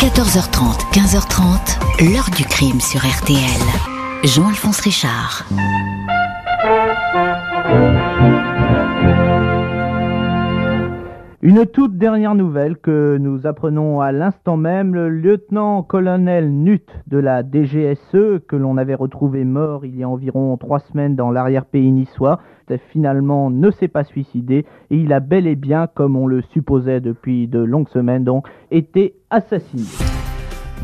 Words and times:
14h30, 0.00 0.92
15h30, 0.92 2.12
l'heure 2.12 2.30
du 2.36 2.44
crime 2.44 2.80
sur 2.80 3.00
RTL. 3.00 3.60
Jean-Alphonse 4.22 4.78
Richard. 4.78 5.44
Une 11.48 11.64
toute 11.64 11.96
dernière 11.96 12.34
nouvelle 12.34 12.76
que 12.76 13.16
nous 13.16 13.46
apprenons 13.46 14.02
à 14.02 14.12
l'instant 14.12 14.58
même, 14.58 14.94
le 14.94 15.08
lieutenant-colonel 15.08 16.52
Nut 16.52 16.86
de 17.06 17.16
la 17.16 17.42
DGSE, 17.42 18.42
que 18.46 18.54
l'on 18.54 18.76
avait 18.76 18.94
retrouvé 18.94 19.46
mort 19.46 19.86
il 19.86 19.96
y 19.96 20.02
a 20.02 20.08
environ 20.10 20.54
trois 20.58 20.80
semaines 20.80 21.16
dans 21.16 21.30
l'arrière-pays 21.30 21.90
niçois, 21.90 22.40
finalement 22.90 23.48
ne 23.48 23.70
s'est 23.70 23.88
pas 23.88 24.04
suicidé 24.04 24.66
et 24.90 24.96
il 24.98 25.10
a 25.14 25.20
bel 25.20 25.46
et 25.46 25.56
bien, 25.56 25.86
comme 25.86 26.16
on 26.16 26.26
le 26.26 26.42
supposait 26.42 27.00
depuis 27.00 27.48
de 27.48 27.60
longues 27.60 27.88
semaines 27.88 28.24
donc, 28.24 28.46
été 28.70 29.14
assassiné. 29.30 30.27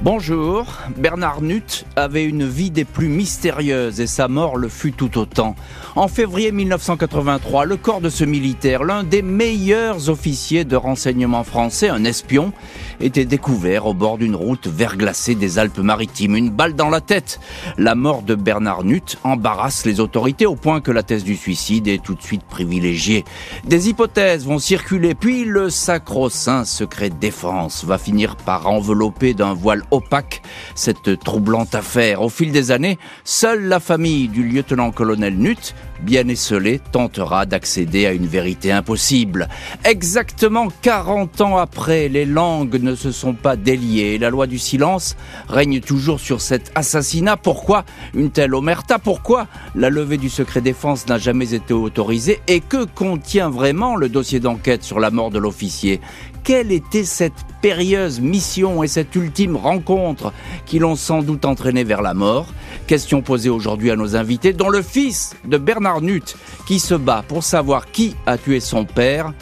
Bonjour, 0.02 0.66
Bernard 0.98 1.40
Nutt 1.40 1.86
avait 1.96 2.24
une 2.24 2.46
vie 2.46 2.70
des 2.70 2.84
plus 2.84 3.08
mystérieuses 3.08 4.00
et 4.00 4.06
sa 4.06 4.28
mort 4.28 4.56
le 4.56 4.68
fut 4.68 4.92
tout 4.92 5.18
autant. 5.18 5.54
En 5.96 6.08
février 6.08 6.52
1983, 6.52 7.64
le 7.64 7.76
corps 7.76 8.02
de 8.02 8.10
ce 8.10 8.24
militaire, 8.24 8.84
l'un 8.84 9.02
des 9.02 9.22
meilleurs 9.22 10.10
officiers 10.10 10.64
de 10.64 10.76
renseignement 10.76 11.44
français, 11.44 11.88
un 11.88 12.04
espion, 12.04 12.52
était 13.00 13.24
découvert 13.24 13.86
au 13.86 13.94
bord 13.94 14.18
d'une 14.18 14.36
route 14.36 14.66
verglacée 14.66 15.34
des 15.34 15.58
Alpes-Maritimes. 15.58 16.36
Une 16.36 16.50
balle 16.50 16.74
dans 16.74 16.90
la 16.90 17.00
tête. 17.00 17.40
La 17.78 17.94
mort 17.94 18.22
de 18.22 18.34
Bernard 18.34 18.84
Nutt 18.84 19.16
embarrasse 19.24 19.86
les 19.86 20.00
autorités 20.00 20.46
au 20.46 20.56
point 20.56 20.80
que 20.80 20.90
la 20.90 21.02
thèse 21.02 21.24
du 21.24 21.36
suicide 21.36 21.88
est 21.88 22.02
tout 22.02 22.14
de 22.14 22.22
suite 22.22 22.44
privilégiée. 22.44 23.24
Des 23.64 23.88
hypothèses 23.88 24.44
vont 24.44 24.58
circuler, 24.58 25.14
puis 25.14 25.44
le 25.44 25.70
sacro-saint 25.70 26.64
secret 26.64 27.10
défense 27.10 27.84
va 27.84 27.96
finir 27.96 28.36
par 28.36 28.66
envelopper 28.66 29.32
d'un 29.32 29.54
voile 29.54 29.83
opaque 29.90 30.42
cette 30.74 31.20
troublante 31.20 31.74
affaire. 31.74 32.22
Au 32.22 32.28
fil 32.28 32.52
des 32.52 32.70
années, 32.70 32.98
seule 33.24 33.64
la 33.64 33.80
famille 33.80 34.28
du 34.28 34.44
lieutenant-colonel 34.44 35.36
Nutt 35.36 35.74
bien 36.02 36.28
esselé, 36.28 36.80
tentera 36.92 37.46
d'accéder 37.46 38.06
à 38.06 38.12
une 38.12 38.26
vérité 38.26 38.72
impossible. 38.72 39.48
Exactement 39.84 40.68
40 40.82 41.40
ans 41.40 41.56
après, 41.56 42.08
les 42.08 42.24
langues 42.24 42.82
ne 42.82 42.94
se 42.94 43.12
sont 43.12 43.34
pas 43.34 43.56
déliées. 43.56 44.18
La 44.18 44.30
loi 44.30 44.46
du 44.46 44.58
silence 44.58 45.16
règne 45.48 45.80
toujours 45.80 46.20
sur 46.20 46.40
cet 46.40 46.72
assassinat. 46.74 47.36
Pourquoi 47.36 47.84
une 48.14 48.30
telle 48.30 48.54
omerta? 48.54 48.98
Pourquoi 48.98 49.46
la 49.74 49.90
levée 49.90 50.18
du 50.18 50.28
secret 50.28 50.60
défense 50.60 51.06
n'a 51.06 51.18
jamais 51.18 51.54
été 51.54 51.74
autorisée? 51.74 52.40
Et 52.48 52.60
que 52.60 52.84
contient 52.84 53.50
vraiment 53.50 53.96
le 53.96 54.08
dossier 54.08 54.40
d'enquête 54.40 54.82
sur 54.82 55.00
la 55.00 55.10
mort 55.10 55.30
de 55.30 55.38
l'officier? 55.38 56.00
Quelle 56.42 56.72
était 56.72 57.04
cette 57.04 57.32
périlleuse 57.62 58.20
mission 58.20 58.82
et 58.82 58.88
cette 58.88 59.14
ultime 59.14 59.56
rencontre 59.56 60.34
qui 60.66 60.78
l'ont 60.78 60.96
sans 60.96 61.22
doute 61.22 61.46
entraîné 61.46 61.84
vers 61.84 62.02
la 62.02 62.12
mort? 62.12 62.48
Question 62.86 63.22
posée 63.22 63.48
aujourd'hui 63.48 63.90
à 63.90 63.96
nos 63.96 64.14
invités, 64.14 64.52
dont 64.52 64.68
le 64.68 64.82
fils 64.82 65.36
de 65.46 65.56
Bernard 65.56 65.83
Nutt, 66.00 66.36
qui 66.66 66.78
se 66.78 66.94
bat 66.94 67.24
pour 67.26 67.42
savoir 67.42 67.90
qui 67.90 68.16
a 68.26 68.38
tué 68.38 68.60
son 68.60 68.84
père 68.84 69.32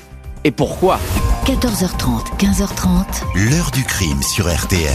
et 0.44 0.50
pourquoi. 0.50 0.98
14h30, 1.46 2.36
15h30. 2.38 3.50
L'heure 3.50 3.70
du 3.70 3.84
crime 3.84 4.22
sur 4.22 4.52
RTL. 4.52 4.92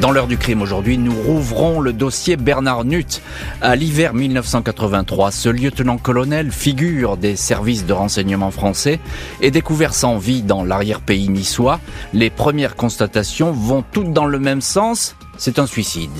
Dans 0.00 0.12
l'heure 0.12 0.28
du 0.28 0.38
crime 0.38 0.62
aujourd'hui, 0.62 0.96
nous 0.96 1.14
rouvrons 1.14 1.80
le 1.80 1.92
dossier 1.92 2.36
Bernard 2.36 2.84
Nutt. 2.84 3.20
À 3.60 3.74
l'hiver 3.74 4.14
1983, 4.14 5.32
ce 5.32 5.48
lieutenant-colonel, 5.48 6.52
figure 6.52 7.16
des 7.16 7.34
services 7.34 7.84
de 7.84 7.92
renseignement 7.92 8.52
français, 8.52 9.00
est 9.40 9.50
découvert 9.50 9.94
sans 9.94 10.18
vie 10.18 10.42
dans 10.42 10.64
l'arrière-pays 10.64 11.28
niçois. 11.28 11.80
Les 12.12 12.30
premières 12.30 12.76
constatations 12.76 13.50
vont 13.50 13.82
toutes 13.90 14.12
dans 14.12 14.26
le 14.26 14.38
même 14.38 14.60
sens, 14.60 15.16
c'est 15.36 15.58
un 15.58 15.66
suicide. 15.66 16.10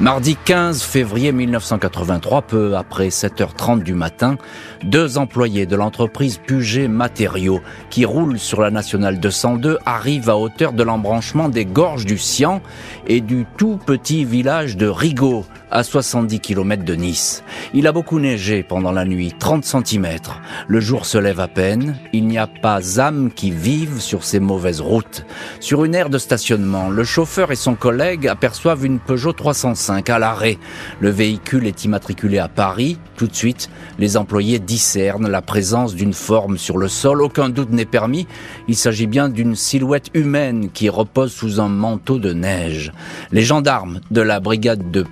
Mardi 0.00 0.34
15 0.34 0.82
février 0.82 1.30
1983, 1.30 2.42
peu 2.42 2.76
après 2.76 3.10
7h30 3.10 3.84
du 3.84 3.94
matin, 3.94 4.36
deux 4.82 5.18
employés 5.18 5.66
de 5.66 5.76
l'entreprise 5.76 6.38
Puget 6.44 6.88
Matériaux, 6.88 7.60
qui 7.90 8.04
roulent 8.04 8.40
sur 8.40 8.60
la 8.60 8.72
nationale 8.72 9.20
202, 9.20 9.78
arrivent 9.86 10.28
à 10.30 10.36
hauteur 10.36 10.72
de 10.72 10.82
l'embranchement 10.82 11.48
des 11.48 11.64
gorges 11.64 12.06
du 12.06 12.18
Sian 12.18 12.60
et 13.06 13.20
du 13.20 13.46
tout 13.56 13.78
petit 13.86 14.24
village 14.24 14.76
de 14.76 14.88
Rigaud, 14.88 15.44
à 15.74 15.82
70 15.82 16.38
km 16.38 16.84
de 16.84 16.94
Nice. 16.94 17.42
Il 17.74 17.88
a 17.88 17.92
beaucoup 17.92 18.20
neigé 18.20 18.62
pendant 18.62 18.92
la 18.92 19.04
nuit, 19.04 19.34
30 19.38 19.64
cm. 19.64 20.06
Le 20.68 20.80
jour 20.80 21.04
se 21.04 21.18
lève 21.18 21.40
à 21.40 21.48
peine. 21.48 21.96
Il 22.12 22.26
n'y 22.26 22.38
a 22.38 22.46
pas 22.46 23.00
âme 23.00 23.30
qui 23.34 23.50
vive 23.50 24.00
sur 24.00 24.22
ces 24.24 24.38
mauvaises 24.38 24.80
routes. 24.80 25.26
Sur 25.58 25.84
une 25.84 25.96
aire 25.96 26.10
de 26.10 26.18
stationnement, 26.18 26.88
le 26.88 27.02
chauffeur 27.02 27.50
et 27.50 27.56
son 27.56 27.74
collègue 27.74 28.28
aperçoivent 28.28 28.86
une 28.86 29.00
Peugeot 29.00 29.32
305 29.32 30.08
à 30.10 30.20
l'arrêt. 30.20 30.58
Le 31.00 31.10
véhicule 31.10 31.66
est 31.66 31.84
immatriculé 31.84 32.38
à 32.38 32.48
Paris. 32.48 32.98
Tout 33.16 33.26
de 33.26 33.34
suite, 33.34 33.68
les 33.98 34.16
employés 34.16 34.60
discernent 34.60 35.28
la 35.28 35.42
présence 35.42 35.96
d'une 35.96 36.14
forme 36.14 36.56
sur 36.56 36.78
le 36.78 36.86
sol. 36.86 37.20
Aucun 37.20 37.48
doute 37.48 37.72
n'est 37.72 37.84
permis. 37.84 38.28
Il 38.68 38.76
s'agit 38.76 39.08
bien 39.08 39.28
d'une 39.28 39.56
silhouette 39.56 40.10
humaine 40.14 40.70
qui 40.72 40.88
repose 40.88 41.32
sous 41.32 41.60
un 41.60 41.68
manteau 41.68 42.18
de 42.18 42.32
neige. 42.32 42.92
Les 43.32 43.42
gendarmes 43.42 44.00
de 44.12 44.20
la 44.20 44.38
brigade 44.38 44.92
de 44.92 45.02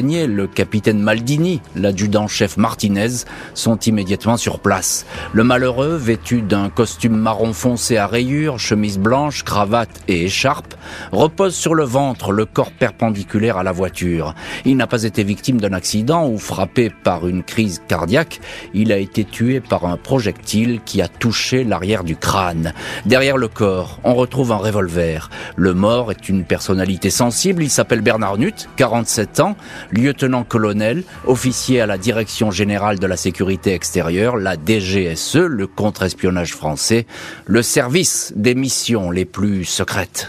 Le 0.00 0.46
capitaine 0.46 1.00
Maldini, 1.00 1.60
l'adjudant-chef 1.74 2.56
Martinez 2.56 3.24
sont 3.54 3.76
immédiatement 3.80 4.36
sur 4.36 4.60
place. 4.60 5.04
Le 5.32 5.42
malheureux, 5.42 5.96
vêtu 5.96 6.40
d'un 6.40 6.70
costume 6.70 7.16
marron 7.16 7.52
foncé 7.52 7.96
à 7.96 8.06
rayures, 8.06 8.60
chemise 8.60 8.96
blanche, 8.96 9.42
cravate 9.42 9.90
et 10.06 10.26
écharpe, 10.26 10.74
repose 11.10 11.56
sur 11.56 11.74
le 11.74 11.82
ventre, 11.82 12.30
le 12.30 12.44
corps 12.44 12.70
perpendiculaire 12.70 13.56
à 13.56 13.64
la 13.64 13.72
voiture. 13.72 14.36
Il 14.64 14.76
n'a 14.76 14.86
pas 14.86 15.02
été 15.02 15.24
victime 15.24 15.60
d'un 15.60 15.72
accident 15.72 16.28
ou 16.28 16.38
frappé 16.38 16.90
par 16.90 17.26
une 17.26 17.42
crise 17.42 17.82
cardiaque. 17.88 18.38
Il 18.74 18.92
a 18.92 18.98
été 18.98 19.24
tué 19.24 19.58
par 19.58 19.84
un 19.84 19.96
projectile 19.96 20.78
qui 20.84 21.02
a 21.02 21.08
touché 21.08 21.64
l'arrière 21.64 22.04
du 22.04 22.14
crâne. 22.14 22.72
Derrière 23.04 23.36
le 23.36 23.48
corps, 23.48 23.98
on 24.04 24.14
retrouve 24.14 24.52
un 24.52 24.58
revolver. 24.58 25.28
Le 25.56 25.74
mort 25.74 26.12
est 26.12 26.28
une 26.28 26.44
personnalité 26.44 27.10
sensible. 27.10 27.64
Il 27.64 27.70
s'appelle 27.70 28.00
Bernard 28.00 28.38
Nutt, 28.38 28.68
47 28.76 29.40
ans 29.40 29.56
lieutenant-colonel, 29.90 31.04
officier 31.26 31.80
à 31.80 31.86
la 31.86 31.98
Direction 31.98 32.50
générale 32.50 32.98
de 32.98 33.06
la 33.06 33.16
sécurité 33.16 33.74
extérieure, 33.74 34.36
la 34.36 34.56
DGSE, 34.56 35.36
le 35.36 35.66
contre-espionnage 35.66 36.54
français, 36.54 37.06
le 37.46 37.62
service 37.62 38.32
des 38.36 38.54
missions 38.54 39.10
les 39.10 39.24
plus 39.24 39.64
secrètes. 39.64 40.28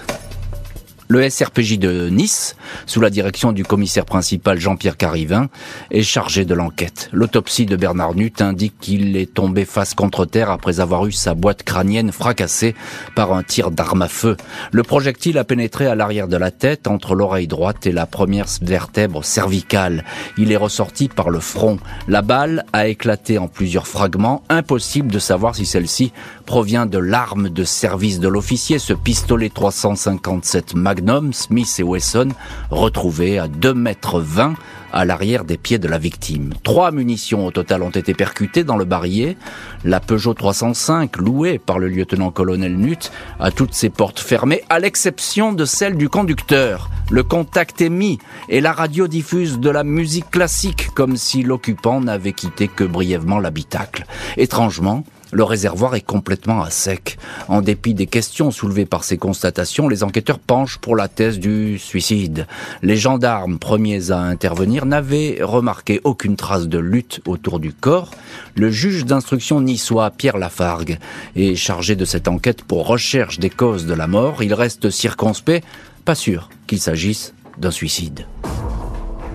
Le 1.12 1.28
SRPJ 1.28 1.80
de 1.80 2.08
Nice, 2.10 2.56
sous 2.86 3.02
la 3.02 3.10
direction 3.10 3.52
du 3.52 3.64
commissaire 3.64 4.06
principal 4.06 4.60
Jean-Pierre 4.60 4.96
Carivin, 4.96 5.50
est 5.90 6.04
chargé 6.04 6.46
de 6.46 6.54
l'enquête. 6.54 7.10
L'autopsie 7.12 7.66
de 7.66 7.76
Bernard 7.76 8.14
Nutt 8.14 8.44
indique 8.44 8.76
qu'il 8.80 9.18
est 9.18 9.34
tombé 9.34 9.66
face 9.66 9.96
contre 9.96 10.28
terre 10.28 10.52
après 10.52 10.82
avoir 10.82 11.08
eu 11.08 11.12
sa 11.12 11.34
boîte 11.34 11.64
crânienne 11.64 12.12
fracassée 12.12 12.76
par 13.16 13.34
un 13.34 13.42
tir 13.42 13.72
d'arme 13.72 14.04
à 14.04 14.08
feu. 14.08 14.38
Le 14.72 14.84
projectile 14.84 15.40
a 15.40 15.44
pénétré 15.44 15.88
à 15.88 15.96
l'arrière 15.96 16.28
de 16.28 16.38
la 16.38 16.52
tête, 16.52 16.86
entre 16.86 17.16
l'oreille 17.16 17.48
droite 17.48 17.88
et 17.88 17.92
la 17.92 18.06
première 18.06 18.46
vertèbre 18.62 19.26
cervicale. 19.26 20.06
Il 20.38 20.52
est 20.52 20.58
ressorti 20.58 21.08
par 21.08 21.32
le 21.32 21.40
front. 21.40 21.80
La 22.08 22.22
balle 22.22 22.66
a 22.72 22.88
éclaté 22.88 23.40
en 23.40 23.48
plusieurs 23.48 23.88
fragments. 23.88 24.44
Impossible 24.48 25.12
de 25.12 25.18
savoir 25.18 25.56
si 25.56 25.66
celle-ci 25.66 26.14
provient 26.46 26.86
de 26.86 27.00
l'arme 27.00 27.50
de 27.50 27.64
service 27.64 28.20
de 28.20 28.28
l'officier, 28.28 28.78
ce 28.78 28.94
pistolet 28.94 29.50
357 29.50 30.76
Mag 30.76 30.99
Smith 31.32 31.76
et 31.80 31.84
Wesson, 31.84 32.30
retrouvés 32.70 33.40
à 33.40 33.48
2 33.48 33.74
mètres 33.74 34.20
20 34.20 34.56
à 34.92 35.06
l'arrière 35.06 35.46
des 35.46 35.58
pieds 35.58 35.78
de 35.78 35.88
la 35.88 35.98
victime. 35.98 36.54
Trois 36.64 36.92
munitions 36.92 37.46
au 37.46 37.52
total 37.52 37.84
ont 37.84 37.90
été 37.90 38.14
percutées 38.14 38.64
dans 38.64 38.78
le 38.78 38.86
barillet. 38.86 39.38
La 39.84 40.00
Peugeot 40.00 40.34
305, 40.34 41.18
louée 41.18 41.60
par 41.60 41.80
le 41.80 41.88
lieutenant-colonel 41.88 42.76
Nutt, 42.76 43.12
a 43.40 43.52
toutes 43.52 43.74
ses 43.74 43.90
portes 43.90 44.20
fermées, 44.20 44.64
à 44.70 44.80
l'exception 44.80 45.54
de 45.54 45.66
celle 45.66 45.98
du 45.98 46.10
conducteur. 46.10 46.90
Le 47.12 47.24
contact 47.24 47.82
est 47.82 47.90
mis 47.90 48.20
et 48.50 48.62
la 48.62 48.72
radio 48.72 49.08
diffuse 49.08 49.60
de 49.60 49.70
la 49.70 49.84
musique 49.84 50.30
classique, 50.30 50.90
comme 50.94 51.18
si 51.18 51.44
l'occupant 51.44 52.02
n'avait 52.02 52.34
quitté 52.34 52.68
que 52.68 52.84
brièvement 52.84 53.40
l'habitacle. 53.40 54.06
Étrangement, 54.38 55.04
le 55.32 55.44
réservoir 55.44 55.96
est 55.96 56.02
complètement 56.02 56.62
à 56.62 56.70
sec. 56.70 57.18
En 57.48 57.62
dépit 57.62 57.94
des 57.94 58.08
questions 58.08 58.52
soulevées 58.52 58.86
par 58.86 59.04
ces 59.04 59.18
constatations, 59.18 59.88
les 59.88 60.04
enquêteurs 60.04 60.40
penchent 60.40 60.80
pour 60.80 60.96
la 60.96 61.08
thèse 61.08 61.40
du 61.40 61.78
suicide. 61.78 62.48
Les 62.82 62.98
gendarmes 62.98 63.60
premiers 63.60 64.12
à 64.12 64.20
intervenir 64.20 64.86
n'avaient 64.86 65.40
remarqué 65.42 66.02
aucune 66.04 66.36
trace 66.36 66.68
de 66.68 66.80
lutte 66.80 67.22
autour 67.26 67.60
du 67.60 67.74
corps. 67.74 68.12
Le 68.56 68.72
juge 68.72 69.06
d'instruction 69.06 69.62
niçois, 69.62 70.12
Pierre 70.12 70.38
Lafargue, 70.38 70.98
est 71.36 71.56
chargé 71.56 71.96
de 71.96 72.06
cette 72.06 72.28
enquête 72.28 72.64
pour 72.64 72.88
recherche 72.88 73.40
des 73.40 73.50
causes 73.50 73.86
de 73.86 73.94
la 73.94 74.08
mort. 74.08 74.44
Il 74.44 74.54
reste 74.54 74.90
circonspect, 74.90 75.66
pas 76.06 76.16
sûr 76.16 76.50
qu'il 76.68 76.80
s'agisse 76.80 77.34
d'un 77.58 77.72
suicide. 77.72 78.26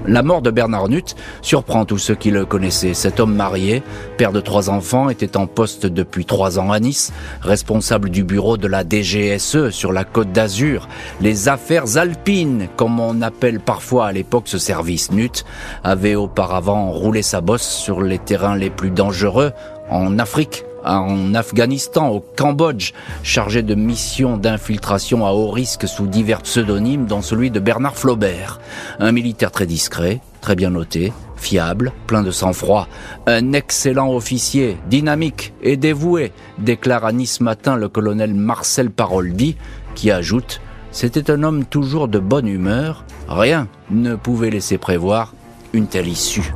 La 0.06 0.22
mort 0.22 0.42
de 0.42 0.50
Bernard 0.50 0.90
Nutt 0.90 1.16
surprend 1.40 1.86
tous 1.86 1.96
ceux 1.96 2.14
qui 2.14 2.30
le 2.30 2.44
connaissaient. 2.44 2.92
Cet 2.92 3.20
homme 3.20 3.34
marié, 3.34 3.82
père 4.18 4.32
de 4.32 4.40
trois 4.40 4.68
enfants, 4.68 5.08
était 5.08 5.36
en 5.36 5.46
poste 5.46 5.86
depuis 5.86 6.26
trois 6.26 6.58
ans 6.58 6.72
à 6.72 6.78
Nice, 6.78 7.12
responsable 7.40 8.10
du 8.10 8.22
bureau 8.22 8.58
de 8.58 8.68
la 8.68 8.84
DGSE 8.84 9.70
sur 9.70 9.92
la 9.92 10.04
côte 10.04 10.30
d'Azur. 10.30 10.88
Les 11.22 11.48
affaires 11.48 11.96
alpines, 11.96 12.68
comme 12.76 13.00
on 13.00 13.22
appelle 13.22 13.60
parfois 13.60 14.06
à 14.06 14.12
l'époque 14.12 14.44
ce 14.46 14.58
service 14.58 15.10
Nutt, 15.10 15.46
avait 15.82 16.16
auparavant 16.16 16.90
roulé 16.90 17.22
sa 17.22 17.40
bosse 17.40 17.66
sur 17.66 18.02
les 18.02 18.18
terrains 18.18 18.56
les 18.56 18.70
plus 18.70 18.90
dangereux 18.90 19.52
en 19.90 20.18
Afrique, 20.18 20.64
en 20.84 21.34
Afghanistan, 21.34 22.08
au 22.08 22.20
Cambodge, 22.20 22.92
chargé 23.22 23.62
de 23.62 23.74
missions 23.74 24.36
d'infiltration 24.36 25.26
à 25.26 25.32
haut 25.32 25.50
risque 25.50 25.88
sous 25.88 26.06
divers 26.06 26.42
pseudonymes, 26.42 27.06
dont 27.06 27.22
celui 27.22 27.50
de 27.50 27.60
Bernard 27.60 27.96
Flaubert. 27.96 28.60
Un 28.98 29.12
militaire 29.12 29.50
très 29.50 29.66
discret, 29.66 30.20
très 30.40 30.56
bien 30.56 30.70
noté, 30.70 31.12
fiable, 31.36 31.92
plein 32.06 32.22
de 32.22 32.30
sang-froid, 32.30 32.88
un 33.26 33.52
excellent 33.52 34.12
officier, 34.14 34.76
dynamique 34.88 35.52
et 35.62 35.76
dévoué, 35.76 36.32
déclare 36.58 37.04
à 37.04 37.12
Nice 37.12 37.40
matin 37.40 37.76
le 37.76 37.88
colonel 37.88 38.34
Marcel 38.34 38.90
Paroldi, 38.90 39.56
qui 39.94 40.10
ajoute 40.10 40.60
C'était 40.90 41.30
un 41.30 41.42
homme 41.42 41.64
toujours 41.64 42.08
de 42.08 42.18
bonne 42.18 42.48
humeur, 42.48 43.04
rien 43.28 43.68
ne 43.90 44.14
pouvait 44.14 44.50
laisser 44.50 44.78
prévoir 44.78 45.34
une 45.72 45.86
telle 45.86 46.08
issue. 46.08 46.54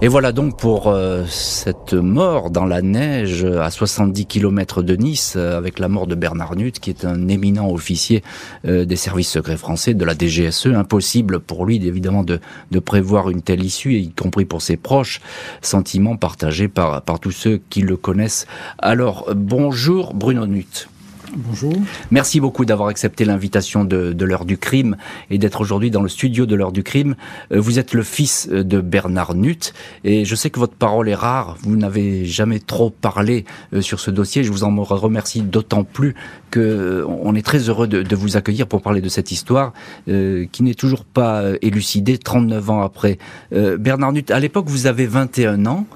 Et 0.00 0.08
voilà 0.08 0.32
donc 0.32 0.58
pour 0.58 0.88
euh, 0.88 1.24
cette 1.28 1.94
mort 1.94 2.50
dans 2.50 2.66
la 2.66 2.82
neige 2.82 3.44
à 3.44 3.70
70 3.70 4.26
km 4.26 4.82
de 4.82 4.96
Nice, 4.96 5.34
euh, 5.36 5.56
avec 5.56 5.78
la 5.78 5.88
mort 5.88 6.06
de 6.06 6.14
Bernard 6.14 6.56
Nutt, 6.56 6.78
qui 6.80 6.90
est 6.90 7.04
un 7.04 7.28
éminent 7.28 7.70
officier 7.70 8.22
euh, 8.66 8.84
des 8.84 8.96
services 8.96 9.30
secrets 9.30 9.56
français, 9.56 9.94
de 9.94 10.04
la 10.04 10.14
DGSE. 10.14 10.66
Impossible 10.66 11.40
pour 11.40 11.64
lui, 11.64 11.76
évidemment, 11.76 12.24
de, 12.24 12.40
prévoir 12.80 13.30
une 13.30 13.40
telle 13.40 13.64
issue, 13.64 13.94
y 13.94 14.10
compris 14.10 14.44
pour 14.44 14.62
ses 14.62 14.76
proches. 14.76 15.20
Sentiment 15.62 16.16
partagé 16.16 16.68
par, 16.68 17.00
par 17.02 17.20
tous 17.20 17.30
ceux 17.30 17.60
qui 17.70 17.80
le 17.80 17.96
connaissent. 17.96 18.46
Alors, 18.78 19.32
bonjour 19.34 20.12
Bruno 20.12 20.46
Nutt. 20.46 20.88
Bonjour. 21.36 21.74
Merci 22.10 22.40
beaucoup 22.40 22.64
d'avoir 22.64 22.88
accepté 22.88 23.24
l'invitation 23.24 23.84
de, 23.84 24.12
de 24.12 24.24
l'heure 24.24 24.44
du 24.44 24.58
crime 24.58 24.96
et 25.30 25.38
d'être 25.38 25.60
aujourd'hui 25.60 25.90
dans 25.90 26.02
le 26.02 26.08
studio 26.08 26.46
de 26.46 26.54
l'heure 26.54 26.72
du 26.72 26.82
crime. 26.82 27.16
Euh, 27.52 27.60
vous 27.60 27.78
êtes 27.78 27.94
le 27.94 28.02
fils 28.02 28.48
euh, 28.52 28.62
de 28.62 28.80
Bernard 28.80 29.34
Nutt 29.34 29.74
et 30.04 30.24
je 30.24 30.34
sais 30.34 30.50
que 30.50 30.60
votre 30.60 30.74
parole 30.74 31.08
est 31.08 31.14
rare. 31.14 31.56
Vous 31.62 31.76
n'avez 31.76 32.24
jamais 32.24 32.60
trop 32.60 32.90
parlé 32.90 33.44
euh, 33.72 33.80
sur 33.80 34.00
ce 34.00 34.10
dossier. 34.10 34.44
Je 34.44 34.52
vous 34.52 34.64
en 34.64 34.74
remercie 34.82 35.42
d'autant 35.42 35.84
plus 35.84 36.14
que 36.50 37.04
on 37.08 37.34
est 37.34 37.44
très 37.44 37.68
heureux 37.68 37.88
de, 37.88 38.02
de, 38.02 38.16
vous 38.16 38.36
accueillir 38.36 38.66
pour 38.66 38.80
parler 38.80 39.00
de 39.00 39.08
cette 39.08 39.32
histoire 39.32 39.72
euh, 40.08 40.46
qui 40.52 40.62
n'est 40.62 40.74
toujours 40.74 41.04
pas 41.04 41.42
élucidée 41.62 42.18
39 42.18 42.70
ans 42.70 42.82
après. 42.82 43.18
Euh, 43.52 43.76
Bernard 43.76 44.12
Nutt, 44.12 44.30
à 44.30 44.38
l'époque 44.38 44.66
vous 44.68 44.86
avez 44.86 45.06
21 45.06 45.66
ans. 45.66 45.86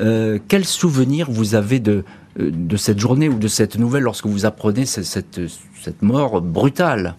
Euh, 0.00 0.38
quel 0.48 0.64
souvenir 0.64 1.30
vous 1.30 1.54
avez 1.54 1.80
de, 1.80 2.04
de 2.38 2.76
cette 2.76 2.98
journée 2.98 3.28
ou 3.28 3.38
de 3.38 3.48
cette 3.48 3.78
nouvelle 3.78 4.04
lorsque 4.04 4.26
vous 4.26 4.46
apprenez 4.46 4.86
cette, 4.86 5.04
cette, 5.04 6.02
mort 6.02 6.40
brutale 6.40 7.16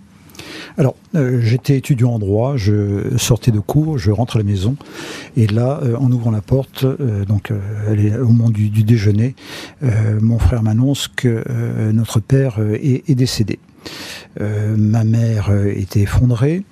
alors, 0.77 0.95
euh, 1.15 1.41
j'étais 1.41 1.77
étudiant 1.77 2.11
en 2.11 2.19
droit, 2.19 2.55
je 2.55 3.17
sortais 3.17 3.51
de 3.51 3.59
cours, 3.59 3.97
je 3.97 4.11
rentre 4.11 4.37
à 4.37 4.39
la 4.39 4.45
maison, 4.45 4.77
et 5.35 5.45
là, 5.47 5.81
euh, 5.83 5.97
en 5.97 6.09
ouvrant 6.09 6.31
la 6.31 6.41
porte, 6.41 6.85
euh, 6.85 7.25
donc 7.25 7.51
au 7.51 8.25
moment 8.25 8.49
du, 8.49 8.69
déjeuner, 8.69 9.35
mon 10.21 10.39
frère 10.39 10.63
m'annonce 10.63 11.09
que 11.09 11.43
notre 11.91 12.21
père 12.21 12.59
est, 12.81 13.13
décédé. 13.13 13.59
Ma 14.39 15.03
mère 15.03 15.51
était 15.75 16.01
effondrée. 16.01 16.63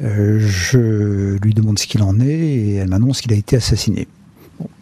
Je 0.00 1.36
lui 1.42 1.54
demande 1.54 1.78
ce 1.78 1.86
qu'il 1.86 2.02
en 2.02 2.20
est 2.20 2.26
et 2.26 2.74
elle 2.76 2.88
m'annonce 2.88 3.20
qu'il 3.20 3.32
a 3.32 3.36
été 3.36 3.56
assassiné. 3.56 4.06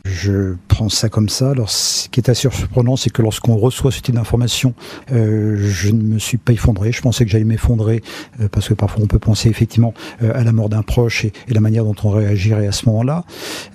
Je 0.05 0.55
prends 0.69 0.91
ça 0.91 1.09
comme 1.09 1.31
ça. 1.31 1.53
Alors, 1.53 1.71
ce 1.71 2.11
qui 2.11 2.21
est 2.21 2.29
assez 2.29 2.51
surprenant, 2.51 2.97
c'est 2.97 3.09
que 3.09 3.23
lorsqu'on 3.23 3.57
reçoit 3.57 3.91
ce 3.91 4.03
type 4.03 4.15
d'information, 4.15 4.75
euh, 5.13 5.57
je 5.59 5.89
ne 5.89 6.03
me 6.03 6.19
suis 6.19 6.37
pas 6.37 6.53
effondré. 6.53 6.93
Je 6.93 7.01
pensais 7.01 7.25
que 7.25 7.31
j'allais 7.31 7.45
m'effondrer 7.45 8.03
euh, 8.41 8.49
parce 8.51 8.69
que 8.69 8.75
parfois 8.75 9.03
on 9.03 9.07
peut 9.07 9.19
penser 9.19 9.49
effectivement 9.49 9.95
euh, 10.23 10.33
à 10.35 10.45
la 10.45 10.53
mort 10.53 10.69
d'un 10.69 10.83
proche 10.83 11.25
et, 11.25 11.33
et, 11.49 11.55
la 11.55 11.61
manière 11.61 11.85
dont 11.85 11.95
on 12.05 12.11
réagirait 12.11 12.67
à 12.67 12.73
ce 12.73 12.87
moment-là. 12.87 13.25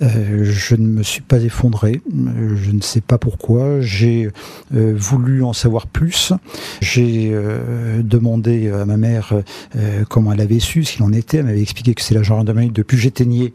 Euh, 0.04 0.44
je 0.44 0.76
ne 0.76 0.86
me 0.86 1.02
suis 1.02 1.22
pas 1.22 1.40
effondré. 1.40 2.02
Euh, 2.14 2.56
je 2.56 2.72
ne 2.72 2.82
sais 2.82 3.02
pas 3.02 3.18
pourquoi. 3.18 3.82
J'ai 3.82 4.30
euh, 4.76 4.94
voulu 4.96 5.44
en 5.44 5.54
savoir 5.54 5.88
plus. 5.88 6.34
J'ai 6.82 7.36
demandé 8.00 8.70
à 8.70 8.86
ma 8.86 8.98
mère 8.98 9.34
comment 10.10 10.34
elle 10.34 10.42
avait 10.42 10.60
su, 10.60 10.84
ce 10.84 10.94
qu'il 10.94 11.04
en 11.04 11.14
était. 11.14 11.38
Elle 11.38 11.46
m'avait 11.46 11.62
expliqué 11.62 11.94
que 11.94 12.02
c'est 12.02 12.14
la 12.14 12.24
gendarmerie 12.24 12.70
de 12.70 12.82
Puget-Ténier 12.82 13.54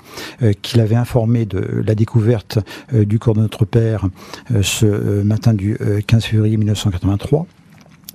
qui 0.63 0.77
l'avait 0.77 0.97
informé 0.97 1.45
de 1.45 1.83
la 1.87 1.95
découverte 1.95 2.59
du 2.93 3.19
corps 3.19 3.35
de 3.35 3.41
notre 3.41 3.65
père 3.65 4.09
euh, 4.53 4.63
ce 4.63 4.87
euh, 4.87 5.25
matin 5.25 5.55
du 5.55 5.77
15 6.07 6.25
février 6.25 6.57
1983. 6.57 7.47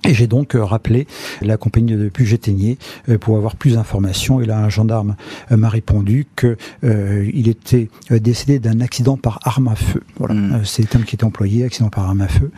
Et 0.08 0.14
j'ai 0.14 0.28
donc 0.28 0.54
rappelé 0.56 1.08
la 1.42 1.58
compagnie 1.58 1.94
de 1.94 2.08
Puget-Ténier 2.08 2.78
pour 3.20 3.36
avoir 3.36 3.58
plus 3.58 3.74
d'informations. 3.74 4.40
Et 4.40 4.46
là, 4.46 4.58
un 4.58 4.70
gendarme 4.70 5.18
m'a 5.52 5.68
répondu 5.68 6.26
que 6.38 6.56
euh, 6.86 7.30
il 7.34 7.50
était 7.50 7.90
décédé 8.10 8.60
d'un 8.60 8.80
accident 8.80 9.18
par 9.18 9.40
arme 9.44 9.68
à 9.68 9.76
feu. 9.76 10.02
Voilà, 10.18 10.36
mmh. 10.36 10.62
c'est 10.64 10.84
le 10.84 10.88
terme 10.88 11.04
qui 11.04 11.16
était 11.16 11.26
employé, 11.26 11.66
accident 11.66 11.90
par 11.90 12.06
arme 12.06 12.22
à 12.22 12.30
feu. 12.30 12.50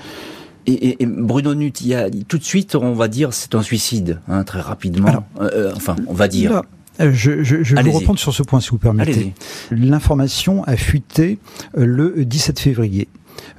Et, 0.68 0.74
et, 0.74 1.04
et, 1.04 1.06
Bruno 1.08 1.56
Nutt, 1.56 1.82
il 1.82 1.88
y 1.88 1.96
a 1.96 2.10
tout 2.28 2.38
de 2.38 2.44
suite, 2.44 2.76
on 2.76 2.94
va 2.94 3.08
dire, 3.08 3.34
c'est 3.34 3.56
un 3.56 3.64
suicide, 3.64 4.20
hein, 4.28 4.44
très 4.44 4.62
rapidement. 4.62 5.08
Alors, 5.08 5.24
euh, 5.40 5.74
enfin, 5.76 5.96
on 6.06 6.14
va 6.14 6.28
dire. 6.28 6.54
Là, 6.54 6.66
je, 7.12 7.44
je, 7.44 7.64
je 7.64 7.76
vais 7.76 7.84
vous 7.84 7.92
reprendre 7.92 8.20
sur 8.20 8.34
ce 8.34 8.44
point, 8.44 8.60
si 8.60 8.70
vous 8.70 8.78
permettez. 8.78 9.34
L'information 9.72 10.64
a 10.66 10.76
fuité 10.76 11.40
le 11.76 12.26
17 12.26 12.60
février 12.60 13.08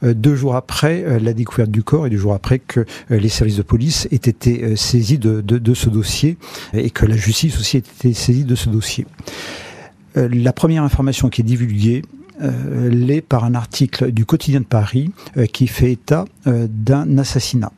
deux 0.02 0.34
jours 0.34 0.54
après 0.54 1.18
la 1.20 1.32
découverte 1.32 1.70
du 1.70 1.82
corps 1.82 2.06
et 2.06 2.10
deux 2.10 2.16
jours 2.16 2.34
après 2.34 2.58
que 2.58 2.84
les 3.08 3.28
services 3.28 3.56
de 3.56 3.62
police 3.62 4.06
aient 4.12 4.16
été 4.16 4.76
saisis 4.76 5.18
de, 5.18 5.40
de, 5.40 5.58
de 5.58 5.74
ce 5.74 5.88
dossier 5.88 6.36
et 6.72 6.90
que 6.90 7.06
la 7.06 7.16
justice 7.16 7.58
aussi 7.58 7.78
ait 7.78 7.80
été 7.80 8.12
saisie 8.12 8.44
de 8.44 8.54
ce 8.54 8.68
dossier. 8.68 9.06
La 10.14 10.52
première 10.52 10.84
information 10.84 11.30
qui 11.30 11.40
est 11.40 11.44
divulguée, 11.44 12.02
euh, 12.42 12.88
l'est 12.88 13.20
par 13.20 13.44
un 13.44 13.54
article 13.54 14.10
du 14.10 14.24
quotidien 14.24 14.60
de 14.60 14.64
Paris 14.66 15.12
euh, 15.36 15.46
qui 15.46 15.66
fait 15.66 15.92
état 15.92 16.24
euh, 16.46 16.66
d'un 16.68 17.18
assassinat. 17.18 17.72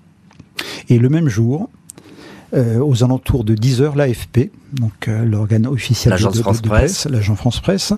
Et 0.89 0.99
le 0.99 1.09
même 1.09 1.29
jour, 1.29 1.69
euh, 2.53 2.79
aux 2.81 3.03
alentours 3.03 3.45
de 3.45 3.55
10 3.55 3.83
heures, 3.83 3.97
l'AFP, 3.97 4.51
donc 4.73 5.09
euh, 5.09 5.25
l'organe 5.25 5.67
officiel 5.67 6.15
de, 6.15 6.19
de, 6.19 6.43
France 6.43 6.63
de 6.63 6.69
presse, 6.69 7.07
l'agent 7.07 7.37
France 7.37 7.61
Presse, 7.61 7.93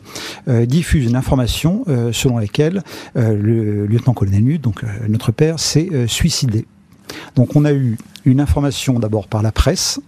euh, 0.48 0.66
diffuse 0.66 1.06
une 1.08 1.16
information 1.16 1.84
selon 2.12 2.38
laquelle 2.38 2.82
le 3.14 3.86
lieutenant-colonel 3.86 4.42
Nutt, 4.42 4.60
donc 4.60 4.82
notre 5.08 5.32
père, 5.32 5.58
s'est 5.58 5.88
suicidé. 6.06 6.66
Donc 7.34 7.56
on 7.56 7.64
a 7.64 7.72
eu 7.72 7.96
une 8.24 8.40
information 8.40 8.98
d'abord 8.98 9.28
par 9.28 9.42
la 9.42 9.52
presse 9.52 10.00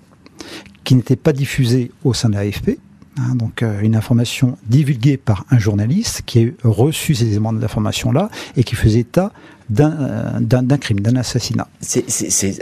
qui 0.85 0.95
n'était 0.95 1.17
pas 1.17 1.33
diffusée 1.33 1.91
au 2.05 2.15
sein 2.15 2.29
de 2.29 2.35
l'AFP, 2.35 2.79
Hein, 3.19 3.35
donc 3.35 3.63
euh, 3.63 3.81
une 3.81 3.97
information 3.97 4.57
divulguée 4.67 5.17
par 5.17 5.45
un 5.51 5.59
journaliste 5.59 6.23
qui 6.25 6.41
a 6.41 6.69
reçu 6.69 7.15
ces 7.15 7.27
éléments 7.27 7.53
d'information-là 7.53 8.31
et 8.57 8.63
qui 8.63 8.77
faisait 8.77 9.01
état 9.01 9.33
d'un 9.71 10.71
euh, 10.71 10.77
crime, 10.79 11.01
d'un 11.01 11.17
assassinat. 11.17 11.69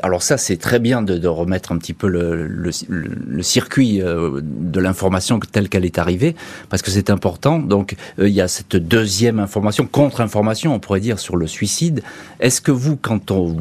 Alors 0.02 0.22
ça, 0.22 0.36
c'est 0.36 0.56
très 0.56 0.78
bien 0.78 1.02
de, 1.02 1.18
de, 1.18 1.28
remettre 1.28 1.72
un 1.72 1.78
petit 1.78 1.92
peu 1.92 2.08
le, 2.08 2.46
le, 2.46 2.70
le 2.88 3.42
circuit 3.42 4.02
euh, 4.02 4.40
de 4.42 4.80
l'information 4.80 5.38
telle 5.38 5.68
qu'elle 5.68 5.84
est 5.84 5.98
arrivée, 5.98 6.34
parce 6.68 6.82
que 6.82 6.90
c'est 6.90 7.10
important. 7.10 7.58
Donc 7.58 7.96
euh, 8.18 8.28
il 8.28 8.34
y 8.34 8.40
a 8.40 8.48
cette 8.48 8.76
deuxième 8.76 9.38
information, 9.38 9.86
contre-information, 9.86 10.75
on 10.75 10.80
pourrait 10.80 11.00
dire, 11.00 11.18
sur 11.18 11.36
le 11.36 11.46
suicide. 11.46 12.02
Est-ce 12.40 12.60
que 12.60 12.72
vous, 12.72 12.96
quand 12.96 13.30
on 13.30 13.56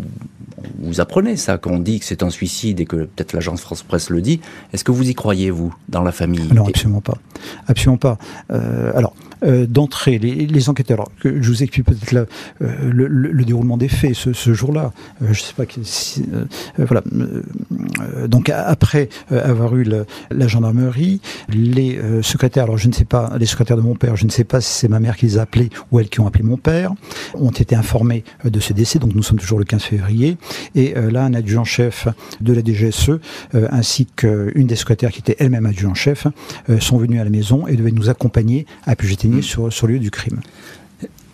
vous 0.79 1.01
apprenez 1.01 1.37
ça, 1.37 1.57
qu'on 1.57 1.79
dit 1.79 1.99
que 1.99 2.05
c'est 2.05 2.23
un 2.23 2.29
suicide 2.29 2.79
et 2.79 2.85
que 2.85 2.95
peut-être 2.95 3.33
l'agence 3.33 3.61
France 3.61 3.83
Presse 3.83 4.09
le 4.09 4.21
dit. 4.21 4.39
Est-ce 4.73 4.83
que 4.83 4.91
vous 4.91 5.09
y 5.09 5.13
croyez, 5.13 5.49
vous, 5.49 5.73
dans 5.89 6.03
la 6.03 6.11
famille? 6.11 6.47
Non, 6.53 6.67
absolument 6.67 7.01
pas. 7.01 7.17
Absolument 7.67 7.97
pas. 7.97 8.17
Euh, 8.51 8.91
alors, 8.95 9.13
euh, 9.43 9.65
d'entrée, 9.67 10.17
les, 10.17 10.69
enquêteurs, 10.69 10.95
alors, 10.95 11.11
je 11.23 11.49
vous 11.49 11.63
explique 11.63 11.85
peut-être 11.85 12.13
euh, 12.13 12.25
le, 12.81 13.07
le, 13.07 13.31
le, 13.31 13.45
déroulement 13.45 13.77
des 13.77 13.87
faits 13.87 14.15
ce, 14.15 14.33
ce 14.33 14.53
jour-là. 14.53 14.93
Euh, 15.21 15.27
je 15.31 15.41
sais 15.41 15.53
pas 15.53 15.63
si, 15.83 16.25
voilà. 16.77 17.03
donc, 18.27 18.49
après 18.49 19.09
avoir 19.29 19.75
eu 19.75 19.85
la 20.31 20.47
gendarmerie, 20.47 21.21
les 21.49 21.99
secrétaires, 22.21 22.63
alors 22.63 22.77
je 22.77 22.87
ne 22.87 22.93
sais 22.93 23.05
pas, 23.05 23.33
les 23.39 23.45
secrétaires 23.45 23.77
de 23.77 23.81
mon 23.81 23.95
père, 23.95 24.15
je 24.15 24.25
ne 24.25 24.31
sais 24.31 24.43
pas 24.43 24.61
si 24.61 24.71
c'est 24.71 24.87
ma 24.87 24.99
mère 24.99 25.17
qui 25.17 25.25
les 25.25 25.37
a 25.37 25.41
appelés 25.41 25.69
ou 25.91 25.99
elles 25.99 26.09
qui 26.09 26.19
ont 26.19 26.27
appelé 26.27 26.43
mon 26.43 26.57
père, 26.57 26.93
ont 27.35 27.51
été 27.51 27.75
informés 27.75 28.23
de 28.43 28.59
ce 28.59 28.73
décès. 28.73 28.99
Donc, 28.99 29.13
nous 29.15 29.23
sommes 29.23 29.39
toujours 29.39 29.59
le 29.59 29.65
15 29.65 29.83
février. 29.83 30.37
Et 30.75 30.93
là, 30.93 31.23
un 31.23 31.33
adjudant-chef 31.33 32.07
de 32.41 32.53
la 32.53 32.63
DGSE, 32.63 33.19
ainsi 33.53 34.05
qu'une 34.05 34.67
des 34.67 34.75
secrétaires 34.75 35.11
qui 35.11 35.19
était 35.19 35.35
elle-même 35.39 35.65
adjudant-chef, 35.65 36.27
sont 36.79 36.97
venus 36.97 37.19
à 37.19 37.23
la 37.23 37.29
maison 37.29 37.67
et 37.67 37.75
devaient 37.75 37.91
nous 37.91 38.09
accompagner 38.09 38.65
à 38.85 38.95
Mmh. 39.27 39.41
sur, 39.41 39.73
sur 39.73 39.87
le 39.87 39.93
lieu 39.93 39.99
du 39.99 40.11
crime. 40.11 40.39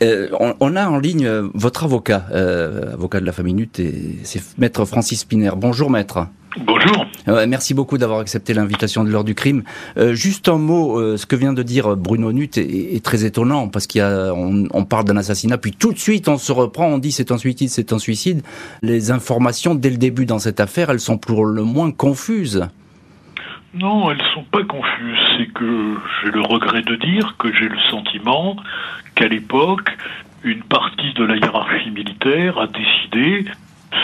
Euh, 0.02 0.30
on, 0.40 0.56
on, 0.60 0.76
a 0.76 0.88
en 0.88 0.98
ligne 0.98 1.30
votre 1.54 1.84
avocat, 1.84 2.26
euh, 2.32 2.94
avocat 2.94 3.20
de 3.20 3.26
la 3.26 3.32
famille 3.32 3.54
Nutt, 3.54 3.80
c'est 4.24 4.42
maître 4.58 4.86
Francis 4.86 5.24
Piner. 5.26 5.52
Bonjour 5.56 5.92
maître. 5.92 6.28
Bonjour. 6.66 7.06
merci 7.48 7.74
beaucoup 7.74 7.98
d'avoir 7.98 8.20
accepté 8.20 8.54
l'invitation 8.54 9.04
de 9.04 9.10
l'heure 9.10 9.24
du 9.24 9.36
crime. 9.36 9.64
Euh, 9.98 10.14
juste 10.14 10.50
un 10.50 10.58
mot, 10.58 11.00
euh, 11.00 11.16
ce 11.16 11.26
que 11.26 11.36
vient 11.36 11.54
de 11.54 11.64
dire 11.64 11.96
Bruno 11.96 12.34
Nutt 12.34 12.58
est, 12.58 13.04
très 13.04 13.24
étonnant 13.24 13.70
parce 13.70 13.88
qu'il 13.88 14.04
on, 14.04 14.68
on, 14.72 14.84
parle 14.84 15.06
d'un 15.06 15.16
assassinat, 15.16 15.58
puis 15.58 15.72
tout 15.72 15.94
de 15.94 16.00
suite 16.00 16.28
on 16.28 16.38
se 16.38 16.52
reprend, 16.52 16.88
on 16.88 16.98
dit 16.98 17.12
c'est 17.12 17.32
un 17.32 17.38
suicide, 17.38 17.70
c'est 17.70 17.94
un 17.94 18.00
suicide. 18.00 18.42
Les 18.82 19.12
informations 19.12 19.76
dès 19.76 19.92
le 19.92 19.98
début 19.98 20.26
dans 20.26 20.40
cette 20.40 20.60
affaire, 20.60 20.90
elles 20.90 21.00
sont 21.00 21.18
pour 21.18 21.46
le 21.46 21.64
moins 21.64 21.92
confuses. 21.92 22.68
Non, 23.74 24.12
elles 24.12 24.22
sont 24.34 24.44
pas 24.44 24.64
confuses. 24.64 25.20
C'est 25.38 25.48
que 25.54 25.96
j'ai 26.22 26.32
le 26.32 26.42
regret 26.42 26.82
de 26.82 26.96
dire 26.96 27.36
que 27.38 27.52
j'ai 27.54 27.70
le 27.70 27.80
sentiment 27.90 28.58
qu'à 29.16 29.28
l'époque, 29.28 29.90
une 30.44 30.64
partie 30.64 31.14
de 31.14 31.24
la 31.24 31.38
hiérarchie 31.38 31.92
militaire 31.92 32.58
a 32.58 32.68
décidé 32.68 33.46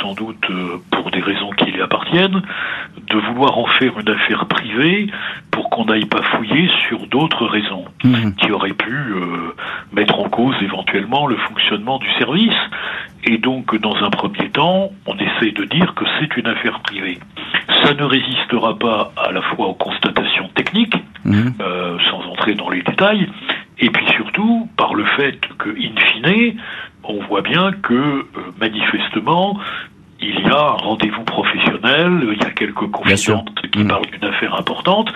sans 0.01 0.13
doute 0.13 0.49
euh, 0.49 0.77
pour 0.91 1.11
des 1.11 1.21
raisons 1.21 1.51
qui 1.51 1.71
lui 1.71 1.81
appartiennent, 1.81 2.41
de 3.09 3.17
vouloir 3.17 3.57
en 3.57 3.65
faire 3.65 3.99
une 3.99 4.09
affaire 4.09 4.45
privée 4.47 5.07
pour 5.51 5.69
qu'on 5.69 5.85
n'aille 5.85 6.05
pas 6.05 6.21
fouiller 6.21 6.69
sur 6.87 7.07
d'autres 7.07 7.45
raisons 7.45 7.85
mmh. 8.03 8.31
qui 8.33 8.51
auraient 8.51 8.73
pu 8.73 8.91
euh, 8.91 9.55
mettre 9.93 10.19
en 10.19 10.29
cause 10.29 10.55
éventuellement 10.61 11.27
le 11.27 11.37
fonctionnement 11.37 11.99
du 11.99 12.09
service. 12.13 12.57
Et 13.23 13.37
donc, 13.37 13.75
dans 13.79 13.95
un 13.95 14.09
premier 14.09 14.49
temps, 14.49 14.91
on 15.05 15.15
essaye 15.17 15.53
de 15.53 15.65
dire 15.65 15.93
que 15.95 16.05
c'est 16.19 16.37
une 16.37 16.47
affaire 16.47 16.79
privée. 16.81 17.19
Ça 17.83 17.93
ne 17.93 18.03
résistera 18.03 18.77
pas 18.77 19.11
à 19.17 19.31
la 19.31 19.41
fois 19.41 19.67
aux 19.67 19.73
constatations 19.73 20.49
techniques, 20.55 20.95
mmh. 21.25 21.49
euh, 21.61 21.97
sans 22.09 22.21
entrer 22.31 22.55
dans 22.55 22.69
les 22.69 22.81
détails, 22.81 23.29
et 23.79 23.89
puis 23.89 24.05
surtout 24.15 24.69
par 24.77 24.93
le 24.93 25.05
fait 25.05 25.39
que, 25.57 25.69
in 25.69 25.99
fine, 25.99 26.59
on 27.03 27.21
voit 27.23 27.41
bien 27.41 27.71
que 27.71 27.93
euh, 27.93 28.25
manifestement, 28.59 29.57
il 30.19 30.39
y 30.39 30.49
a 30.49 30.57
un 30.57 30.77
rendez-vous 30.77 31.23
professionnel, 31.23 32.27
il 32.31 32.41
y 32.41 32.45
a 32.45 32.51
quelques 32.51 32.89
confidentes 32.91 33.61
qui 33.71 33.79
mmh. 33.79 33.87
parlent 33.87 34.05
d'une 34.07 34.29
affaire 34.29 34.55
importante. 34.55 35.11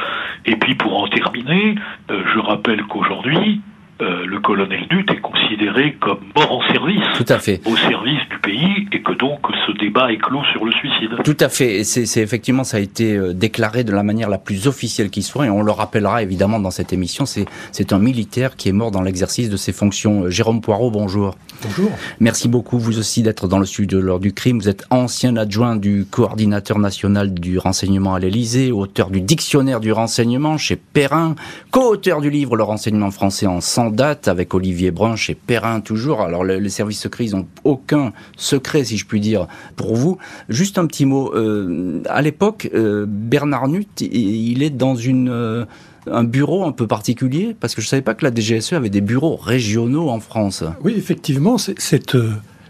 Et 0.46 0.56
puis 0.56 0.76
pour 0.76 1.02
en 1.02 1.08
terminer, 1.08 1.76
euh, 2.10 2.24
je 2.34 2.40
rappelle 2.40 2.84
qu'aujourd'hui, 2.84 3.62
euh, 4.02 4.26
le 4.26 4.40
colonel 4.40 4.88
Nut 4.92 5.06
est 5.12 5.22
considéré 5.22 5.96
comme 6.02 6.20
mort 6.36 6.52
en 6.52 6.74
service. 6.74 7.04
Tout 7.18 7.26
à 7.30 7.38
fait. 7.38 7.62
Au 7.66 7.76
service 7.76 8.20
du 8.32 8.40
pays 8.40 8.88
et 8.92 9.02
que 9.02 9.12
donc 9.14 9.40
ce 9.68 9.72
débat 9.78 10.12
est 10.12 10.18
clos 10.18 10.44
sur 10.52 10.66
le 10.66 10.72
suicide. 10.72 11.12
Tout 11.24 11.38
à 11.40 11.50
fait. 11.50 11.84
C'est 11.84 12.22
effectivement 12.22 12.64
ça 12.64 12.78
a 12.78 12.80
été 12.80 13.16
euh, 13.16 13.34
déclaré 13.34 13.84
de 13.84 13.92
la 13.92 14.02
manière 14.02 14.30
la 14.30 14.40
plus 14.40 14.68
officielle 14.68 15.12
qui 15.12 15.22
soit 15.22 15.46
et 15.46 15.50
on 15.52 15.62
le 15.62 15.72
rappellera 15.72 16.24
évidemment 16.24 16.60
dans 16.60 16.72
cette 16.72 16.94
émission. 16.94 17.26
C'est 17.26 17.94
un 17.94 18.00
militaire 18.00 18.56
qui 18.56 18.70
est 18.70 18.74
mort 18.74 18.90
dans 18.90 19.04
l'exercice 19.04 19.50
de 19.50 19.58
ses 19.58 19.72
fonctions. 19.72 20.24
Euh, 20.24 20.30
Jérôme 20.32 20.62
Poirot, 20.62 20.90
bonjour. 20.90 21.38
Bonjour. 21.62 21.92
Merci 22.20 22.48
beaucoup 22.48 22.80
vous 22.80 22.98
aussi 22.98 23.22
d'être 23.22 23.48
dans 23.48 23.60
le 23.60 23.66
studio 23.66 24.02
lors 24.02 24.20
du 24.20 24.34
crime. 24.34 24.60
Vous 24.60 24.70
êtes 24.70 24.84
ancien 24.90 25.38
adjoint 25.38 25.76
du 25.76 26.06
coordinateur 26.10 26.80
national 26.80 27.36
du 27.36 27.60
renseignement 27.60 28.16
à 28.16 28.20
l'Élysée, 28.20 28.72
auteur 28.72 29.12
du 29.12 29.22
dictionnaire 29.22 29.80
du 29.80 29.92
renseignement 29.92 30.58
chez 30.58 30.76
Perrin, 30.76 31.36
co-auteur 31.70 32.20
du 32.20 32.32
livre 32.32 32.56
Le 32.56 32.64
renseignement 32.64 33.12
français 33.12 33.46
en 33.46 33.62
100 33.62 33.91
date 33.92 34.28
avec 34.28 34.54
Olivier 34.54 34.92
Brun 34.92 35.16
chez 35.16 35.36
Perrin 35.36 35.82
toujours. 35.82 36.22
Alors 36.22 36.44
les 36.44 36.70
services 36.70 37.00
secrets, 37.00 37.26
ils 37.26 37.36
n'ont 37.36 37.48
aucun 37.64 38.14
secret, 38.38 38.84
si 38.84 38.98
je 38.98 39.06
puis 39.06 39.20
dire, 39.20 39.48
pour 39.76 39.96
vous. 39.96 40.18
Juste 40.50 40.78
un 40.78 40.88
petit 40.88 41.06
mot. 41.06 41.34
Euh, 41.34 42.02
à 42.10 42.22
l'époque, 42.22 42.70
euh, 42.74 43.06
Bernard 43.08 43.68
Nutt, 43.68 44.02
il 44.02 44.64
est 44.64 44.70
dans 44.70 44.96
une 44.96 45.30
euh, 45.30 45.66
un 46.08 46.24
bureau 46.24 46.66
un 46.66 46.72
peu 46.72 46.88
particulier 46.88 47.56
Parce 47.60 47.76
que 47.76 47.82
je 47.82 47.86
ne 47.86 47.90
savais 47.90 48.02
pas 48.02 48.16
que 48.16 48.26
la 48.26 48.34
DGSE 48.34 48.74
avait 48.74 48.90
des 48.90 49.02
bureaux 49.02 49.36
régionaux 49.36 50.10
en 50.10 50.20
France. 50.20 50.64
Oui, 50.84 50.96
effectivement, 50.98 51.58
cette, 51.60 52.18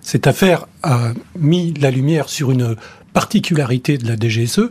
cette 0.02 0.28
affaire 0.28 0.68
a 0.84 1.14
mis 1.40 1.74
la 1.76 1.92
lumière 1.92 2.28
sur 2.28 2.52
une 2.52 2.76
particularité 3.14 3.98
de 3.98 4.08
la 4.08 4.18
DGSE 4.18 4.70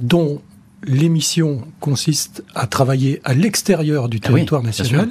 dont 0.00 0.40
l'émission 0.86 1.62
consiste 1.80 2.44
à 2.54 2.66
travailler 2.66 3.20
à 3.24 3.34
l'extérieur 3.34 4.08
du 4.08 4.20
ah 4.22 4.28
territoire 4.28 4.62
national 4.62 5.10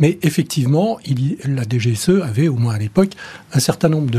mais 0.00 0.18
effectivement, 0.22 0.98
la 1.44 1.62
DGSE 1.62 2.22
avait, 2.22 2.48
au 2.48 2.56
moins 2.56 2.74
à 2.74 2.78
l'époque, 2.78 3.10
un 3.52 3.60
certain 3.60 3.90
nombre 3.90 4.10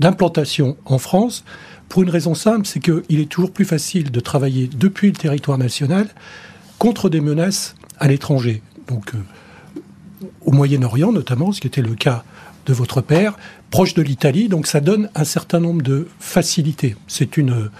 d'implantations 0.00 0.76
en 0.86 0.98
France, 0.98 1.44
pour 1.90 2.02
une 2.02 2.10
raison 2.10 2.34
simple, 2.34 2.66
c'est 2.66 2.80
qu'il 2.80 3.20
est 3.20 3.28
toujours 3.28 3.52
plus 3.52 3.64
facile 3.64 4.10
de 4.10 4.20
travailler 4.20 4.68
depuis 4.74 5.08
le 5.08 5.16
territoire 5.16 5.58
national 5.58 6.08
contre 6.78 7.10
des 7.10 7.20
menaces 7.20 7.74
à 7.98 8.08
l'étranger. 8.08 8.62
Donc, 8.88 9.14
euh, 9.14 9.18
au 10.46 10.52
Moyen-Orient 10.52 11.12
notamment, 11.12 11.52
ce 11.52 11.60
qui 11.60 11.66
était 11.66 11.82
le 11.82 11.94
cas 11.94 12.24
de 12.66 12.72
votre 12.72 13.00
père, 13.00 13.36
proche 13.70 13.94
de 13.94 14.02
l'Italie, 14.02 14.48
donc 14.48 14.66
ça 14.66 14.80
donne 14.80 15.10
un 15.14 15.24
certain 15.24 15.60
nombre 15.60 15.82
de 15.82 16.08
facilités. 16.18 16.96
C'est 17.08 17.36
une 17.36 17.70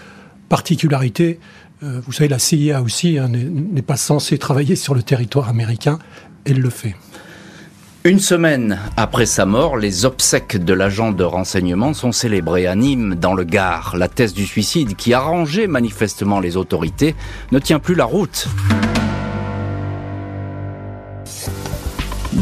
particularité. 0.49 1.39
Euh, 1.81 2.01
vous 2.05 2.11
savez, 2.11 2.27
la 2.27 2.39
CIA 2.39 2.81
aussi 2.81 3.17
hein, 3.17 3.29
n'est 3.29 3.81
pas 3.81 3.97
censée 3.97 4.37
travailler 4.37 4.75
sur 4.75 4.93
le 4.93 5.01
territoire 5.01 5.49
américain, 5.49 5.97
elle 6.45 6.59
le 6.59 6.69
fait. 6.69 6.95
Une 8.03 8.17
semaine 8.17 8.79
après 8.97 9.27
sa 9.27 9.45
mort, 9.45 9.77
les 9.77 10.05
obsèques 10.05 10.57
de 10.57 10.73
l'agent 10.73 11.11
de 11.11 11.23
renseignement 11.23 11.93
sont 11.93 12.11
célébrées 12.11 12.65
à 12.65 12.75
Nîmes, 12.75 13.13
dans 13.13 13.35
le 13.35 13.43
Gard. 13.43 13.95
La 13.95 14.07
thèse 14.07 14.33
du 14.33 14.47
suicide, 14.47 14.95
qui 14.95 15.13
arrangeait 15.13 15.67
manifestement 15.67 16.39
les 16.39 16.57
autorités, 16.57 17.13
ne 17.51 17.59
tient 17.59 17.77
plus 17.77 17.93
la 17.93 18.05
route. 18.05 18.47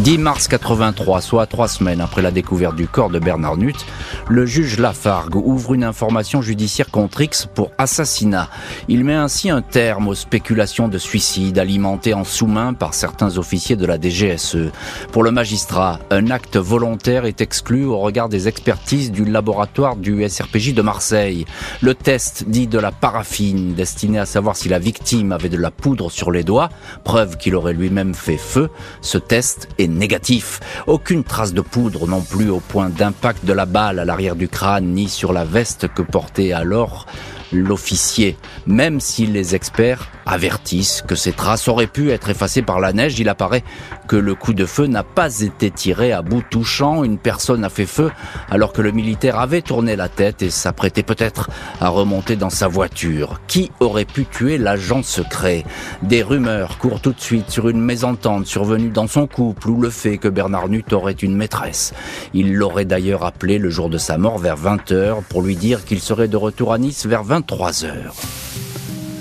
10 0.04 0.18
mars 0.18 0.48
83, 0.48 1.20
soit 1.20 1.46
trois 1.46 1.68
semaines 1.68 2.00
après 2.00 2.22
la 2.22 2.32
découverte 2.32 2.78
du 2.78 2.88
corps 2.88 3.10
de 3.10 3.20
Bernard 3.20 3.58
Nutt, 3.58 3.86
le 4.30 4.46
juge 4.46 4.80
Lafargue 4.80 5.36
ouvre 5.36 5.74
une 5.74 5.84
information 5.84 6.42
judiciaire 6.42 6.90
contre 6.90 7.20
X 7.20 7.50
pour 7.54 7.72
assassinat. 7.78 8.50
Il 8.88 9.04
met 9.04 9.16
ainsi 9.16 9.50
un 9.50 9.62
terme 9.62 10.08
aux 10.08 10.16
spéculations 10.16 10.88
de 10.88 10.98
suicide 10.98 11.60
alimentées 11.60 12.14
en 12.14 12.24
sous-main 12.24 12.74
par 12.74 12.94
certains 12.94 13.38
officiers 13.38 13.76
de 13.76 13.86
la 13.86 14.00
DGSE. 14.00 14.72
Pour 15.12 15.22
le 15.22 15.32
magistrat, 15.32 16.00
un 16.12 16.32
acte 16.32 16.56
volontaire 16.56 17.26
est 17.26 17.42
exclu 17.42 17.84
au 17.84 18.00
regard 18.00 18.30
des 18.30 18.48
expertises 18.48 19.12
du 19.12 19.26
laboratoire 19.26 19.98
du 19.98 20.26
SRPJ 20.28 20.76
de 20.76 20.82
Marseille. 20.82 21.46
Le 21.82 21.94
test 21.94 22.46
dit 22.48 22.68
de 22.68 22.80
la 22.80 22.94
paraffine, 22.94 23.74
destiné 23.74 24.20
à 24.20 24.26
savoir 24.26 24.56
si 24.56 24.70
la 24.70 24.80
victime 24.80 25.34
avait 25.34 25.50
de 25.50 25.58
la 25.58 25.72
poudre 25.72 26.10
sur 26.10 26.32
les 26.32 26.44
doigts, 26.44 26.70
preuve 27.04 27.36
qu'il 27.36 27.54
aurait 27.54 27.74
lui-même 27.74 28.14
fait 28.14 28.38
feu, 28.38 28.70
ce 29.02 29.18
test 29.18 29.68
est 29.78 29.89
négatif. 29.96 30.60
Aucune 30.88 31.24
trace 31.24 31.54
de 31.54 31.62
poudre 31.62 32.08
non 32.08 32.22
plus 32.22 32.50
au 32.50 32.60
point 32.60 32.90
d'impact 32.90 33.46
de 33.46 33.54
la 33.54 33.66
balle 33.66 34.00
à 34.00 34.06
l'arrière 34.06 34.36
du 34.36 34.48
crâne 34.48 34.94
ni 34.94 35.10
sur 35.10 35.34
la 35.34 35.46
veste 35.46 35.88
que 35.88 36.02
portait 36.02 36.54
alors 36.54 37.06
l'officier. 37.52 38.38
Même 38.68 39.00
si 39.00 39.26
les 39.26 39.56
experts 39.56 40.10
avertissent 40.26 41.04
que 41.08 41.16
ces 41.16 41.32
traces 41.32 41.68
auraient 41.68 41.88
pu 41.88 42.12
être 42.12 42.30
effacées 42.30 42.62
par 42.62 42.80
la 42.80 42.94
neige, 42.94 43.20
il 43.20 43.30
apparaît 43.30 43.64
que 44.08 44.16
le 44.16 44.36
coup 44.36 44.54
de 44.54 44.66
feu 44.66 44.86
n'a 44.86 45.04
pas 45.04 45.42
été 45.42 45.72
tiré 45.72 46.12
à 46.12 46.22
bout 46.22 46.44
touchant. 46.50 47.04
Une 47.04 47.18
personne 47.18 47.64
a 47.64 47.70
fait 47.70 47.86
feu 47.86 48.12
alors 48.50 48.74
que 48.74 48.82
le 48.82 48.92
militaire 48.92 49.40
avait 49.40 49.62
tourné 49.62 49.96
la 49.96 50.10
tête 50.10 50.42
et 50.42 50.50
s'apprêtait 50.50 51.04
peut-être 51.04 51.50
à 51.82 51.90
remonter 51.90 52.36
dans 52.36 52.50
sa 52.50 52.68
voiture. 52.68 53.42
Qui 53.48 53.72
aurait 53.80 54.06
pu 54.06 54.26
tuer 54.26 54.58
l'agent 54.58 55.04
secret? 55.04 55.64
Des 56.04 56.22
rumeurs 56.22 56.78
courent 56.78 57.02
tout 57.02 57.14
de 57.14 57.22
suite 57.22 57.50
sur 57.50 57.70
une 57.70 57.82
mésentente 57.82 58.46
survenue 58.46 58.90
dans 58.90 59.08
son 59.08 59.28
couple 59.28 59.70
ou 59.70 59.82
le 59.82 59.90
fait 59.90 60.18
que 60.18 60.28
Bernard 60.28 60.70
Nutt 60.70 60.94
aurait 60.94 61.14
une 61.14 61.36
maîtresse. 61.36 61.94
Il 62.34 62.54
l'aurait 62.54 62.86
d'ailleurs 62.86 63.26
appelé 63.26 63.58
le 63.58 63.70
jour 63.70 63.90
de 63.90 63.98
sa 63.98 64.18
mort 64.18 64.38
vers 64.38 64.58
20h 64.58 65.24
pour 65.30 65.42
lui 65.42 65.56
dire 65.56 65.86
qu'il 65.86 66.00
serait 66.00 66.28
de 66.28 66.38
retour 66.38 66.74
à 66.74 66.78
Nice 66.78 67.06
vers 67.06 67.24
20 67.24 67.39
23 67.44 67.84
heures. 67.84 68.49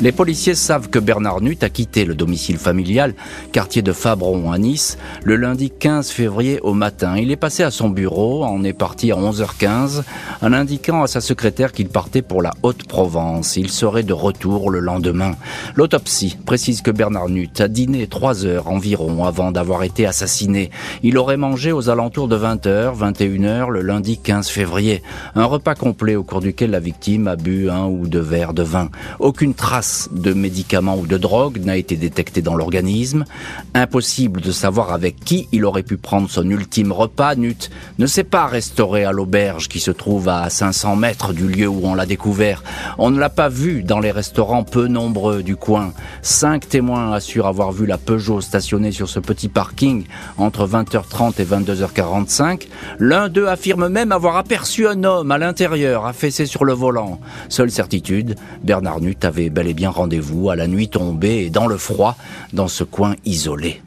Les 0.01 0.13
policiers 0.13 0.55
savent 0.55 0.91
que 0.91 1.01
Bernard 1.01 1.41
Nutt 1.41 1.65
a 1.65 1.71
quitté 1.71 2.05
le 2.05 2.15
domicile 2.15 2.57
familial, 2.57 3.15
quartier 3.51 3.83
de 3.83 3.93
Fabron 3.93 4.53
à 4.53 4.57
Nice, 4.57 4.97
le 5.25 5.35
lundi 5.35 5.73
15 5.77 6.11
février 6.11 6.61
au 6.61 6.73
matin. 6.73 7.17
Il 7.17 7.33
est 7.33 7.37
passé 7.37 7.65
à 7.65 7.73
son 7.73 7.89
bureau, 7.89 8.45
en 8.45 8.63
est 8.63 8.73
parti 8.73 9.11
à 9.11 9.17
11h15, 9.17 10.05
en 10.41 10.53
indiquant 10.53 11.03
à 11.03 11.09
sa 11.09 11.21
secrétaire 11.21 11.73
qu'il 11.73 11.89
partait 11.89 12.23
pour 12.23 12.43
la 12.43 12.53
Haute-Provence. 12.63 13.57
Il 13.57 13.71
serait 13.71 14.05
de 14.05 14.13
retour 14.13 14.71
le 14.71 14.79
lendemain. 14.79 15.33
L'autopsie 15.75 16.39
précise 16.47 16.81
que 16.81 16.93
Bernard 16.93 17.29
Nutt 17.29 17.61
a 17.61 17.67
dîné 17.67 18.07
3 18.07 18.47
heures 18.47 18.69
environ 18.69 19.25
avant 19.25 19.51
d'avoir 19.51 19.83
été 19.83 20.07
assassiné. 20.07 20.71
Il 21.03 21.19
aurait 21.19 21.37
mangé 21.37 21.73
aux 21.73 21.91
alentours 21.91 22.29
de 22.29 22.39
20h, 22.39 22.97
21h 22.97 23.71
le 23.71 23.83
lundi 23.83 24.17
15 24.17 24.49
février. 24.49 25.03
Un 25.35 25.47
repas 25.47 25.75
complet 25.75 26.15
au 26.15 26.23
cours 26.23 26.41
duquel 26.41 26.71
la 26.71 26.79
victime 26.79 27.27
a 27.27 27.35
bu 27.35 27.69
un 27.69 27.87
ou 27.87 28.07
deux 28.07 28.21
verres 28.21 28.55
de 28.55 28.63
vin. 28.63 28.91
Aucune 29.19 29.55
trace 29.55 29.88
de 30.13 30.33
médicaments 30.33 30.97
ou 30.97 31.07
de 31.07 31.17
drogue 31.17 31.61
n'a 31.65 31.77
été 31.77 31.97
détectée 31.97 32.43
dans 32.43 32.55
l'organisme. 32.55 33.25
Impossible 33.75 34.41
de 34.41 34.53
savoir 34.53 34.93
avec 34.93 35.21
qui 35.21 35.49
il 35.53 35.65
aurait 35.65 35.83
pu 35.83 35.97
prendre 35.97 36.29
son 36.29 36.49
ultime 36.49 36.93
repas. 36.93 37.35
Nut 37.35 37.71
ne 37.99 38.07
s'est 38.07 38.25
pas 38.25 38.47
restauré 38.47 39.05
à 39.05 39.13
l'auberge 39.13 39.69
qui 39.69 39.81
se 39.81 39.91
trouve 39.91 40.29
à 40.29 40.49
500 40.51 40.97
mètres 40.97 41.33
du 41.33 41.49
lieu 41.49 41.69
où 41.69 41.81
on 41.85 41.95
l'a 41.95 42.07
découvert. 42.07 42.63
On 42.99 43.11
ne 43.11 43.19
l'a 43.19 43.31
pas 43.31 43.49
vu 43.49 43.83
dans 43.83 44.01
les 44.01 44.11
restaurants 44.11 44.65
peu 44.65 44.89
nombreux 44.89 45.43
du 45.43 45.57
coin. 45.57 45.93
Cinq 46.23 46.69
témoins 46.69 47.13
assurent 47.13 47.47
avoir 47.47 47.73
vu 47.73 47.87
la 47.87 47.99
Peugeot 47.99 48.41
stationnée 48.41 48.93
sur 48.93 49.09
ce 49.09 49.21
petit 49.21 49.49
parking 49.49 50.05
entre 50.37 50.67
20h30 50.67 51.41
et 51.41 51.45
22h45. 51.45 52.69
L'un 52.99 53.29
d'eux 53.29 53.49
affirme 53.49 53.89
même 53.89 54.13
avoir 54.13 54.37
aperçu 54.37 54.87
un 54.87 55.05
homme 55.05 55.31
à 55.31 55.39
l'intérieur, 55.39 56.07
affaissé 56.07 56.47
sur 56.47 56.65
le 56.65 56.73
volant. 56.73 57.21
Seule 57.49 57.71
certitude, 57.71 58.37
Bernard 58.63 59.01
Nutt 59.01 59.25
avait 59.25 59.51
bel 59.51 59.69
et 59.69 59.75
bien 59.75 59.78
rendez-vous 59.87 60.51
à 60.51 60.57
la 60.57 60.67
nuit 60.67 60.89
tombée 60.89 61.45
et 61.45 61.51
dans 61.51 61.67
le 61.67 61.77
froid, 61.77 62.17
dans 62.53 62.69
ce 62.69 62.85
coin 62.85 63.15
isolé. 63.25 63.83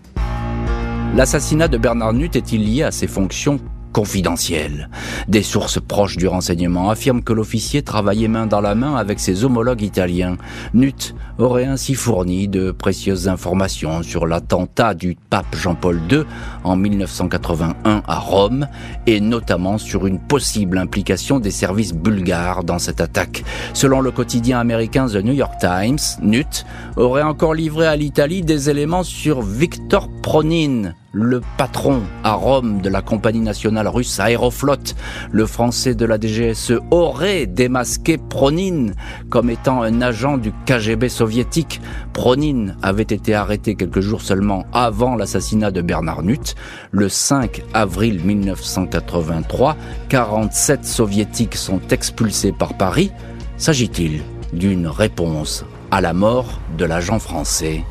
L'assassinat 1.15 1.67
de 1.67 1.77
Bernard 1.77 2.13
Nutt 2.13 2.36
est-il 2.36 2.63
lié 2.63 2.83
à 2.83 2.91
ses 2.91 3.07
fonctions 3.07 3.60
confidentiel. 3.91 4.89
Des 5.27 5.43
sources 5.43 5.79
proches 5.79 6.17
du 6.17 6.27
renseignement 6.27 6.89
affirment 6.89 7.24
que 7.24 7.33
l'officier 7.33 7.81
travaillait 7.81 8.27
main 8.27 8.48
dans 8.48 8.62
la 8.62 8.75
main 8.75 8.95
avec 8.95 9.19
ses 9.19 9.43
homologues 9.43 9.81
italiens. 9.81 10.38
Nut 10.74 11.15
aurait 11.38 11.65
ainsi 11.65 11.93
fourni 11.93 12.48
de 12.48 12.71
précieuses 12.71 13.27
informations 13.27 14.03
sur 14.03 14.25
l'attentat 14.25 14.93
du 14.93 15.17
pape 15.29 15.55
Jean-Paul 15.55 16.00
II 16.10 16.24
en 16.63 16.75
1981 16.75 18.03
à 18.07 18.19
Rome 18.19 18.67
et 19.07 19.19
notamment 19.19 19.77
sur 19.77 20.07
une 20.07 20.19
possible 20.19 20.77
implication 20.77 21.39
des 21.39 21.51
services 21.51 21.93
bulgares 21.93 22.63
dans 22.63 22.79
cette 22.79 23.01
attaque. 23.01 23.43
Selon 23.74 24.01
le 24.01 24.12
quotidien 24.12 24.60
américain 24.60 25.07
The 25.07 25.24
New 25.24 25.33
York 25.33 25.55
Times, 25.60 26.00
Nut 26.21 26.65
aurait 26.95 27.24
encore 27.24 27.53
livré 27.53 27.88
à 27.88 27.95
l'Italie 27.95 28.41
des 28.41 28.69
éléments 28.69 29.03
sur 29.03 29.41
Victor 29.41 30.10
Pronin, 30.21 30.93
le 31.13 31.41
patron 31.58 32.03
à 32.24 32.34
Rome 32.34 32.82
de 32.82 32.89
la 32.89 33.01
compagnie 33.01 33.41
nationale 33.41 33.88
russe 33.88 34.20
Aeroflot, 34.20 34.96
le 35.32 35.46
français 35.46 35.94
de 35.94 36.06
la 36.06 36.18
DGSE, 36.20 36.80
aurait 36.89 37.48
démasqué 37.48 38.18
Pronin 38.18 38.91
comme 39.30 39.50
étant 39.50 39.82
un 39.82 40.01
agent 40.01 40.38
du 40.38 40.53
KGB 40.65 41.10
soviétique. 41.10 41.82
Pronin 42.13 42.75
avait 42.82 43.03
été 43.03 43.34
arrêté 43.34 43.75
quelques 43.75 44.00
jours 44.00 44.22
seulement 44.22 44.65
avant 44.74 45.15
l'assassinat 45.15 45.72
de 45.72 45.82
Bernard 45.82 46.24
Nutt. 46.24 46.56
Le 46.91 47.10
5 47.10 47.62
avril 47.74 48.24
1983, 48.24 49.75
47 50.08 50.86
soviétiques 50.86 51.56
sont 51.56 51.82
expulsés 51.89 52.53
par 52.53 52.75
Paris. 52.75 53.12
S'agit-il 53.58 54.22
d'une 54.53 54.88
réponse 54.88 55.65
à 55.91 56.00
la 56.00 56.13
mort 56.13 56.60
de 56.77 56.86
l'agent 56.86 57.20
français? 57.20 57.84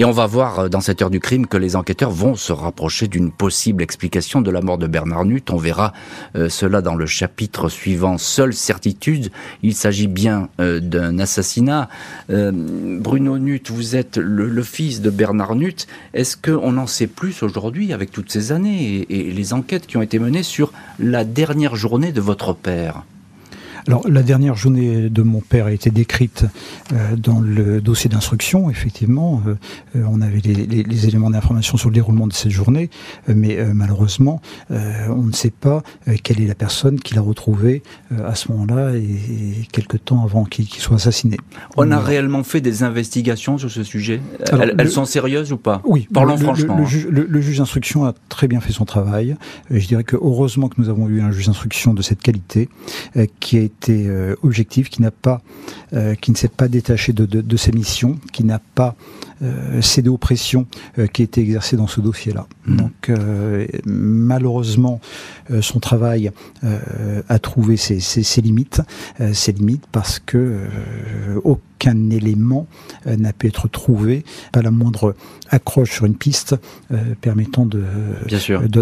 Et 0.00 0.04
on 0.06 0.12
va 0.12 0.24
voir 0.24 0.60
euh, 0.60 0.68
dans 0.70 0.80
cette 0.80 1.02
heure 1.02 1.10
du 1.10 1.20
crime 1.20 1.46
que 1.46 1.58
les 1.58 1.76
enquêteurs 1.76 2.10
vont 2.10 2.34
se 2.34 2.54
rapprocher 2.54 3.06
d'une 3.06 3.30
possible 3.30 3.82
explication 3.82 4.40
de 4.40 4.50
la 4.50 4.62
mort 4.62 4.78
de 4.78 4.86
Bernard 4.86 5.26
Nutt. 5.26 5.50
On 5.50 5.58
verra 5.58 5.92
euh, 6.36 6.48
cela 6.48 6.80
dans 6.80 6.94
le 6.94 7.04
chapitre 7.04 7.68
suivant. 7.68 8.16
Seule 8.16 8.54
certitude, 8.54 9.30
il 9.62 9.74
s'agit 9.74 10.06
bien 10.06 10.48
euh, 10.58 10.80
d'un 10.80 11.18
assassinat. 11.18 11.90
Bruno 12.30 13.38
Nutt, 13.38 13.70
vous 13.70 13.94
êtes 13.94 14.16
le, 14.16 14.62
fils 14.62 15.02
de 15.02 15.10
Bernard 15.10 15.54
Nutt. 15.54 15.86
Est-ce 16.14 16.38
qu'on 16.38 16.78
en 16.78 16.86
sait 16.86 17.06
plus 17.06 17.42
aujourd'hui 17.42 17.92
avec 17.92 18.10
toutes 18.10 18.32
ces 18.32 18.52
années 18.52 19.04
et 19.10 19.30
les 19.30 19.52
enquêtes 19.52 19.86
qui 19.86 19.98
ont 19.98 20.02
été 20.02 20.18
menées 20.18 20.42
sur 20.42 20.72
la 20.98 21.24
dernière 21.24 21.76
journée 21.76 22.12
de 22.12 22.22
votre 22.22 22.54
père? 22.54 23.02
Alors, 23.86 24.06
la 24.08 24.22
dernière 24.22 24.54
journée 24.54 25.08
de 25.08 25.22
mon 25.22 25.40
père 25.40 25.66
a 25.66 25.72
été 25.72 25.90
décrite 25.90 26.44
euh, 26.92 27.16
dans 27.16 27.40
le 27.40 27.80
dossier 27.80 28.10
d'instruction, 28.10 28.70
effectivement. 28.70 29.42
Euh, 29.46 29.54
euh, 29.96 30.04
on 30.08 30.20
avait 30.20 30.40
les, 30.40 31.06
éléments 31.06 31.30
d'information 31.30 31.76
sur 31.76 31.88
le 31.88 31.94
déroulement 31.94 32.26
de 32.26 32.32
cette 32.32 32.52
journée, 32.52 32.90
mais 33.26 33.58
malheureusement, 33.72 34.42
on 34.68 35.22
ne 35.22 35.32
sait 35.32 35.50
pas 35.50 35.82
quelle 36.22 36.40
est 36.40 36.46
la 36.46 36.54
personne 36.54 37.00
qui 37.00 37.14
l'a 37.14 37.22
retrouvé 37.22 37.82
à 38.22 38.34
ce 38.34 38.52
moment-là 38.52 38.94
et, 38.96 39.66
quelque 39.72 39.96
temps 39.96 40.22
avant 40.22 40.44
qu'il 40.44 40.66
soit 40.68 40.96
assassiné. 40.96 41.38
On 41.76 41.90
a 41.90 41.98
réellement 41.98 42.42
fait 42.42 42.60
des 42.60 42.82
investigations 42.82 43.56
sur 43.56 43.70
ce 43.70 43.82
sujet? 43.82 44.20
Elles, 44.52 44.90
sont 44.90 45.06
sérieuses 45.06 45.52
ou 45.52 45.56
pas? 45.56 45.80
Oui. 45.84 46.06
Parlons 46.12 46.36
franchement. 46.36 46.76
Le, 47.08 47.24
le, 47.24 47.40
juge 47.40 47.58
d'instruction 47.58 48.04
a 48.04 48.14
très 48.28 48.46
bien 48.46 48.60
fait 48.60 48.72
son 48.72 48.84
travail. 48.84 49.36
Je 49.70 49.86
dirais 49.86 50.04
que 50.04 50.16
heureusement 50.16 50.68
que 50.68 50.80
nous 50.80 50.90
avons 50.90 51.08
eu 51.08 51.22
un 51.22 51.30
juge 51.30 51.46
d'instruction 51.46 51.94
de 51.94 52.02
cette 52.02 52.20
qualité 52.20 52.68
qui 53.40 53.56
a 53.56 53.62
été 53.62 53.69
euh, 53.88 54.36
objectif, 54.42 54.90
qui 54.90 55.02
n'a 55.02 55.10
pas, 55.10 55.42
euh, 55.92 56.14
qui 56.14 56.30
ne 56.30 56.36
s'est 56.36 56.48
pas 56.48 56.68
détaché 56.68 57.12
de, 57.12 57.26
de, 57.26 57.40
de, 57.40 57.56
ses 57.56 57.72
missions, 57.72 58.18
qui 58.32 58.44
n'a 58.44 58.60
pas 58.74 58.94
euh, 59.42 59.80
cédé 59.80 60.08
aux 60.08 60.18
pressions 60.18 60.66
qui 61.12 61.22
étaient 61.22 61.40
exercées 61.40 61.76
dans 61.76 61.86
ce 61.86 62.00
dossier-là. 62.00 62.46
Mmh. 62.66 62.76
Donc 62.76 63.12
malheureusement, 63.84 65.00
son 65.60 65.80
travail 65.80 66.30
a 67.28 67.38
trouvé 67.38 67.76
ses, 67.76 68.00
ses, 68.00 68.22
ses 68.22 68.40
limites, 68.40 68.82
ses 69.32 69.52
limites 69.52 69.84
parce 69.92 70.18
que 70.18 70.66
aucun 71.44 72.10
élément 72.10 72.66
n'a 73.06 73.32
pu 73.32 73.46
être 73.46 73.68
trouvé, 73.68 74.24
pas 74.52 74.62
la 74.62 74.70
moindre 74.70 75.14
accroche 75.48 75.92
sur 75.92 76.06
une 76.06 76.16
piste 76.16 76.56
permettant 77.20 77.66
de 77.66 77.84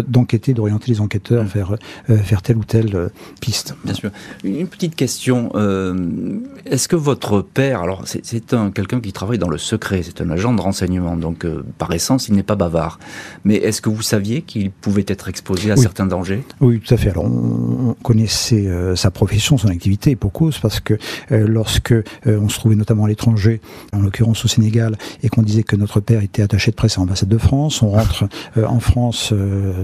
d'enquêter, 0.07 0.53
d'orienter 0.53 0.91
les 0.91 1.01
enquêteurs 1.01 1.43
mmh. 1.43 1.47
vers 1.47 1.75
vers 2.07 2.41
telle 2.41 2.57
ou 2.57 2.65
telle 2.65 3.09
piste. 3.39 3.75
Bien 3.83 3.93
sûr. 3.93 4.11
Une 4.43 4.67
petite 4.67 4.95
question. 4.95 5.51
Euh, 5.55 6.39
est-ce 6.65 6.87
que 6.87 6.95
votre 6.95 7.41
père, 7.41 7.81
alors 7.81 8.03
c'est 8.05 8.53
un 8.53 8.71
quelqu'un 8.71 8.99
qui 8.99 9.13
travaille 9.13 9.37
dans 9.37 9.49
le 9.49 9.57
secret, 9.57 10.01
c'est 10.03 10.21
un 10.21 10.29
agent 10.29 10.48
de 10.53 10.61
renseignement, 10.61 11.15
donc 11.15 11.45
euh, 11.45 11.63
par 11.77 11.91
essence 11.91 12.27
il 12.27 12.35
n'est 12.35 12.43
pas 12.43 12.55
bavard. 12.55 12.99
Mais 13.43 13.55
est-ce 13.55 13.81
que 13.81 13.89
vous 13.89 14.01
saviez 14.01 14.41
qu'il 14.41 14.71
pouvait 14.71 15.05
être 15.07 15.29
exposé 15.29 15.71
à 15.71 15.77
certains 15.77 16.05
dangers? 16.05 16.43
Oui, 16.61 16.79
tout 16.79 16.93
à 16.93 16.97
fait. 16.97 17.09
Alors 17.09 17.25
on, 17.25 17.95
connaissait 18.03 18.67
euh, 18.67 18.95
sa 18.95 19.11
profession, 19.11 19.57
son 19.57 19.67
activité, 19.67 20.11
et 20.11 20.15
pour 20.15 20.31
cause, 20.31 20.57
parce 20.59 20.79
que 20.79 20.97
lorsque 21.29 21.93
on 22.25 22.49
se 22.49 22.57
trouvait 22.57 22.75
notamment 22.75 23.05
à 23.05 23.07
l'étranger, 23.07 23.61
en 23.93 23.99
l'occurrence 23.99 24.45
au 24.45 24.47
Sénégal, 24.47 24.97
et 25.21 25.29
qu'on 25.29 25.41
disait 25.41 25.63
que 25.63 25.75
notre 25.75 25.99
père 25.99 26.21
était 26.21 26.41
attaché 26.41 26.71
de 26.71 26.75
presse 26.75 26.97
à 26.97 27.01
l'ambassade 27.01 27.29
de 27.29 27.37
France, 27.37 27.81
on 27.81 27.89
rentre 27.89 28.25
en 28.65 28.79
France, 28.79 29.33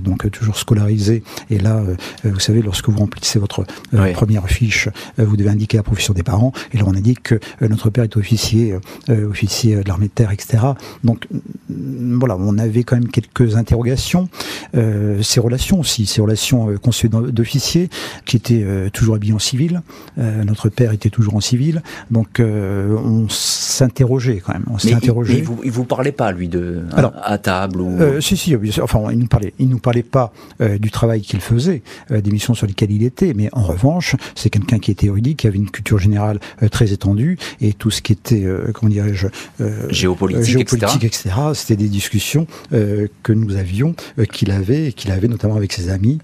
donc 0.04 0.30
toujours 0.32 0.58
scolarisé, 0.58 1.24
et 1.50 1.60
là, 1.60 1.82
vous 2.24 2.40
savez, 2.40 2.62
lorsque 2.62 2.90
vous 2.90 3.00
remplissez 3.00 3.40
votre 3.40 3.66
première 4.14 4.48
fiche 4.48 4.90
euh, 5.20 5.26
vous 5.26 5.38
devez 5.38 5.50
indiquer 5.50 5.78
la 5.78 5.84
profession 5.84 6.14
des 6.14 6.24
parents. 6.24 6.52
Et 6.74 6.78
là, 6.78 6.84
on 6.88 6.96
indique 6.96 7.24
que 7.24 7.36
euh, 7.36 7.68
notre 7.68 7.90
père 7.90 8.04
est 8.04 8.18
officier, 8.18 8.78
euh, 9.10 9.30
officier 9.30 9.76
de 9.78 9.88
l'armée 9.88 10.08
de 10.08 10.12
terre, 10.12 10.32
etc. 10.32 10.55
Donc 11.04 11.28
mm, 11.70 12.20
voilà, 12.20 12.38
on 12.38 12.58
avait 12.58 12.84
quand 12.84 12.96
même 12.96 13.10
quelques 13.10 13.56
interrogations. 13.56 14.30
Euh, 14.76 15.22
ses 15.22 15.40
relations 15.40 15.80
aussi, 15.80 16.06
ses 16.06 16.22
relations 16.22 16.70
euh, 16.70 17.32
d'officier, 17.32 17.90
qui 18.26 18.38
était 18.38 18.66
toujours 18.94 19.16
habillé 19.16 19.34
en 19.34 19.40
civil. 19.40 19.82
notre 20.18 20.70
père 20.70 20.92
était 20.92 21.10
toujours 21.10 21.36
en 21.36 21.42
civil. 21.42 21.82
Donc 22.12 22.40
on 22.40 23.28
s'interrogeait 23.30 24.42
quand 24.46 24.54
même. 24.54 24.66
On 24.70 24.78
s'est 24.78 24.94
interrogé. 24.94 25.38
Il, 25.38 25.44
vous, 25.44 25.60
il 25.64 25.72
vous 25.72 25.84
parlait 25.84 26.12
pas 26.12 26.32
lui 26.32 26.48
de 26.48 26.84
à, 26.94 27.38
table 27.38 27.82
ou. 27.82 28.00
si 28.22 28.38
si, 28.38 28.56
enfin 28.82 29.00
il 29.12 29.20
nous 29.20 29.28
parlait. 29.28 29.54
Il 29.60 29.70
nous 29.70 29.80
parlait 29.80 30.04
pas 30.04 30.34
du 30.60 30.92
travail 30.92 31.22
qu'il 31.22 31.42
faisait, 31.42 31.82
des 32.10 32.32
missions 32.32 32.54
sur 32.54 32.68
lesquelles 32.68 32.92
il 32.92 33.04
était, 33.04 33.34
mais 33.34 33.50
en 33.52 33.64
revanche, 33.64 34.16
c'est 34.36 34.50
quelqu'un 34.50 34.80
qui 34.80 34.92
était 34.92 35.08
érudit, 35.08 35.36
qui 35.36 35.48
avait 35.48 35.58
une 35.58 35.70
culture 35.70 36.00
générale 36.00 36.40
euh, 36.64 36.70
très 36.70 36.94
étendue, 36.94 37.38
et 37.62 37.74
tout 37.74 37.92
ce 37.92 38.02
qui 38.02 38.14
était, 38.14 38.44
euh, 38.44 38.72
comment 38.74 38.90
dirais-je, 38.90 39.28
euh, 39.62 39.90
géopolitique, 39.90 40.45
géopolitique, 40.46 41.04
etc. 41.04 41.36
C'était 41.54 41.76
des 41.76 41.90
discussions 41.90 42.48
que 42.72 43.34
nous 43.34 43.56
avions, 43.56 43.96
qu'il 44.32 44.52
avait, 44.52 44.88
et 44.88 44.94
qu'il 44.94 45.12
avait 45.12 45.28
notamment 45.28 45.56
avec 45.56 45.74
ses 45.74 45.90
amis. 45.90 46.20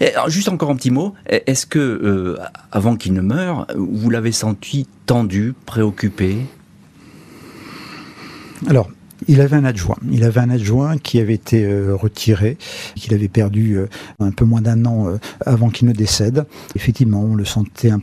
Et 0.00 0.12
juste 0.28 0.48
encore 0.48 0.70
un 0.70 0.76
petit 0.76 0.90
mot. 0.90 1.14
Est-ce 1.26 1.66
que, 1.66 2.38
avant 2.72 2.96
qu'il 2.96 3.12
ne 3.12 3.20
meure, 3.20 3.66
vous 3.76 4.10
l'avez 4.10 4.32
senti 4.32 4.86
tendu, 5.06 5.54
préoccupé? 5.66 6.36
Alors, 8.66 8.90
il 9.26 9.40
avait 9.40 9.56
un 9.56 9.64
adjoint. 9.64 9.96
Il 10.10 10.22
avait 10.24 10.40
un 10.40 10.50
adjoint 10.50 10.98
qui 10.98 11.18
avait 11.18 11.34
été 11.34 11.64
euh, 11.64 11.94
retiré, 11.94 12.56
qu'il 12.94 13.14
avait 13.14 13.28
perdu 13.28 13.76
euh, 13.76 13.88
un 14.20 14.30
peu 14.30 14.44
moins 14.44 14.60
d'un 14.60 14.84
an 14.84 15.08
euh, 15.08 15.18
avant 15.44 15.70
qu'il 15.70 15.88
ne 15.88 15.92
décède. 15.92 16.46
Effectivement, 16.76 17.22
on 17.22 17.34
le 17.34 17.44
sentait 17.44 17.90
un 17.90 18.00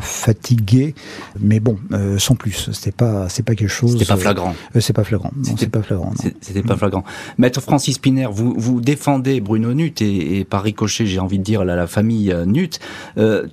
fatigué, 0.00 0.94
mais 1.40 1.60
bon, 1.60 1.78
euh, 1.92 2.18
sans 2.18 2.34
plus. 2.34 2.70
C'était 2.72 2.96
pas, 2.96 3.28
c'est 3.28 3.44
pas 3.44 3.54
quelque 3.54 3.68
chose. 3.68 3.92
C'était 3.92 4.04
pas 4.04 4.16
flagrant. 4.16 4.54
Euh, 4.76 4.80
c'est 4.80 4.92
pas 4.92 5.04
flagrant. 5.04 5.30
c'est 5.42 5.70
pas 5.70 5.82
flagrant. 5.82 6.12
C'était 6.40 6.62
pas 6.62 6.76
flagrant. 6.76 7.04
Maître 7.38 7.60
Francis 7.60 7.98
Piner, 7.98 8.28
vous 8.30 8.54
vous 8.56 8.80
défendez 8.80 9.40
Bruno 9.40 9.74
Nutt 9.74 10.00
et, 10.02 10.44
par 10.44 10.62
ricochet, 10.62 11.06
j'ai 11.06 11.20
envie 11.20 11.38
de 11.38 11.44
dire 11.44 11.64
la, 11.64 11.76
la 11.76 11.86
famille 11.86 12.32
euh, 12.32 12.44
Nutt. 12.44 12.80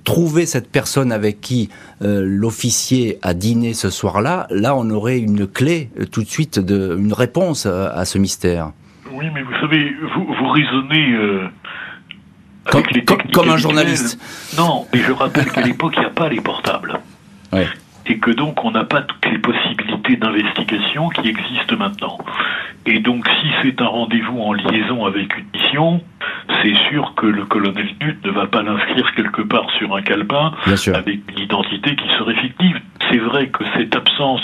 trouver 0.04 0.46
cette 0.46 0.70
personne 0.70 1.12
avec 1.12 1.40
qui 1.40 1.68
l'officier 2.00 3.18
a 3.22 3.34
dîné 3.34 3.74
ce 3.74 3.90
soir-là, 3.90 4.46
là, 4.50 4.76
on 4.76 4.90
aurait 4.90 5.18
une 5.18 5.46
clé 5.46 5.90
tout 6.12 6.22
de 6.22 6.28
suite, 6.28 6.58
de, 6.58 6.96
une 6.98 7.12
réponse 7.12 7.66
à, 7.66 8.04
ce 8.04 8.18
mystère. 8.18 8.72
Oui, 9.12 9.26
mais 9.32 9.42
vous 9.42 9.54
savez, 9.60 9.92
vous, 10.14 10.26
vous 10.26 10.48
raisonnez 10.48 11.48
comme, 12.70 13.50
un 13.50 13.56
journaliste. 13.56 14.18
Non, 14.56 14.86
mais 14.92 15.00
je 15.00 15.12
rappelle 15.12 15.50
qu'à 15.50 15.62
l'époque, 15.62 15.94
il 15.96 16.00
n'y 16.00 16.06
a 16.06 16.10
pas 16.10 16.28
les 16.28 16.40
portables. 16.40 17.00
et 18.08 18.18
que 18.18 18.30
donc 18.30 18.64
on 18.64 18.70
n'a 18.70 18.84
pas 18.84 19.02
toutes 19.02 19.26
les 19.26 19.38
possibilités 19.38 20.16
d'investigation 20.16 21.08
qui 21.10 21.28
existent 21.28 21.76
maintenant. 21.76 22.18
Et 22.86 23.00
donc 23.00 23.26
si 23.40 23.48
c'est 23.62 23.80
un 23.80 23.86
rendez-vous 23.86 24.40
en 24.40 24.52
liaison 24.52 25.04
avec 25.04 25.36
une 25.36 25.46
mission, 25.52 26.00
c'est 26.62 26.74
sûr 26.88 27.14
que 27.16 27.26
le 27.26 27.44
colonel 27.44 27.88
Nut 28.00 28.18
ne 28.24 28.30
va 28.30 28.46
pas 28.46 28.62
l'inscrire 28.62 29.12
quelque 29.14 29.42
part 29.42 29.68
sur 29.78 29.94
un 29.96 30.02
calepin 30.02 30.52
avec 30.94 31.20
une 31.32 31.38
identité 31.42 31.96
qui 31.96 32.08
serait 32.16 32.36
fictive. 32.36 32.80
C'est 33.10 33.18
vrai 33.18 33.48
que 33.48 33.64
cette 33.76 33.94
absence 33.94 34.42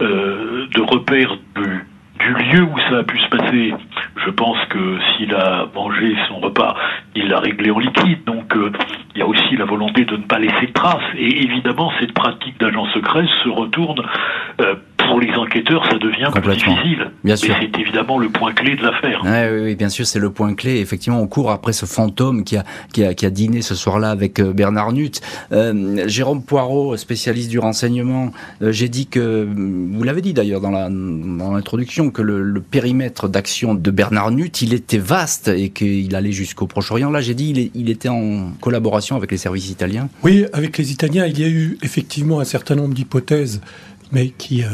euh, 0.00 0.66
de 0.74 0.80
repère 0.82 1.36
du 1.56 1.86
du 2.18 2.32
lieu 2.32 2.62
où 2.62 2.78
ça 2.88 2.98
a 2.98 3.02
pu 3.02 3.18
se 3.18 3.28
passer. 3.28 3.74
Je 4.24 4.30
pense 4.30 4.58
que 4.70 4.98
s'il 5.16 5.34
a 5.34 5.66
mangé 5.74 6.14
son 6.28 6.40
repas, 6.40 6.76
il 7.14 7.28
l'a 7.28 7.40
réglé 7.40 7.70
en 7.70 7.78
liquide. 7.78 8.24
Donc 8.24 8.54
euh, 8.56 8.72
il 9.14 9.20
y 9.20 9.22
a 9.22 9.26
aussi 9.26 9.56
la 9.56 9.64
volonté 9.64 10.04
de 10.04 10.16
ne 10.16 10.22
pas 10.22 10.38
laisser 10.38 10.66
de 10.66 10.72
traces. 10.72 11.02
Et 11.16 11.44
évidemment, 11.44 11.92
cette 12.00 12.12
pratique 12.12 12.58
d'agent 12.60 12.86
secret 12.92 13.26
se 13.44 13.48
retourne 13.48 14.02
euh, 14.60 14.74
pour 15.08 15.20
les 15.20 15.32
enquêteurs, 15.34 15.84
ça 15.86 15.98
devient 15.98 16.28
plus 16.32 16.56
difficile. 16.56 17.10
Bien 17.24 17.36
sûr. 17.36 17.54
c'est 17.60 17.78
évidemment 17.78 18.18
le 18.18 18.28
point 18.28 18.52
clé 18.52 18.76
de 18.76 18.82
l'affaire. 18.82 19.22
oui, 19.24 19.60
oui, 19.62 19.74
bien 19.74 19.88
sûr, 19.88 20.06
c'est 20.06 20.18
le 20.18 20.30
point 20.30 20.54
clé. 20.54 20.80
Effectivement, 20.80 21.20
on 21.20 21.26
court 21.26 21.50
après 21.50 21.72
ce 21.72 21.86
fantôme 21.86 22.44
qui 22.44 22.56
a, 22.56 22.64
qui 22.92 23.04
a, 23.04 23.14
qui 23.14 23.26
a 23.26 23.30
dîné 23.30 23.62
ce 23.62 23.74
soir-là 23.74 24.10
avec 24.10 24.40
euh, 24.40 24.52
Bernard 24.52 24.92
Nutt. 24.92 25.20
Euh, 25.52 26.04
Jérôme 26.06 26.42
Poirot, 26.42 26.96
spécialiste 26.96 27.50
du 27.50 27.58
renseignement, 27.58 28.30
j'ai 28.60 28.88
dit 28.88 29.06
que, 29.06 29.46
vous 29.46 30.02
l'avez 30.02 30.22
dit 30.22 30.34
d'ailleurs 30.34 30.60
dans 30.60 30.70
l'introduction, 30.70 32.05
que 32.10 32.22
le, 32.22 32.60
périmètre 32.60 33.28
d'action 33.28 33.74
de 33.74 33.90
Bernard 33.90 34.30
Nutt, 34.30 34.62
il 34.62 34.74
était 34.74 34.98
vaste 34.98 35.48
et 35.48 35.70
qu'il 35.70 36.14
allait 36.14 36.32
jusqu'au 36.32 36.66
Proche-Orient. 36.66 37.10
Là, 37.10 37.20
j'ai 37.20 37.34
dit, 37.34 37.70
il, 37.74 37.90
était 37.90 38.08
en 38.08 38.52
collaboration 38.60 39.16
avec 39.16 39.30
les 39.30 39.36
services 39.36 39.70
italiens. 39.70 40.08
Oui, 40.22 40.46
avec 40.52 40.78
les 40.78 40.92
Italiens, 40.92 41.26
il 41.26 41.38
y 41.38 41.44
a 41.44 41.48
eu 41.48 41.78
effectivement 41.82 42.40
un 42.40 42.44
certain 42.44 42.74
nombre 42.74 42.94
d'hypothèses 42.94 43.60
mais 44.12 44.28
qui 44.30 44.62
euh, 44.62 44.68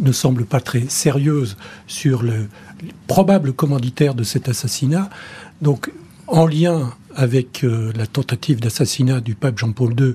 ne 0.00 0.12
semble 0.12 0.44
pas 0.44 0.60
très 0.60 0.84
sérieuse 0.88 1.56
sur 1.86 2.22
le 2.22 2.48
probable 3.06 3.52
commanditaire 3.52 4.14
de 4.14 4.22
cet 4.22 4.48
assassinat. 4.48 5.08
Donc, 5.62 5.90
en 6.26 6.46
lien 6.46 6.92
avec 7.14 7.64
euh, 7.64 7.92
la 7.96 8.06
tentative 8.06 8.60
d'assassinat 8.60 9.20
du 9.20 9.34
pape 9.34 9.58
Jean-Paul 9.58 9.94
II 9.98 10.14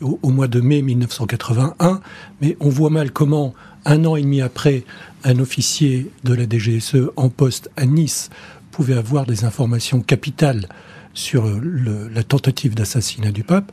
au, 0.00 0.30
mois 0.30 0.48
de 0.48 0.60
mai 0.60 0.82
1981, 0.82 2.00
mais 2.40 2.56
on 2.60 2.68
voit 2.68 2.90
mal 2.90 3.12
comment, 3.12 3.54
un 3.84 4.04
an 4.04 4.16
et 4.16 4.22
demi 4.22 4.40
après, 4.40 4.84
un 5.24 5.38
officier 5.38 6.10
de 6.24 6.34
la 6.34 6.44
DGSE 6.48 7.10
en 7.16 7.28
poste 7.28 7.70
à 7.76 7.86
Nice 7.86 8.30
pouvait 8.70 8.96
avoir 8.96 9.26
des 9.26 9.44
informations 9.44 10.00
capitales 10.00 10.68
sur 11.14 11.44
la 11.46 12.22
tentative 12.22 12.74
d'assassinat 12.74 13.32
du 13.32 13.44
pape, 13.44 13.70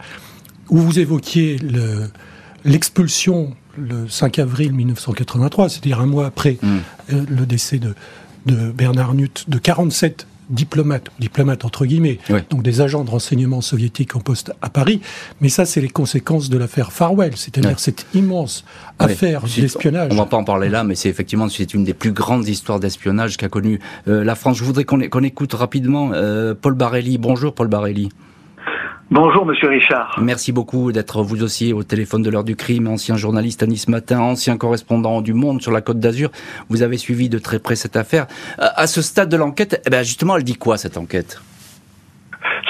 où 0.69 0.77
vous 0.77 0.99
évoquiez 0.99 1.57
l'expulsion 2.65 3.55
le 3.77 4.07
5 4.07 4.39
avril 4.39 4.73
1983, 4.73 5.69
c'est-à-dire 5.69 6.01
un 6.01 6.05
mois 6.05 6.25
après 6.25 6.57
mm. 6.61 6.67
euh, 7.13 7.25
le 7.29 7.45
décès 7.45 7.79
de, 7.79 7.93
Bernard 8.45 9.13
Nutt, 9.13 9.45
de 9.49 9.57
47 9.57 10.27
diplomates, 10.49 11.09
diplomates 11.19 11.65
entre 11.65 11.85
guillemets, 11.85 12.19
donc 12.49 12.63
des 12.63 12.81
agents 12.81 13.03
de 13.03 13.09
renseignement 13.09 13.61
soviétiques 13.61 14.15
en 14.15 14.19
poste 14.19 14.51
à 14.61 14.69
Paris. 14.69 15.01
Mais 15.41 15.49
ça, 15.49 15.65
c'est 15.65 15.81
les 15.81 15.89
conséquences 15.89 16.49
de 16.49 16.57
l'affaire 16.57 16.91
Farwell, 16.91 17.35
c'est-à-dire 17.35 17.79
cette 17.79 18.05
immense 18.13 18.65
affaire 18.97 19.43
d'espionnage. 19.43 20.11
On 20.11 20.15
va 20.15 20.25
pas 20.25 20.37
en 20.37 20.43
parler 20.43 20.69
là, 20.69 20.83
mais 20.83 20.95
c'est 20.95 21.09
effectivement 21.09 21.49
c'est 21.49 21.73
une 21.73 21.83
des 21.83 21.93
plus 21.93 22.11
grandes 22.11 22.47
histoires 22.47 22.79
d'espionnage 22.79 23.37
qu'a 23.37 23.49
connue 23.49 23.79
euh, 24.07 24.23
la 24.23 24.35
France. 24.35 24.57
Je 24.57 24.63
voudrais 24.63 24.83
qu'on 24.83 25.23
écoute 25.23 25.53
rapidement 25.53 26.11
euh, 26.13 26.53
Paul 26.59 26.73
Barelli. 26.73 27.17
Bonjour 27.17 27.53
Paul 27.53 27.67
Barelli. 27.67 28.09
Bonjour 29.11 29.43
Monsieur 29.43 29.69
Richard. 29.69 30.19
Merci 30.21 30.51
beaucoup 30.51 30.91
d'être 30.91 31.23
vous 31.23 31.41
aussi 31.41 31.73
au 31.73 31.81
téléphone 31.81 32.21
de 32.21 32.29
l'heure 32.29 32.43
du 32.43 32.55
crime, 32.55 32.87
ancien 32.87 33.17
journaliste 33.17 33.63
à 33.63 33.65
Nice 33.65 33.87
Matin, 33.87 34.19
ancien 34.19 34.55
correspondant 34.55 35.21
du 35.21 35.33
Monde 35.33 35.63
sur 35.63 35.71
la 35.71 35.81
Côte 35.81 35.99
d'Azur. 35.99 36.29
Vous 36.69 36.83
avez 36.83 36.97
suivi 36.97 37.27
de 37.27 37.39
très 37.39 37.57
près 37.57 37.75
cette 37.75 37.95
affaire. 37.95 38.27
À 38.59 38.85
ce 38.85 39.01
stade 39.01 39.27
de 39.29 39.35
l'enquête, 39.35 39.81
eh 39.87 39.89
ben 39.89 40.03
justement, 40.03 40.37
elle 40.37 40.43
dit 40.43 40.57
quoi 40.57 40.77
cette 40.77 40.95
enquête? 40.95 41.41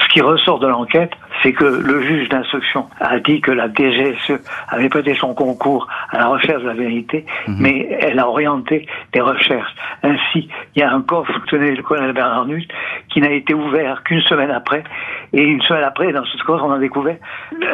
Ce 0.02 0.14
qui 0.14 0.22
ressort 0.22 0.60
de 0.60 0.66
l'enquête, 0.66 1.10
c'est 1.42 1.52
que 1.52 1.64
le 1.64 2.02
juge 2.02 2.28
d'instruction 2.28 2.86
a 3.00 3.18
dit 3.18 3.40
que 3.40 3.50
la 3.50 3.68
DGSE 3.68 4.40
avait 4.68 4.88
prêté 4.88 5.14
son 5.14 5.34
concours 5.34 5.86
à 6.10 6.18
la 6.18 6.26
recherche 6.26 6.62
de 6.62 6.68
la 6.68 6.74
vérité, 6.74 7.24
mhm. 7.48 7.56
mais 7.60 7.98
elle 8.00 8.18
a 8.18 8.28
orienté 8.28 8.86
des 9.12 9.20
recherches. 9.20 9.74
Ainsi, 10.02 10.48
il 10.74 10.80
y 10.80 10.82
a 10.82 10.92
un 10.92 11.02
coffre 11.02 11.32
tenait 11.46 11.74
le 11.74 11.82
colonel 11.82 12.12
Bernard 12.12 12.46
Nutt 12.46 12.70
qui 13.08 13.20
n'a 13.20 13.30
été 13.30 13.54
ouvert 13.54 14.02
qu'une 14.04 14.20
semaine 14.22 14.50
après, 14.50 14.84
et 15.32 15.42
une 15.42 15.62
semaine 15.62 15.84
après, 15.84 16.12
dans 16.12 16.24
ce 16.24 16.42
coffre, 16.44 16.64
on 16.64 16.72
a 16.72 16.78
découvert 16.78 17.16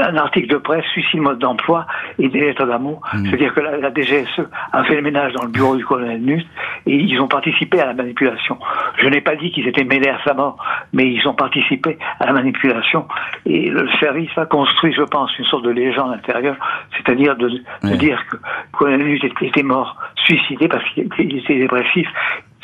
un 0.02 0.16
article 0.16 0.48
de 0.48 0.56
presse, 0.56 0.84
suicide 0.92 1.20
mode 1.20 1.38
d'emploi 1.38 1.86
et 2.18 2.28
des 2.28 2.40
lettres 2.40 2.66
d'amour. 2.66 3.00
Mhm. 3.14 3.26
C'est-à-dire 3.26 3.54
que 3.54 3.60
la, 3.60 3.90
DGSE 3.90 4.42
a 4.72 4.84
fait 4.84 4.94
le 4.94 5.02
ménage 5.02 5.32
dans 5.32 5.44
le 5.44 5.50
bureau 5.50 5.76
du 5.76 5.84
colonel 5.84 6.20
Nutt 6.20 6.46
et 6.86 6.94
ils 6.94 7.20
ont 7.20 7.28
participé 7.28 7.80
à 7.80 7.86
la 7.86 7.94
manipulation. 7.94 8.58
Je 8.98 9.08
n'ai 9.08 9.20
pas 9.20 9.36
dit 9.36 9.50
qu'ils 9.50 9.66
étaient 9.66 9.84
mêlés 9.84 10.08
à 10.08 10.18
sa 10.24 10.34
mort, 10.34 10.58
mais 10.92 11.06
ils 11.10 11.26
ont 11.26 11.34
participé 11.34 11.98
à 12.20 12.26
la 12.26 12.32
manipulation. 12.32 13.06
Et 13.44 13.55
et 13.56 13.70
le 13.70 13.88
service 14.00 14.30
a 14.36 14.44
construit, 14.44 14.92
je 14.92 15.02
pense, 15.02 15.36
une 15.38 15.44
sorte 15.46 15.64
de 15.64 15.70
légende 15.70 16.12
intérieure, 16.12 16.56
c'est-à-dire 16.96 17.36
de, 17.36 17.48
dire 17.96 18.22
que 18.30 18.36
Colonel 18.72 19.18
était 19.40 19.62
mort, 19.62 19.96
suicidé 20.24 20.68
parce 20.68 20.84
qu'il 20.90 21.04
était 21.04 21.58
dépressif. 21.58 22.06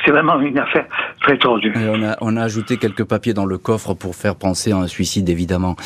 C'est 0.05 0.11
vraiment 0.11 0.41
une 0.41 0.59
affaire 0.59 0.87
très 1.21 1.39
tordue. 1.39 1.73
on, 2.21 2.37
a, 2.37 2.43
ajouté 2.43 2.77
quelques 2.77 3.05
papiers 3.05 3.35
dans 3.35 3.47
le 3.47 3.57
coffre 3.57 3.95
pour 3.95 4.17
faire 4.17 4.35
penser 4.35 4.73
à 4.73 4.77
un 4.77 4.89
suicide, 4.89 5.29
évidemment. 5.29 5.77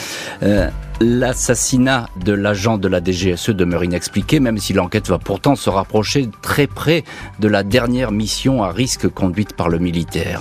Euh, 0.43 0.69
l'assassinat 1.03 2.07
de 2.25 2.33
l'agent 2.33 2.79
de 2.79 2.89
la 2.89 3.01
DGSE 3.05 3.51
demeure 3.51 3.85
inexpliqué, 3.85 4.41
même 4.41 4.57
si 4.57 4.73
l'enquête 4.73 5.09
va 5.09 5.19
pourtant 5.19 5.55
se 5.55 5.69
rapprocher 5.69 6.29
très 6.43 6.67
près 6.67 7.05
de 7.41 7.49
la 7.49 7.63
dernière 7.63 8.11
mission 8.11 8.63
à 8.63 8.73
risque 8.73 9.07
conduite 9.09 9.55
par 9.55 9.69
le 9.69 9.79
militaire. 9.79 10.41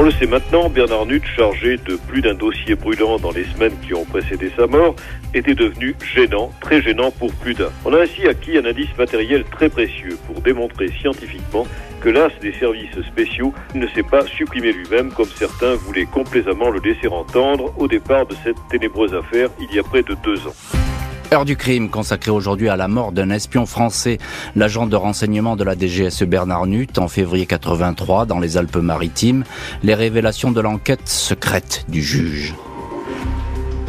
On 0.00 0.04
le 0.04 0.12
sait 0.12 0.26
maintenant, 0.26 0.70
Bernard 0.70 1.04
Nutt, 1.04 1.22
chargé 1.36 1.76
de 1.76 1.96
plus 1.96 2.22
d'un 2.22 2.32
dossier 2.32 2.74
brûlant 2.74 3.18
dans 3.18 3.32
les 3.32 3.44
semaines 3.44 3.78
qui 3.82 3.92
ont 3.92 4.06
précédé 4.06 4.50
sa 4.56 4.66
mort, 4.66 4.96
était 5.34 5.54
devenu 5.54 5.94
gênant, 6.14 6.50
très 6.62 6.80
gênant 6.80 7.10
pour 7.10 7.30
plus 7.34 7.52
d'un. 7.52 7.68
On 7.84 7.92
a 7.92 8.00
ainsi 8.00 8.26
acquis 8.26 8.56
un 8.56 8.64
indice 8.64 8.96
matériel 8.96 9.44
très 9.44 9.68
précieux 9.68 10.16
pour 10.26 10.40
démontrer 10.40 10.88
scientifiquement 10.88 11.66
que 12.00 12.08
l'as 12.08 12.30
des 12.40 12.54
services 12.54 12.98
spéciaux 13.08 13.52
ne 13.74 13.86
s'est 13.88 14.02
pas 14.02 14.24
supprimé 14.24 14.72
lui-même 14.72 15.12
comme 15.12 15.28
certains 15.28 15.74
voulaient 15.74 16.06
complaisamment 16.06 16.70
le 16.70 16.80
laisser 16.80 17.08
entendre 17.08 17.74
au 17.76 17.86
départ 17.86 18.24
de 18.24 18.34
cette 18.42 18.56
ténébreuse 18.70 19.14
affaire 19.14 19.50
il 19.60 19.70
y 19.76 19.78
a 19.78 19.82
près 19.82 20.02
de 20.02 20.16
deux 20.24 20.46
ans. 20.46 20.89
Heure 21.32 21.44
du 21.44 21.56
crime 21.56 21.90
consacrée 21.90 22.32
aujourd'hui 22.32 22.68
à 22.68 22.76
la 22.76 22.88
mort 22.88 23.12
d'un 23.12 23.30
espion 23.30 23.64
français, 23.64 24.18
l'agent 24.56 24.88
de 24.88 24.96
renseignement 24.96 25.54
de 25.54 25.62
la 25.62 25.76
DGSE 25.76 26.24
Bernard 26.24 26.66
Nutt 26.66 26.98
en 26.98 27.06
février 27.06 27.46
83 27.46 28.26
dans 28.26 28.40
les 28.40 28.56
Alpes-Maritimes, 28.56 29.44
les 29.84 29.94
révélations 29.94 30.50
de 30.50 30.60
l'enquête 30.60 31.08
secrète 31.08 31.84
du 31.88 32.02
juge. 32.02 32.56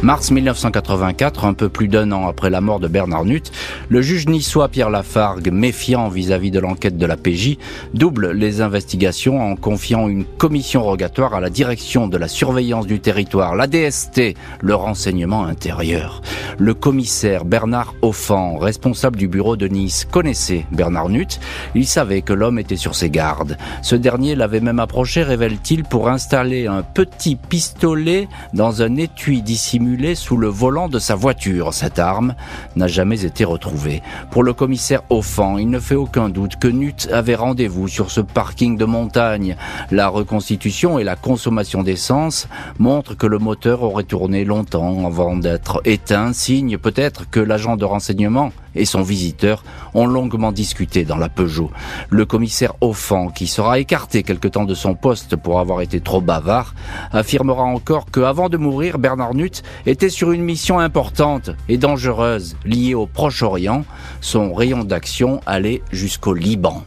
Mars 0.02 0.32
1984, 0.32 1.44
un 1.44 1.54
peu 1.54 1.68
plus 1.68 1.86
d'un 1.86 2.10
an 2.10 2.26
après 2.26 2.50
la 2.50 2.60
mort 2.60 2.80
de 2.80 2.88
Bernard 2.88 3.24
Nutt, 3.24 3.52
le 3.88 4.02
juge 4.02 4.26
niçois 4.26 4.68
Pierre 4.68 4.90
Lafargue, 4.90 5.52
méfiant 5.52 6.08
vis-à-vis 6.08 6.50
de 6.50 6.58
l'enquête 6.58 6.98
de 6.98 7.06
la 7.06 7.16
PJ, 7.16 7.56
double 7.94 8.32
les 8.32 8.62
investigations 8.62 9.40
en 9.40 9.54
confiant 9.54 10.08
une 10.08 10.24
commission 10.24 10.82
rogatoire 10.82 11.34
à 11.34 11.40
la 11.40 11.50
direction 11.50 12.08
de 12.08 12.16
la 12.16 12.26
surveillance 12.26 12.88
du 12.88 12.98
territoire, 12.98 13.54
la 13.54 13.68
DST, 13.68 14.34
le 14.60 14.74
renseignement 14.74 15.44
intérieur. 15.44 16.20
Le 16.58 16.74
commissaire 16.74 17.44
Bernard 17.44 17.94
Offan, 18.02 18.58
responsable 18.58 19.16
du 19.16 19.28
bureau 19.28 19.56
de 19.56 19.68
Nice, 19.68 20.04
connaissait 20.10 20.66
Bernard 20.72 21.10
Nutt. 21.10 21.38
Il 21.76 21.86
savait 21.86 22.22
que 22.22 22.32
l'homme 22.32 22.58
était 22.58 22.74
sur 22.74 22.96
ses 22.96 23.08
gardes. 23.08 23.56
Ce 23.82 23.94
dernier 23.94 24.34
l'avait 24.34 24.58
même 24.58 24.80
approché, 24.80 25.22
révèle-t-il, 25.22 25.84
pour 25.84 26.08
installer 26.08 26.66
un 26.66 26.82
petit 26.82 27.36
pistolet 27.36 28.26
dans 28.52 28.82
un 28.82 28.96
étui 28.96 29.42
dissimulé 29.42 29.91
sous 30.14 30.36
le 30.36 30.48
volant 30.48 30.88
de 30.88 30.98
sa 30.98 31.14
voiture. 31.14 31.74
Cette 31.74 31.98
arme 31.98 32.34
n'a 32.76 32.88
jamais 32.88 33.24
été 33.24 33.44
retrouvée. 33.44 34.02
Pour 34.30 34.42
le 34.42 34.54
commissaire 34.54 35.02
Offan, 35.10 35.58
il 35.58 35.68
ne 35.68 35.78
fait 35.78 35.94
aucun 35.94 36.30
doute 36.30 36.56
que 36.56 36.68
Nut 36.68 37.08
avait 37.12 37.34
rendez-vous 37.34 37.88
sur 37.88 38.10
ce 38.10 38.22
parking 38.22 38.78
de 38.78 38.86
montagne. 38.86 39.56
La 39.90 40.08
reconstitution 40.08 40.98
et 40.98 41.04
la 41.04 41.16
consommation 41.16 41.82
d'essence 41.82 42.48
montrent 42.78 43.16
que 43.16 43.26
le 43.26 43.38
moteur 43.38 43.82
aurait 43.82 44.04
tourné 44.04 44.44
longtemps 44.44 45.06
avant 45.06 45.36
d'être 45.36 45.82
éteint, 45.84 46.32
signe 46.32 46.78
peut-être 46.78 47.28
que 47.28 47.40
l'agent 47.40 47.76
de 47.76 47.84
renseignement 47.84 48.50
et 48.74 48.84
son 48.84 49.02
visiteur 49.02 49.64
ont 49.94 50.06
longuement 50.06 50.52
discuté 50.52 51.04
dans 51.04 51.16
la 51.16 51.28
Peugeot. 51.28 51.70
Le 52.10 52.24
commissaire 52.24 52.74
Offan, 52.80 53.28
qui 53.28 53.46
sera 53.46 53.78
écarté 53.78 54.22
quelque 54.22 54.48
temps 54.48 54.64
de 54.64 54.74
son 54.74 54.94
poste 54.94 55.36
pour 55.36 55.60
avoir 55.60 55.80
été 55.80 56.00
trop 56.00 56.20
bavard, 56.20 56.74
affirmera 57.12 57.62
encore 57.62 58.06
que 58.10 58.20
avant 58.20 58.48
de 58.48 58.56
mourir, 58.56 58.98
Bernard 58.98 59.34
Nutt 59.34 59.62
était 59.86 60.08
sur 60.08 60.32
une 60.32 60.42
mission 60.42 60.78
importante 60.78 61.50
et 61.68 61.78
dangereuse 61.78 62.56
liée 62.64 62.94
au 62.94 63.06
Proche-Orient. 63.06 63.84
Son 64.20 64.52
rayon 64.54 64.84
d'action 64.84 65.40
allait 65.46 65.82
jusqu'au 65.90 66.34
Liban. 66.34 66.84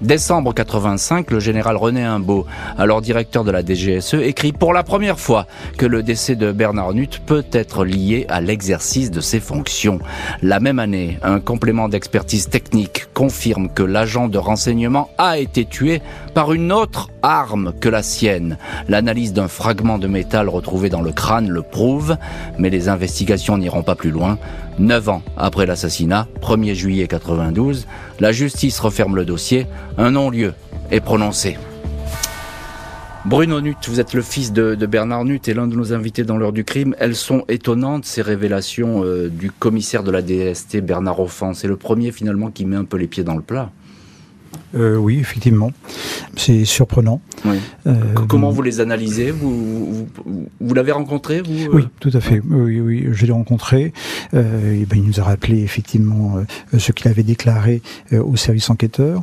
Décembre 0.00 0.52
85, 0.52 1.30
le 1.30 1.38
général 1.38 1.76
René 1.76 2.02
Imbeau, 2.02 2.46
alors 2.76 3.00
directeur 3.00 3.44
de 3.44 3.52
la 3.52 3.62
DGSE, 3.64 4.14
écrit 4.14 4.52
pour 4.52 4.72
la 4.72 4.82
première 4.82 5.20
fois 5.20 5.46
que 5.78 5.86
le 5.86 6.02
décès 6.02 6.34
de 6.34 6.50
Bernard 6.50 6.94
Nutt 6.94 7.20
peut 7.24 7.44
être 7.52 7.84
lié 7.84 8.26
à 8.28 8.40
l'exercice 8.40 9.12
de 9.12 9.20
ses 9.20 9.38
fonctions. 9.38 10.00
La 10.42 10.58
même 10.58 10.80
année, 10.80 11.18
un 11.22 11.38
complément 11.38 11.88
d'expertise 11.88 12.48
technique 12.48 13.06
confirme 13.14 13.68
que 13.68 13.84
l'agent 13.84 14.26
de 14.26 14.36
renseignement 14.36 15.10
a 15.16 15.38
été 15.38 15.64
tué 15.64 16.02
par 16.34 16.52
une 16.52 16.72
autre 16.72 17.08
arme 17.22 17.72
que 17.80 17.88
la 17.88 18.02
sienne. 18.02 18.58
L'analyse 18.88 19.32
d'un 19.32 19.48
fragment 19.48 19.98
de 19.98 20.08
métal 20.08 20.48
retrouvé 20.48 20.90
dans 20.90 21.02
le 21.02 21.12
crâne 21.12 21.48
le 21.48 21.62
prouve, 21.62 22.16
mais 22.58 22.68
les 22.68 22.88
investigations 22.88 23.58
n'iront 23.58 23.84
pas 23.84 23.94
plus 23.94 24.10
loin. 24.10 24.38
Neuf 24.78 25.08
ans 25.08 25.22
après 25.36 25.66
l'assassinat, 25.66 26.26
1er 26.42 26.74
juillet 26.74 27.06
92, 27.06 27.86
la 28.18 28.32
justice 28.32 28.80
referme 28.80 29.14
le 29.14 29.24
dossier, 29.24 29.66
un 29.98 30.10
non-lieu 30.10 30.52
est 30.90 31.00
prononcé. 31.00 31.56
Bruno 33.24 33.60
Nutt, 33.60 33.88
vous 33.88 34.00
êtes 34.00 34.12
le 34.12 34.20
fils 34.20 34.52
de, 34.52 34.74
Bernard 34.86 35.24
Nutt 35.24 35.48
et 35.48 35.54
l'un 35.54 35.66
de 35.68 35.76
nos 35.76 35.94
invités 35.94 36.24
dans 36.24 36.36
l'heure 36.36 36.52
du 36.52 36.64
crime. 36.64 36.94
Elles 36.98 37.14
sont 37.14 37.44
étonnantes, 37.48 38.04
ces 38.04 38.20
révélations 38.20 39.02
euh, 39.04 39.30
du 39.30 39.50
commissaire 39.50 40.02
de 40.02 40.10
la 40.10 40.20
DST, 40.20 40.80
Bernard 40.82 41.20
Offan. 41.20 41.54
C'est 41.54 41.68
le 41.68 41.76
premier 41.76 42.12
finalement 42.12 42.50
qui 42.50 42.66
met 42.66 42.76
un 42.76 42.84
peu 42.84 42.98
les 42.98 43.06
pieds 43.06 43.24
dans 43.24 43.36
le 43.36 43.42
plat. 43.42 43.70
Euh, 44.74 44.96
oui, 44.96 45.18
effectivement. 45.18 45.70
C'est 46.36 46.64
surprenant. 46.64 47.20
Euh, 47.86 47.94
comment 48.28 48.50
vous 48.50 48.62
les 48.62 48.80
analysez 48.80 49.30
Vous, 49.30 50.08
vous, 50.60 50.74
l'avez 50.74 50.92
rencontré 50.92 51.42
vous, 51.42 51.68
Oui, 51.72 51.88
tout 52.00 52.10
à 52.12 52.20
fait. 52.20 52.40
Oui, 52.48 52.80
oui, 52.80 53.06
je 53.12 53.26
l'ai 53.26 53.32
rencontré. 53.32 53.92
et 54.32 54.38
ben, 54.86 54.96
il 54.96 55.04
nous 55.04 55.20
a 55.20 55.24
rappelé 55.24 55.62
effectivement 55.62 56.36
ce 56.76 56.92
qu'il 56.92 57.08
avait 57.08 57.22
déclaré 57.22 57.82
au 58.12 58.36
service 58.36 58.70
enquêteur, 58.70 59.22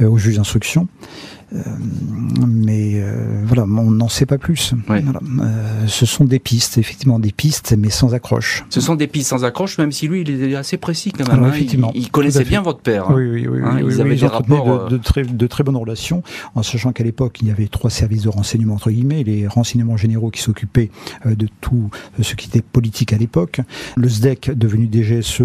au 0.00 0.16
juge 0.18 0.36
d'instruction. 0.36 0.88
Euh, 1.54 1.58
mais 2.46 2.94
euh, 2.96 3.42
voilà, 3.44 3.62
on 3.64 3.90
n'en 3.90 4.08
sait 4.08 4.26
pas 4.26 4.38
plus. 4.38 4.74
Euh, 4.90 5.86
ce 5.86 6.04
sont 6.04 6.24
des 6.24 6.40
pistes, 6.40 6.76
effectivement, 6.78 7.20
des 7.20 7.30
pistes, 7.30 7.74
mais 7.78 7.90
sans 7.90 8.14
accroche. 8.14 8.64
Ce 8.68 8.80
sont 8.80 8.96
des 8.96 9.06
pistes 9.06 9.30
sans 9.30 9.44
accroche, 9.44 9.78
même 9.78 9.92
si 9.92 10.08
lui, 10.08 10.22
il 10.22 10.52
est 10.52 10.56
assez 10.56 10.76
précis 10.76 11.12
quand 11.12 11.28
même. 11.28 11.44
Hein. 11.44 11.52
effectivement, 11.52 11.92
il, 11.94 12.10
connaissait 12.10 12.44
bien 12.44 12.62
votre 12.62 12.80
père. 12.80 13.10
Oui, 13.10 13.28
oui, 13.28 13.46
oui. 13.48 13.60
Hein, 13.62 13.78
ils 13.80 14.00
avaient 14.00 14.16
des 14.16 14.26
rapports 14.26 14.88
de, 14.88 14.96
très, 14.96 15.22
de 15.22 15.46
très 15.46 15.62
bonnes 15.62 15.76
relations, 15.76 16.22
en 16.54 16.62
sachant 16.62 16.92
qu'à 16.92 17.04
l'époque, 17.04 17.38
il 17.40 17.48
y 17.48 17.50
avait 17.50 17.68
trois 17.68 17.90
services 17.90 18.22
de 18.22 18.28
renseignement 18.28 18.74
entre 18.74 18.90
guillemets, 18.90 19.22
les 19.22 19.46
renseignements 19.46 19.96
généraux 19.96 20.30
qui 20.30 20.42
s'occupaient 20.42 20.90
de 21.24 21.48
tout 21.60 21.90
ce 22.20 22.34
qui 22.34 22.48
était 22.48 22.62
politique 22.62 23.12
à 23.12 23.16
l'époque, 23.18 23.60
le 23.96 24.08
SDEC 24.08 24.50
devenu 24.56 24.88
DGSE 24.90 25.44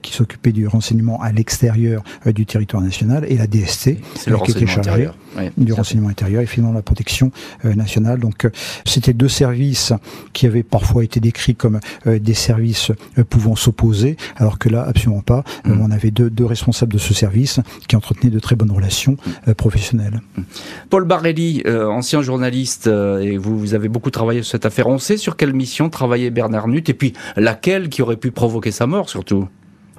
qui 0.00 0.12
s'occupait 0.12 0.52
du 0.52 0.66
renseignement 0.66 1.20
à 1.20 1.32
l'extérieur 1.32 2.02
du 2.26 2.46
territoire 2.46 2.82
national, 2.82 3.26
et 3.28 3.36
la 3.36 3.46
DST 3.46 3.96
qui 4.44 4.50
était 4.50 4.66
chargée 4.66 5.08
du 5.56 5.72
renseignement 5.72 6.08
intérieur 6.08 6.42
et 6.42 6.46
finalement 6.46 6.74
la 6.74 6.82
protection 6.82 7.30
euh, 7.64 7.74
nationale. 7.74 8.20
Donc 8.20 8.44
euh, 8.44 8.50
c'était 8.84 9.12
deux 9.12 9.28
services 9.28 9.92
qui 10.32 10.46
avaient 10.46 10.62
parfois 10.62 11.04
été 11.04 11.20
décrits 11.20 11.54
comme 11.54 11.80
euh, 12.06 12.18
des 12.18 12.34
services 12.34 12.92
pouvant 13.28 13.56
s'opposer, 13.56 14.16
alors 14.36 14.58
que 14.58 14.68
là 14.68 14.84
absolument 14.86 15.22
pas. 15.22 15.44
Mm. 15.64 15.80
on 15.80 15.90
avait 15.90 16.10
deux, 16.10 16.30
deux, 16.30 16.46
responsables 16.46 16.92
de 16.92 16.98
ce 16.98 17.14
service 17.14 17.60
qui 17.88 17.96
entretenaient 17.96 18.30
de 18.30 18.38
très 18.38 18.56
bonnes 18.56 18.70
relations 18.70 19.16
mm. 19.46 19.54
professionnelles. 19.54 20.20
Mm. 20.36 20.42
Paul 20.90 21.04
Barelli, 21.04 21.62
ancien 21.66 22.22
journaliste, 22.22 22.86
et 22.86 23.36
vous, 23.36 23.58
vous 23.58 23.74
avez 23.74 23.88
beaucoup 23.88 24.10
travaillé 24.10 24.42
sur 24.42 24.52
cette 24.52 24.66
affaire. 24.66 24.88
On 24.88 24.98
sait 24.98 25.16
sur 25.16 25.36
quelle 25.36 25.52
mission 25.52 25.88
travaillait 25.90 26.30
Bernard 26.30 26.68
Nutt 26.68 26.88
et 26.88 26.94
puis 26.94 27.12
laquelle 27.36 27.88
qui 27.88 28.02
aurait 28.02 28.16
pu 28.16 28.30
provoquer 28.30 28.70
sa 28.70 28.86
mort 28.86 29.08
surtout? 29.08 29.48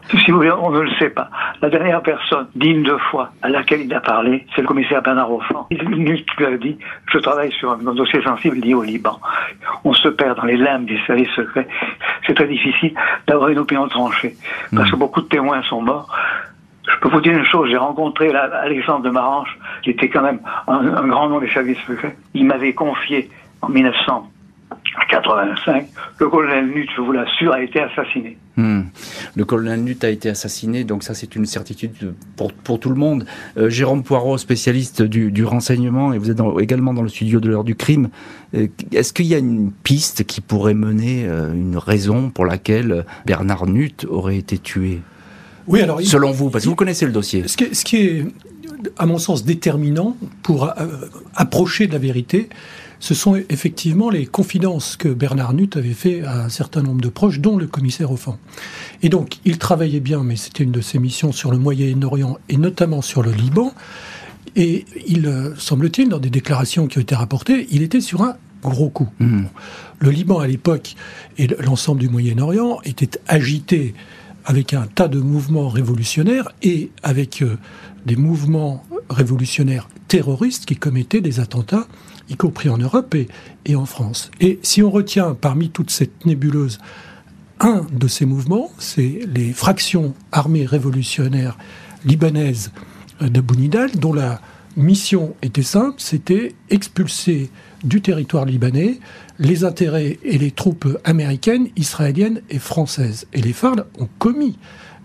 Si 0.09 0.31
vous 0.31 0.37
voulez, 0.37 0.51
on 0.51 0.69
ne 0.69 0.81
le 0.81 0.91
sait 0.99 1.09
pas. 1.09 1.29
La 1.61 1.69
dernière 1.69 2.01
personne 2.01 2.47
digne 2.55 2.83
de 2.83 2.97
foi 3.09 3.29
à 3.41 3.49
laquelle 3.49 3.81
il 3.81 3.93
a 3.93 4.01
parlé, 4.01 4.45
c'est 4.53 4.61
le 4.61 4.67
commissaire 4.67 5.01
Bernard 5.01 5.31
Offan. 5.31 5.67
Il 5.71 5.79
lui 5.79 6.25
a 6.45 6.57
dit, 6.57 6.77
je 7.11 7.17
travaille 7.19 7.51
sur 7.53 7.71
un 7.71 7.77
dossier 7.93 8.21
sensible 8.21 8.57
lié 8.57 8.73
au 8.73 8.83
Liban. 8.83 9.19
On 9.83 9.93
se 9.93 10.09
perd 10.09 10.37
dans 10.37 10.45
les 10.45 10.57
limbes 10.57 10.85
des 10.85 10.99
services 11.07 11.31
secrets. 11.31 11.67
C'est 12.27 12.33
très 12.33 12.47
difficile 12.47 12.93
d'avoir 13.27 13.49
une 13.49 13.59
opinion 13.59 13.87
tranchée. 13.87 14.35
Parce 14.75 14.91
que 14.91 14.95
beaucoup 14.97 15.21
de 15.21 15.27
témoins 15.27 15.63
sont 15.63 15.81
morts. 15.81 16.13
Je 16.85 16.99
peux 16.99 17.09
vous 17.09 17.21
dire 17.21 17.37
une 17.37 17.45
chose, 17.45 17.69
j'ai 17.69 17.77
rencontré 17.77 18.29
Alexandre 18.35 19.03
de 19.03 19.09
Marange, 19.09 19.57
qui 19.83 19.91
était 19.91 20.09
quand 20.09 20.21
même 20.21 20.39
un, 20.67 20.95
un 20.95 21.07
grand 21.07 21.29
nom 21.29 21.39
des 21.39 21.49
services 21.49 21.79
secrets. 21.87 22.15
Il 22.33 22.45
m'avait 22.45 22.73
confié 22.73 23.29
en 23.61 23.69
1900 23.69 24.29
85, 25.09 25.87
le 26.19 26.29
colonel 26.29 26.67
Nutt, 26.67 26.89
je 26.95 27.01
vous 27.01 27.11
l'assure, 27.11 27.53
a 27.53 27.61
été 27.61 27.79
assassiné. 27.79 28.37
Hmm. 28.57 28.81
Le 29.35 29.45
colonel 29.45 29.83
Nutt 29.83 30.03
a 30.03 30.09
été 30.09 30.29
assassiné, 30.29 30.83
donc 30.83 31.03
ça 31.03 31.13
c'est 31.13 31.35
une 31.35 31.45
certitude 31.45 32.13
pour, 32.35 32.53
pour 32.53 32.79
tout 32.79 32.89
le 32.89 32.95
monde. 32.95 33.25
Euh, 33.57 33.69
Jérôme 33.69 34.03
Poirot, 34.03 34.37
spécialiste 34.37 35.01
du, 35.01 35.31
du, 35.31 35.45
renseignement, 35.45 36.13
et 36.13 36.17
vous 36.17 36.29
êtes 36.29 36.39
également 36.59 36.93
dans 36.93 37.01
le 37.01 37.09
studio 37.09 37.39
de 37.39 37.49
l'heure 37.49 37.63
du 37.63 37.75
crime, 37.75 38.09
euh, 38.55 38.67
est-ce 38.91 39.13
qu'il 39.13 39.25
y 39.25 39.33
a 39.33 39.39
une 39.39 39.71
piste 39.71 40.25
qui 40.25 40.41
pourrait 40.41 40.75
mener 40.75 41.25
euh, 41.27 41.53
une 41.53 41.77
raison 41.77 42.29
pour 42.29 42.45
laquelle 42.45 43.05
Bernard 43.25 43.65
Nutt 43.65 44.05
aurait 44.09 44.37
été 44.37 44.57
tué? 44.57 45.01
Oui, 45.65 45.81
alors... 45.81 46.01
Selon 46.01 46.31
vous, 46.31 46.49
parce 46.49 46.65
que 46.65 46.69
vous 46.69 46.75
connaissez 46.75 47.05
le 47.05 47.11
dossier. 47.11 47.47
Ce 47.47 47.57
qui, 47.57 47.73
ce 47.73 47.85
qui 47.85 47.97
est, 47.97 48.25
à 48.97 49.05
mon 49.05 49.17
sens, 49.17 49.45
déterminant 49.45 50.17
pour 50.43 50.73
approcher 51.35 51.87
de 51.87 51.93
la 51.93 51.99
vérité, 51.99 52.49
ce 53.03 53.13
sont 53.13 53.35
effectivement 53.49 54.09
les 54.09 54.25
confidences 54.25 54.95
que 54.95 55.09
Bernard 55.09 55.53
Nutt 55.53 55.75
avait 55.75 55.89
fait 55.89 56.21
à 56.21 56.45
un 56.45 56.47
certain 56.47 56.81
nombre 56.81 57.01
de 57.01 57.09
proches, 57.09 57.41
dont 57.41 57.57
le 57.57 57.67
commissaire 57.67 58.09
Offan. 58.13 58.39
Et 59.01 59.09
donc, 59.09 59.39
il 59.43 59.57
travaillait 59.57 59.99
bien, 59.99 60.23
mais 60.23 60.37
c'était 60.37 60.63
une 60.63 60.71
de 60.71 60.79
ses 60.79 60.99
missions 60.99 61.33
sur 61.33 61.51
le 61.51 61.57
Moyen-Orient 61.57 62.37
et 62.47 62.55
notamment 62.55 63.01
sur 63.01 63.21
le 63.21 63.31
Liban. 63.31 63.73
Et 64.55 64.85
il, 65.05 65.27
euh, 65.27 65.53
semble-t-il, 65.57 66.07
dans 66.07 66.19
des 66.19 66.29
déclarations 66.29 66.87
qui 66.87 66.97
ont 66.97 67.01
été 67.01 67.13
rapportées, 67.13 67.67
il 67.71 67.81
était 67.81 67.99
sur 67.99 68.21
un 68.21 68.37
gros 68.61 68.89
coup. 68.89 69.09
Mmh. 69.19 69.47
Le 69.99 70.09
Liban, 70.09 70.39
à 70.39 70.47
l'époque, 70.47 70.95
et 71.37 71.47
l'ensemble 71.59 71.99
du 71.99 72.07
Moyen-Orient, 72.07 72.79
était 72.85 73.19
agité 73.27 73.95
avec 74.45 74.73
un 74.73 74.87
tas 74.87 75.09
de 75.09 75.19
mouvements 75.19 75.67
révolutionnaires 75.67 76.47
et 76.61 76.89
avec 77.03 77.41
euh, 77.41 77.57
des 78.05 78.15
mouvements 78.15 78.81
révolutionnaires 79.09 79.89
terroristes 80.07 80.65
qui 80.65 80.77
commettaient 80.77 81.19
des 81.19 81.41
attentats 81.41 81.85
y 82.29 82.35
compris 82.35 82.69
en 82.69 82.77
Europe 82.77 83.15
et, 83.65 83.75
en 83.75 83.85
France. 83.85 84.31
Et 84.39 84.59
si 84.63 84.81
on 84.81 84.91
retient 84.91 85.33
parmi 85.33 85.69
toute 85.69 85.89
cette 85.89 86.25
nébuleuse 86.25 86.79
un 87.59 87.85
de 87.91 88.07
ces 88.07 88.25
mouvements, 88.25 88.71
c'est 88.77 89.21
les 89.33 89.53
fractions 89.53 90.13
armées 90.31 90.65
révolutionnaires 90.65 91.57
libanaises 92.05 92.71
de 93.21 93.41
Bounidal, 93.41 93.91
dont 93.91 94.13
la 94.13 94.41
mission 94.75 95.35
était 95.41 95.63
simple, 95.63 95.95
c'était 95.97 96.55
expulser 96.69 97.51
du 97.83 98.01
territoire 98.01 98.45
libanais 98.45 98.99
les 99.39 99.63
intérêts 99.63 100.19
et 100.23 100.37
les 100.37 100.51
troupes 100.51 100.97
américaines, 101.03 101.69
israéliennes 101.75 102.41
et 102.49 102.59
françaises. 102.59 103.27
Et 103.33 103.41
les 103.41 103.53
FARC 103.53 103.79
ont 103.99 104.09
commis 104.19 104.57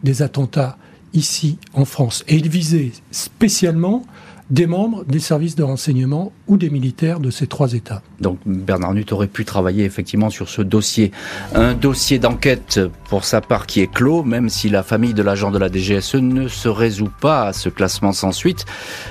des 0.02 0.22
attentats 0.22 0.78
ici 1.12 1.58
en 1.74 1.84
France. 1.84 2.24
Et 2.28 2.36
ils 2.36 2.48
visaient 2.48 2.92
spécialement 3.10 4.04
des 4.50 4.66
membres 4.66 5.04
des 5.04 5.18
services 5.18 5.56
de 5.56 5.62
renseignement 5.62 6.32
ou 6.46 6.56
des 6.56 6.70
militaires 6.70 7.20
de 7.20 7.30
ces 7.30 7.46
trois 7.46 7.74
États. 7.74 8.02
Donc 8.20 8.38
Bernard 8.46 8.94
Nutt 8.94 9.12
aurait 9.12 9.26
pu 9.26 9.44
travailler 9.44 9.84
effectivement 9.84 10.30
sur 10.30 10.48
ce 10.48 10.62
dossier. 10.62 11.12
Un 11.54 11.74
dossier 11.74 12.18
d'enquête 12.18 12.80
pour 13.08 13.24
sa 13.24 13.40
part 13.40 13.66
qui 13.66 13.80
est 13.80 13.92
clos, 13.92 14.22
même 14.22 14.48
si 14.48 14.68
la 14.68 14.82
famille 14.82 15.14
de 15.14 15.22
l'agent 15.22 15.50
de 15.50 15.58
la 15.58 15.70
DGSE 15.70 16.16
ne 16.16 16.48
se 16.48 16.68
résout 16.68 17.10
pas 17.20 17.48
à 17.48 17.52
ce 17.52 17.68
classement 17.68 18.12
sans 18.12 18.32
suite. 18.32 18.64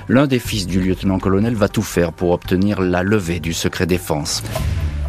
L'un 0.08 0.28
des 0.28 0.40
fils 0.40 0.68
du 0.68 0.82
lieutenant-colonel 0.82 1.56
va 1.56 1.70
tout 1.70 1.84
faire 1.84 2.14
pour 2.14 2.32
obtenir 2.32 2.82
la 2.82 3.04
levée 3.04 3.40
du 3.40 3.54
secret 3.54 3.86
défense. 3.86 4.44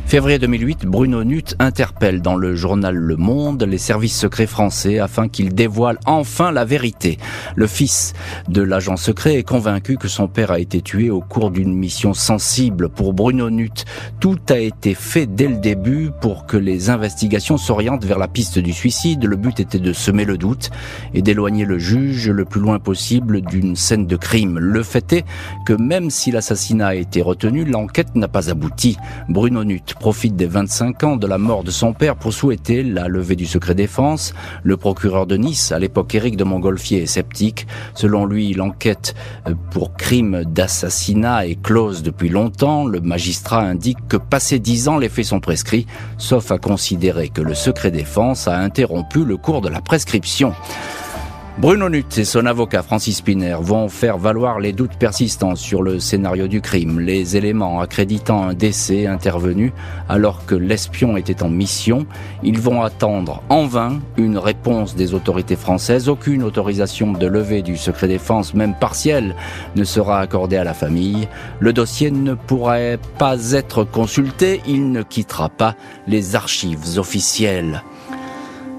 Février 0.09 0.39
2008, 0.39 0.87
Bruno 0.87 1.23
Nutt 1.23 1.55
interpelle 1.59 2.23
dans 2.23 2.35
le 2.35 2.55
journal 2.55 2.97
Le 2.97 3.17
Monde 3.17 3.63
les 3.65 3.77
services 3.77 4.19
secrets 4.19 4.47
français 4.47 5.01
afin 5.01 5.29
qu'ils 5.29 5.55
dévoilent 5.55 5.99
enfin 6.07 6.51
la 6.51 6.65
vérité. 6.65 7.19
Le 7.57 7.67
fils 7.67 8.15
de 8.49 8.63
l'agent 8.63 8.97
secret 8.97 9.35
est 9.35 9.43
convaincu 9.43 9.99
que 9.99 10.09
son 10.09 10.27
père 10.27 10.51
a 10.51 10.61
été 10.61 10.81
tué 10.81 11.11
au 11.11 11.21
cours 11.21 11.51
d'une 11.51 11.75
mission 11.75 12.15
sensible 12.15 12.89
pour 12.89 13.13
Bruno 13.13 13.51
Nutt. 13.51 13.85
Tout 14.19 14.39
a 14.49 14.57
été 14.57 14.95
fait 14.95 15.27
dès 15.27 15.47
le 15.47 15.57
début 15.57 16.11
pour 16.23 16.47
que 16.47 16.57
les 16.57 16.89
investigations 16.89 17.59
s'orientent 17.59 18.07
vers 18.07 18.19
la 18.19 18.29
piste 18.29 18.59
du 18.59 18.73
suicide. 18.73 19.27
Le 19.27 19.37
but 19.37 19.61
était 19.61 19.79
de 19.79 19.93
semer 19.93 20.25
le 20.25 20.39
doute 20.39 20.71
et 21.13 21.21
d'éloigner 21.21 21.67
le 21.67 21.79
juge 21.79 22.31
le 22.31 22.47
plus 22.47 22.63
loin 22.63 22.79
possible 22.79 23.43
d'une 23.43 23.77
scène 23.77 24.07
de 24.07 24.17
crime. 24.17 24.59
Le 24.59 24.83
fait 24.83 25.13
est 25.13 25.25
que 25.67 25.75
même 25.75 26.09
si 26.09 26.31
l'assassinat 26.31 26.87
a 26.87 26.95
été 26.95 27.21
retenu, 27.21 27.67
l'enquête 27.67 28.15
n'a 28.15 28.29
pas 28.29 28.49
abouti. 28.49 28.97
Bruno 29.29 29.65
Nutt 29.65 29.97
profite 29.99 30.37
des 30.37 30.47
25 30.47 31.05
ans 31.05 31.17
de 31.17 31.27
la 31.27 31.39
mort 31.39 31.65
de 31.65 31.71
son 31.71 31.93
père 31.93 32.17
pour 32.17 32.33
souhaiter 32.33 32.83
la 32.83 33.09
levée 33.09 33.37
du 33.37 33.47
secret 33.47 33.75
défense. 33.75 34.35
Le 34.63 34.77
procureur 34.77 35.27
de 35.27 35.37
Nice, 35.37 35.73
à 35.73 35.79
l'époque 35.79 36.15
Éric 36.15 36.37
de 36.37 36.45
Montgolfier, 36.45 37.03
est 37.03 37.07
sceptique. 37.07 37.67
Selon 37.95 38.25
lui, 38.25 38.55
l'enquête 38.55 39.15
pour 39.71 39.95
crime 39.95 40.45
d'assassinat 40.45 41.47
est 41.47 41.61
close 41.61 42.03
depuis 42.03 42.29
longtemps. 42.29 42.87
Le 42.87 43.01
magistrat 43.01 43.61
indique 43.61 43.99
que 44.09 44.17
passé 44.17 44.59
10 44.59 44.89
ans, 44.89 44.99
les 44.99 45.09
faits 45.09 45.27
sont 45.27 45.41
prescrits, 45.41 45.87
sauf 46.17 46.51
à 46.51 46.59
considérer 46.59 47.29
que 47.29 47.43
le 47.43 47.55
secret 47.55 47.91
défense 47.91 48.49
a 48.49 48.59
interrompu 48.59 49.25
le 49.25 49.37
cours 49.37 49.61
de 49.61 49.69
la 49.69 49.81
prescription. 49.81 50.55
Bruno 51.61 51.89
Nutt 51.89 52.19
et 52.19 52.25
son 52.25 52.47
avocat 52.47 52.85
Francis 52.85 53.17
Spinner 53.17 53.57
vont 53.61 53.89
faire 53.89 54.17
valoir 54.17 54.61
les 54.61 54.73
doutes 54.73 54.97
persistants 54.97 55.57
sur 55.57 55.83
le 55.83 55.99
scénario 55.99 56.47
du 56.47 56.61
crime, 56.61 57.01
les 57.01 57.37
éléments 57.37 57.81
accréditant 57.81 58.45
un 58.45 58.55
décès 58.55 59.09
intervenu 59.09 59.73
alors 60.09 60.47
que 60.47 60.55
l'espion 60.55 61.17
était 61.17 61.43
en 61.43 61.49
mission. 61.49 62.07
Ils 62.45 62.61
vont 62.61 62.83
attendre 62.83 63.43
en 63.49 63.67
vain 63.67 63.99
une 64.17 64.39
réponse 64.39 64.95
des 64.95 65.15
autorités 65.15 65.57
françaises. 65.57 66.09
Aucune 66.09 66.45
autorisation 66.45 67.11
de 67.11 67.27
levée 67.27 67.63
du 67.63 67.77
secret 67.77 68.07
défense, 68.07 68.55
même 68.55 68.77
partielle, 68.79 69.35
ne 69.75 69.83
sera 69.83 70.21
accordée 70.21 70.59
à 70.59 70.65
la 70.65 70.75
famille. 70.75 71.27
Le 71.59 71.73
dossier 71.73 72.13
ne 72.13 72.35
pourrait 72.35 73.01
pas 73.19 73.51
être 73.51 73.83
consulté. 73.83 74.61
Il 74.69 74.93
ne 74.93 75.03
quittera 75.03 75.49
pas 75.49 75.75
les 76.07 76.37
archives 76.37 76.99
officielles. 76.99 77.83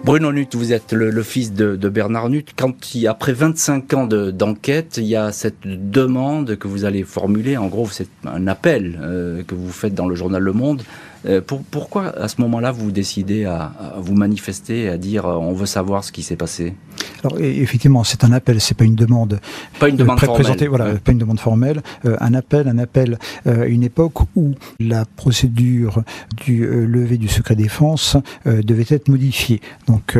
Bruno 0.03 0.31
Nutt, 0.31 0.55
vous 0.55 0.73
êtes 0.73 0.93
le, 0.93 1.23
fils 1.23 1.53
de, 1.53 1.75
Bernard 1.89 2.29
Nutt. 2.29 2.53
Quand, 2.55 2.73
après 3.07 3.33
25 3.33 3.93
ans 3.93 4.05
d'enquête, 4.05 4.97
il 4.97 5.05
y 5.05 5.15
a 5.15 5.31
cette 5.31 5.61
demande 5.65 6.55
que 6.55 6.67
vous 6.67 6.85
allez 6.85 7.03
formuler, 7.03 7.57
en 7.57 7.67
gros, 7.67 7.87
c'est 7.89 8.07
un 8.25 8.47
appel 8.47 8.97
euh, 9.01 9.43
que 9.43 9.55
vous 9.55 9.71
faites 9.71 9.93
dans 9.93 10.07
le 10.07 10.15
journal 10.15 10.41
Le 10.41 10.53
Monde, 10.53 10.83
euh, 11.25 11.41
pourquoi 11.41 12.17
à 12.17 12.27
ce 12.27 12.39
moment-là 12.41 12.71
vous 12.71 12.91
décidez 12.91 13.45
à, 13.45 13.73
vous 13.97 14.13
manifester, 14.13 14.89
à 14.89 14.97
dire 14.97 15.25
euh, 15.25 15.35
on 15.35 15.53
veut 15.53 15.65
savoir 15.65 16.03
ce 16.03 16.11
qui 16.11 16.23
s'est 16.23 16.35
passé? 16.35 16.75
Alors 17.23 17.39
effectivement, 17.39 18.03
c'est 18.03 18.23
un 18.23 18.31
appel, 18.31 18.61
c'est 18.61 18.75
pas 18.75 18.85
une 18.85 18.95
demande. 18.95 19.39
Pas 19.79 19.89
une 19.89 19.97
demande 19.97 20.19
formelle. 20.19 20.67
Voilà, 20.69 20.95
pas 20.95 21.11
une 21.11 21.17
demande 21.17 21.39
formelle. 21.39 21.81
Euh, 22.05 22.15
un 22.19 22.33
appel, 22.33 22.67
un 22.67 22.77
appel 22.77 23.17
à 23.45 23.65
une 23.65 23.83
époque 23.83 24.21
où 24.35 24.53
la 24.79 25.05
procédure 25.05 26.03
du 26.45 26.65
lever 26.65 27.17
du 27.17 27.27
secret 27.27 27.55
défense 27.55 28.17
devait 28.45 28.85
être 28.89 29.07
modifiée. 29.09 29.61
Donc 29.87 30.17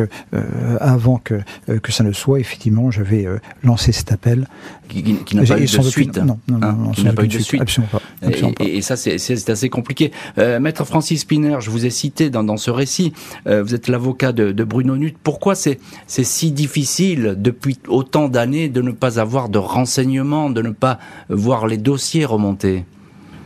avant 0.80 1.18
que 1.18 1.40
que 1.82 1.92
ça 1.92 2.04
ne 2.04 2.12
soit, 2.12 2.40
effectivement, 2.40 2.90
j'avais 2.90 3.26
lancé 3.62 3.92
cet 3.92 4.12
appel. 4.12 4.46
Qui, 4.88 5.34
n'a 5.34 5.44
pas 5.44 5.58
eu 5.58 5.66
de 5.66 5.66
suite. 5.66 6.18
Non, 6.18 6.38
non, 6.48 6.58
non, 6.58 6.66
hein, 6.66 6.92
qui 6.94 7.04
n'a 7.04 7.12
pas 7.12 7.24
eu 7.24 7.28
de 7.28 7.38
suite. 7.38 7.60
Absolument 7.60 7.90
pas. 7.92 8.02
Et, 8.22 8.76
et, 8.76 8.82
ça, 8.82 8.96
c'est 8.96 9.50
assez 9.50 9.68
compliqué. 9.68 10.10
Maître 10.36 10.84
Francis 10.84 11.20
Spinner, 11.20 11.56
je 11.60 11.70
vous 11.70 11.86
ai 11.86 11.90
cité 11.90 12.30
dans, 12.30 12.56
ce 12.56 12.70
récit, 12.70 13.12
euh, 13.46 13.62
vous 13.62 13.74
êtes 13.74 13.88
l'avocat 13.88 14.32
de, 14.32 14.64
Bruno 14.64 14.96
Nutt. 14.96 15.16
Pourquoi 15.22 15.54
c'est 15.54 15.78
si 16.06 16.52
difficile 16.52 17.34
depuis 17.38 17.78
autant 17.88 18.28
d'années 18.28 18.68
de 18.68 18.82
ne 18.82 18.90
pas 18.90 19.18
avoir 19.18 19.48
de 19.48 19.58
renseignements, 19.58 20.50
de 20.50 20.62
ne 20.62 20.70
pas 20.70 20.98
voir 21.28 21.66
les 21.66 21.78
dossiers 21.78 22.24
remonter? 22.24 22.84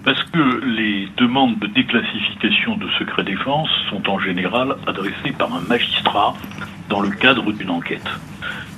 Parce 0.05 0.23
que 0.25 0.65
les 0.65 1.09
demandes 1.17 1.59
de 1.61 1.67
déclassification 1.69 2.77
de 2.77 2.89
secret 2.99 3.25
défense 3.25 3.69
sont 3.89 4.09
en 4.09 4.19
général 4.19 4.77
adressées 4.87 5.33
par 5.39 5.55
un 5.55 5.61
magistrat 5.61 6.35
dans 6.91 7.01
le 7.01 7.11
cadre 7.11 7.53
d'une 7.53 7.71
enquête. 7.71 8.07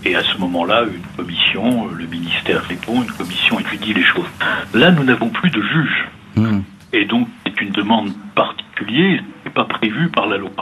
Et 0.07 0.15
à 0.15 0.23
ce 0.23 0.39
moment-là, 0.39 0.85
une 0.85 1.03
commission, 1.17 1.89
le 1.89 2.07
ministère 2.07 2.63
répond, 2.63 3.03
une 3.03 3.11
commission 3.11 3.59
étudie 3.59 3.93
les 3.93 4.05
choses. 4.05 4.31
Là, 4.73 4.93
nous 4.93 5.03
n'avons 5.03 5.31
plus 5.31 5.51
de 5.51 5.61
juge. 5.61 6.09
Hmm. 6.37 6.61
Et 6.93 7.07
donc, 7.07 7.27
c'est 7.45 7.61
une 7.61 7.73
demande 7.73 8.13
particulière, 8.37 9.21
n'est 9.45 9.51
pas 9.51 9.65
prévue 9.65 10.09
par 10.11 10.29
la 10.29 10.37
loi. 10.37 10.53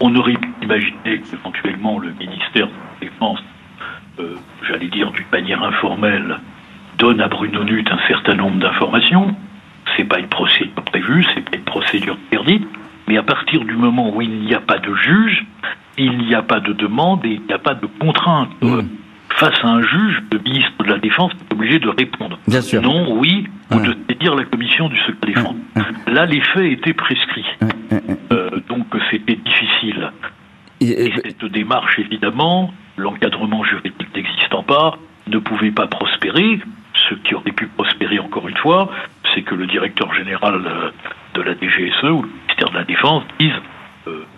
On 0.00 0.14
aurait 0.14 0.34
pu 0.34 0.50
imaginer 0.60 1.22
qu'éventuellement 1.22 1.98
le 1.98 2.10
ministère 2.20 2.66
de 2.66 2.72
la 3.00 3.08
Défense, 3.08 3.42
euh, 4.20 4.34
j'allais 4.68 4.88
dire 4.88 5.12
d'une 5.12 5.24
manière 5.32 5.62
informelle, 5.62 6.38
donne 6.98 7.22
à 7.22 7.28
Bruno 7.28 7.64
Nutt 7.64 7.90
un 7.90 8.06
certain 8.06 8.34
nombre 8.34 8.58
d'informations. 8.58 9.34
C'est 9.96 10.04
pas 10.04 10.18
une 10.18 10.28
procédure 10.28 10.74
prévue, 10.84 11.24
c'est 11.34 11.40
pas 11.40 11.56
une 11.56 11.64
procédure 11.64 12.18
interdite. 12.26 12.68
Mais 13.06 13.16
à 13.16 13.22
partir 13.22 13.64
du 13.64 13.76
moment 13.76 14.14
où 14.14 14.20
il 14.20 14.40
n'y 14.42 14.54
a 14.54 14.60
pas 14.60 14.76
de 14.76 14.94
juge, 14.94 15.46
il 16.04 16.18
n'y 16.18 16.34
a 16.34 16.42
pas 16.42 16.60
de 16.60 16.72
demande 16.72 17.24
et 17.24 17.34
il 17.34 17.42
n'y 17.42 17.52
a 17.52 17.58
pas 17.58 17.74
de 17.74 17.86
contrainte. 17.98 18.50
Mmh 18.62 18.82
face 19.38 19.58
à 19.62 19.68
un 19.68 19.82
juge, 19.82 20.22
le 20.32 20.38
ministre 20.40 20.72
de 20.82 20.88
la 20.88 20.98
Défense 20.98 21.32
est 21.32 21.54
obligé 21.54 21.78
de 21.78 21.88
répondre. 21.88 22.38
Bien 22.48 22.60
sûr. 22.60 22.82
Non, 22.82 23.18
oui, 23.18 23.46
ou 23.70 23.80
de 23.80 23.96
saisir 24.10 24.34
la 24.34 24.44
commission 24.44 24.88
du 24.88 24.98
secret 24.98 25.32
défense. 25.34 25.54
Là, 26.06 26.26
les 26.26 26.40
faits 26.40 26.72
étaient 26.72 26.92
prescrits. 26.92 27.46
Euh, 28.32 28.50
donc, 28.68 28.86
c'était 29.10 29.36
difficile. 29.36 30.12
Et, 30.80 31.12
cette 31.24 31.44
démarche, 31.44 31.98
évidemment, 31.98 32.72
l'encadrement 32.96 33.64
juridique 33.64 34.14
n'existant 34.14 34.62
pas, 34.62 34.98
ne 35.26 35.38
pouvait 35.38 35.70
pas 35.70 35.86
prospérer. 35.86 36.60
Ce 37.08 37.14
qui 37.14 37.34
aurait 37.34 37.52
pu 37.52 37.66
prospérer, 37.66 38.18
encore 38.18 38.48
une 38.48 38.56
fois, 38.56 38.90
c'est 39.34 39.42
que 39.42 39.54
le 39.54 39.66
directeur 39.66 40.12
général 40.14 40.62
euh, 40.66 40.90
de 41.34 41.42
la 41.42 41.54
DGSE 41.54 42.04
ou 42.04 42.22
le 42.22 42.28
ministère 42.28 42.70
de 42.70 42.74
la 42.74 42.84
Défense 42.84 43.22
dise 43.38 43.52
euh, 43.52 43.77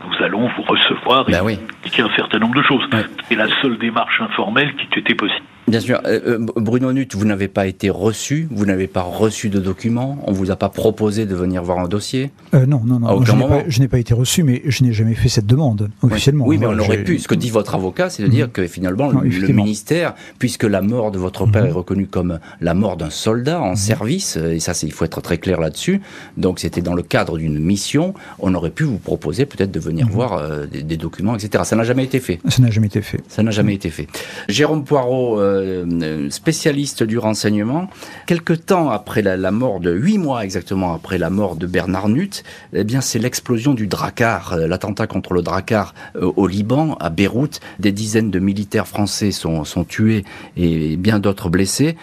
nous 0.06 0.24
allons 0.24 0.48
vous 0.56 0.62
recevoir 0.62 1.28
et 1.28 1.32
ben 1.32 1.42
oui. 1.42 1.58
un 1.98 2.14
certain 2.16 2.38
nombre 2.38 2.54
de 2.54 2.62
choses. 2.62 2.88
C'est 3.28 3.34
la 3.34 3.48
seule 3.60 3.78
démarche 3.78 4.20
informelle 4.20 4.74
qui 4.76 4.98
était 4.98 5.14
possible. 5.14 5.44
Bien 5.70 5.80
sûr. 5.80 6.00
Euh, 6.04 6.20
euh, 6.26 6.46
Bruno 6.56 6.92
Nutt, 6.92 7.14
vous 7.14 7.24
n'avez 7.24 7.46
pas 7.46 7.66
été 7.66 7.90
reçu, 7.90 8.48
vous 8.50 8.66
n'avez 8.66 8.88
pas 8.88 9.02
reçu 9.02 9.50
de 9.50 9.60
documents, 9.60 10.18
on 10.26 10.32
vous 10.32 10.50
a 10.50 10.56
pas 10.56 10.68
proposé 10.68 11.26
de 11.26 11.34
venir 11.34 11.62
voir 11.62 11.78
un 11.78 11.86
dossier 11.86 12.32
euh, 12.54 12.66
Non, 12.66 12.82
non, 12.84 12.98
non. 12.98 13.22
je 13.22 13.80
n'ai 13.80 13.88
pas, 13.88 13.98
été 13.98 14.12
reçu, 14.12 14.42
mais 14.42 14.62
je 14.64 14.82
n'ai 14.82 14.92
jamais 14.92 15.14
fait 15.14 15.28
cette 15.28 15.46
demande 15.46 15.90
officiellement. 16.02 16.44
Oui, 16.46 16.58
mais 16.58 16.66
on 16.66 16.78
aurait 16.78 17.04
pu. 17.04 17.18
Ce 17.20 17.28
que 17.28 17.36
dit 17.36 17.50
votre 17.50 17.74
avocat, 17.76 18.10
c'est 18.10 18.22
de 18.24 18.28
dire 18.28 18.46
mhm. 18.46 18.52
que 18.52 18.66
finalement, 18.66 19.10
le, 19.10 19.48
ministère, 19.52 20.14
puisque 20.38 20.64
la 20.64 20.82
mort 20.82 21.12
de 21.12 21.18
votre 21.18 21.46
père 21.46 21.66
est 21.66 21.72
reconnue 21.72 22.06
comme 22.06 22.40
la 22.60 22.74
mort 22.74 22.96
d'un 22.96 23.10
soldat 23.10 23.60
en 23.60 23.76
service, 23.76 24.36
et 24.36 24.58
ça, 24.58 24.72
il 24.82 24.92
faut 24.92 25.04
être 25.04 25.20
très 25.20 25.38
clair 25.38 25.60
là-dessus, 25.60 26.00
donc 26.36 26.58
c'était 26.58 26.82
dans 26.82 26.94
le 26.94 27.02
cadre 27.02 27.38
d'une 27.38 27.58
mission, 27.58 28.14
on 28.40 28.54
aurait 28.54 28.70
pu 28.70 28.84
vous 28.84 28.98
proposer 28.98 29.46
peut-être 29.46 29.70
de 29.70 29.80
venir 29.80 30.08
voir 30.08 30.42
des, 30.66 30.96
documents, 30.96 31.36
etc. 31.36 31.62
Ça 31.64 31.76
n'a 31.76 31.84
jamais 31.84 32.04
été 32.04 32.18
fait. 32.18 32.40
Ça 32.48 32.60
n'a 32.60 32.70
jamais 32.70 32.88
été 32.88 33.02
fait. 33.02 33.20
Ça 33.28 33.42
n'a 33.42 33.52
jamais 33.52 33.74
été 33.74 33.90
fait. 33.90 34.08
Jérôme 34.48 34.84
Poirot 34.84 35.38
euh, 35.60 36.30
spécialiste 36.30 37.02
du 37.02 37.18
renseignement. 37.18 37.88
Quelque 38.26 38.52
temps 38.52 38.90
après 38.90 39.22
la, 39.22 39.50
mort 39.50 39.80
de 39.80 39.92
huit 39.92 40.18
mois 40.18 40.44
exactement 40.44 40.94
après 40.94 41.18
la 41.18 41.30
mort 41.30 41.56
de 41.56 41.66
Bernard 41.66 42.08
Nutt, 42.08 42.44
eh 42.72 42.84
bien 42.84 43.00
c'est 43.00 43.18
l'explosion 43.18 43.74
du 43.74 43.86
Drakkar, 43.86 44.52
euh, 44.52 44.66
l'attentat 44.66 45.06
contre 45.06 45.32
le 45.34 45.42
Drakkar 45.42 45.94
euh, 46.16 46.32
au 46.36 46.46
Liban, 46.46 46.96
à 47.00 47.10
Beyrouth. 47.10 47.60
Des 47.78 47.92
dizaines 47.92 48.30
de 48.30 48.38
militaires 48.38 48.88
français 48.88 49.30
sont, 49.30 49.64
sont 49.64 49.84
tués 49.84 50.24
et 50.56 50.96
bien 50.96 51.18
d'autres 51.18 51.48
blessés. 51.48 51.96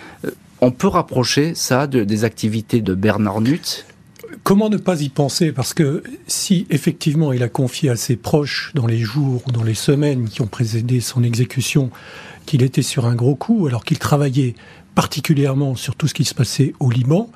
On 0.62 0.72
peut 0.72 0.88
rapprocher 0.88 1.54
ça 1.54 1.88
de, 1.88 2.04
des 2.04 2.24
activités 2.24 2.82
de 2.82 2.93
Bernard 2.93 3.41
Nutt 3.41 3.86
Comment 4.48 4.70
ne 4.70 4.78
pas 4.78 5.02
y 5.02 5.10
penser? 5.10 5.52
Parce 5.52 5.74
que 5.74 6.02
si 6.26 6.68
effectivement 6.70 7.34
il 7.34 7.44
a 7.44 7.50
confié 7.50 7.90
à 7.90 7.98
ses 7.98 8.16
proches 8.16 8.72
dans 8.76 8.88
les 8.88 9.00
jours 9.00 9.42
ou 9.46 9.52
dans 9.52 9.66
les 9.66 9.74
semaines 9.74 10.30
qui 10.30 10.42
ont 10.42 10.48
précédé 10.48 11.02
son 11.02 11.22
exécution 11.22 11.92
qu'il 12.46 12.64
était 12.64 12.82
sur 12.82 13.06
un 13.08 13.14
gros 13.14 13.36
coup, 13.36 13.68
alors 13.68 13.84
qu'il 13.84 14.00
travaillait 14.00 14.56
particulièrement 14.96 15.76
sur 15.76 15.98
tout 15.98 16.08
ce 16.08 16.14
qui 16.14 16.24
se 16.24 16.34
passait 16.34 16.72
au 16.80 16.90
Liban. 16.90 17.30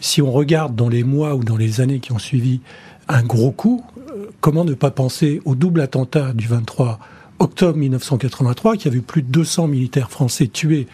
Si 0.00 0.20
on 0.20 0.32
regarde 0.32 0.74
dans 0.74 0.88
les 0.88 1.04
mois 1.04 1.36
ou 1.36 1.44
dans 1.44 1.56
les 1.56 1.80
années 1.80 2.00
qui 2.00 2.10
ont 2.10 2.18
suivi 2.18 2.58
un 3.06 3.22
gros 3.22 3.52
coup, 3.52 3.84
euh, 4.10 4.26
comment 4.40 4.64
ne 4.64 4.74
pas 4.74 4.90
penser 4.90 5.40
au 5.44 5.54
double 5.54 5.80
attentat 5.80 6.32
du 6.32 6.48
23 6.48 6.98
octobre 7.38 7.78
1983 7.78 8.78
qui 8.78 8.88
a 8.88 8.90
vu 8.90 9.02
plus 9.02 9.22
de 9.22 9.30
200 9.30 9.68
militaires 9.68 10.10
français 10.10 10.48
tués 10.48 10.88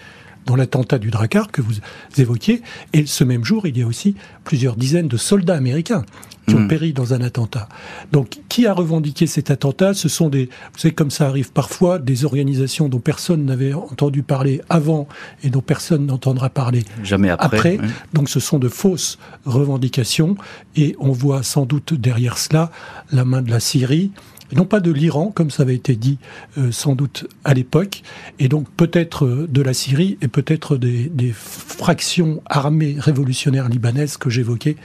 dans 0.46 0.56
l'attentat 0.56 0.98
du 0.98 1.10
Drakkar 1.10 1.50
que 1.50 1.62
vous 1.62 1.74
évoquiez. 2.16 2.62
Et 2.92 3.06
ce 3.06 3.24
même 3.24 3.44
jour, 3.44 3.66
il 3.66 3.78
y 3.78 3.82
a 3.82 3.86
aussi 3.86 4.14
plusieurs 4.44 4.76
dizaines 4.76 5.08
de 5.08 5.16
soldats 5.16 5.56
américains 5.56 6.04
qui 6.46 6.54
ont 6.54 6.60
hmm. 6.60 6.68
péri 6.68 6.92
dans 6.92 7.14
un 7.14 7.22
attentat. 7.22 7.68
Donc, 8.12 8.40
qui 8.48 8.66
a 8.66 8.74
revendiqué 8.74 9.26
cet 9.26 9.50
attentat? 9.50 9.94
Ce 9.94 10.08
sont 10.08 10.28
des, 10.28 10.46
vous 10.46 10.78
savez, 10.78 10.94
comme 10.94 11.10
ça 11.10 11.26
arrive 11.26 11.52
parfois, 11.52 11.98
des 11.98 12.24
organisations 12.24 12.88
dont 12.88 12.98
personne 12.98 13.44
n'avait 13.44 13.72
entendu 13.72 14.22
parler 14.22 14.60
avant 14.68 15.08
et 15.42 15.50
dont 15.50 15.62
personne 15.62 16.06
n'entendra 16.06 16.50
parler 16.50 16.84
jamais 17.02 17.30
après. 17.30 17.78
Donc, 18.12 18.28
ce 18.28 18.40
sont 18.40 18.58
de 18.58 18.68
fausses 18.68 19.18
revendications 19.46 20.36
et 20.76 20.96
on 20.98 21.12
voit 21.12 21.42
sans 21.42 21.64
doute 21.64 21.94
derrière 21.94 22.36
cela 22.36 22.70
la 23.10 23.24
main 23.24 23.42
de 23.42 23.50
la 23.50 23.60
Syrie, 23.60 24.10
non 24.52 24.64
pas 24.64 24.80
de 24.80 24.90
l'Iran, 24.90 25.32
comme 25.34 25.50
ça 25.50 25.62
avait 25.62 25.74
été 25.74 25.96
dit 25.96 26.18
euh, 26.58 26.70
sans 26.70 26.94
doute 26.94 27.26
à 27.44 27.54
l'époque, 27.54 28.02
et 28.38 28.48
donc 28.48 28.68
peut-être 28.70 29.24
euh, 29.24 29.48
de 29.48 29.62
la 29.62 29.74
Syrie 29.74 30.18
et 30.20 30.28
peut-être 30.28 30.76
des, 30.76 31.10
fractions 31.34 32.42
armées 32.46 32.96
révolutionnaires 32.98 33.68
libanaises 33.68 34.16
que 34.16 34.30
j'évoquais 34.30 34.76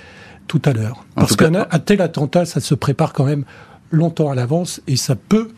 tout 0.47 0.61
à 0.65 0.73
l'heure. 0.73 1.05
Parce 1.15 1.35
qu'un 1.35 1.65
tel 1.85 2.01
attentat, 2.01 2.45
ça 2.45 2.59
se 2.59 2.73
prépare 2.73 3.13
quand 3.13 3.25
même 3.25 3.45
longtemps 3.91 4.31
à 4.31 4.35
l'avance 4.35 4.81
et 4.87 4.95
ça 4.95 5.15
peut 5.15 5.49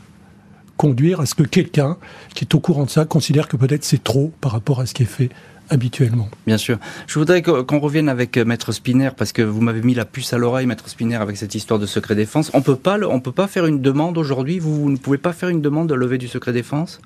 conduire 0.75 1.21
à 1.21 1.25
ce 1.25 1.35
que 1.35 1.43
quelqu'un 1.43 1.97
qui 2.33 2.43
est 2.43 2.55
au 2.55 2.59
courant 2.59 2.85
de 2.85 2.89
ça 2.89 3.05
considère 3.05 3.47
que 3.47 3.55
peut-être 3.55 3.83
c'est 3.83 4.03
trop 4.03 4.33
par 4.41 4.51
rapport 4.51 4.79
à 4.79 4.85
ce 4.85 4.93
qui 4.93 5.03
est 5.03 5.05
fait 5.05 5.29
habituellement. 5.71 6.27
Bien 6.45 6.57
sûr. 6.57 6.77
Je 7.07 7.17
voudrais 7.17 7.41
qu'on 7.41 7.79
revienne 7.79 8.09
avec 8.09 8.37
euh, 8.37 8.45
Maître 8.45 8.71
Spinner, 8.71 9.09
parce 9.17 9.31
que 9.31 9.41
vous 9.41 9.61
m'avez 9.61 9.81
mis 9.81 9.95
la 9.95 10.05
puce 10.05 10.33
à 10.33 10.37
l'oreille, 10.37 10.67
Maître 10.67 10.87
Spinner, 10.89 11.15
avec 11.15 11.37
cette 11.37 11.55
histoire 11.55 11.79
de 11.79 11.85
secret 11.85 12.13
défense. 12.13 12.51
On 12.53 12.61
peut 12.61 12.75
pas, 12.75 12.99
on 12.99 13.19
peut 13.19 13.31
pas 13.31 13.47
faire 13.47 13.65
une 13.65 13.81
demande 13.81 14.17
aujourd'hui? 14.17 14.59
Vous, 14.59 14.91
ne 14.91 14.97
pouvez 14.97 15.17
pas 15.17 15.33
faire 15.33 15.49
une 15.49 15.61
demande 15.61 15.89
de 15.89 15.95
levée 15.95 16.17
du 16.17 16.27
secret 16.27 16.51
défense? 16.51 17.01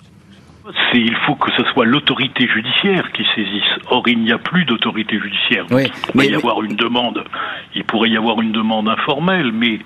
Il 0.96 1.16
faut 1.28 1.36
que 1.36 1.52
ce 1.56 1.64
soit 1.66 1.86
l'autorité 1.86 2.48
judiciaire 2.48 3.12
qui 3.12 3.24
saisisse. 3.36 3.62
Or, 3.92 4.04
il 4.08 4.20
n'y 4.20 4.32
a 4.32 4.40
plus 4.40 4.66
d'autorité 4.66 5.20
judiciaire. 5.20 5.66
il 5.70 5.92
pourrait 6.12 6.28
y 6.28 6.36
avoir 6.36 6.64
une 6.64 6.76
demande. 6.76 7.24
Il 7.76 7.84
pourrait 7.84 8.10
y 8.10 8.18
avoir 8.18 8.42
une 8.42 8.52
demande 8.52 8.90
informelle, 8.90 9.52
mais 9.52 9.80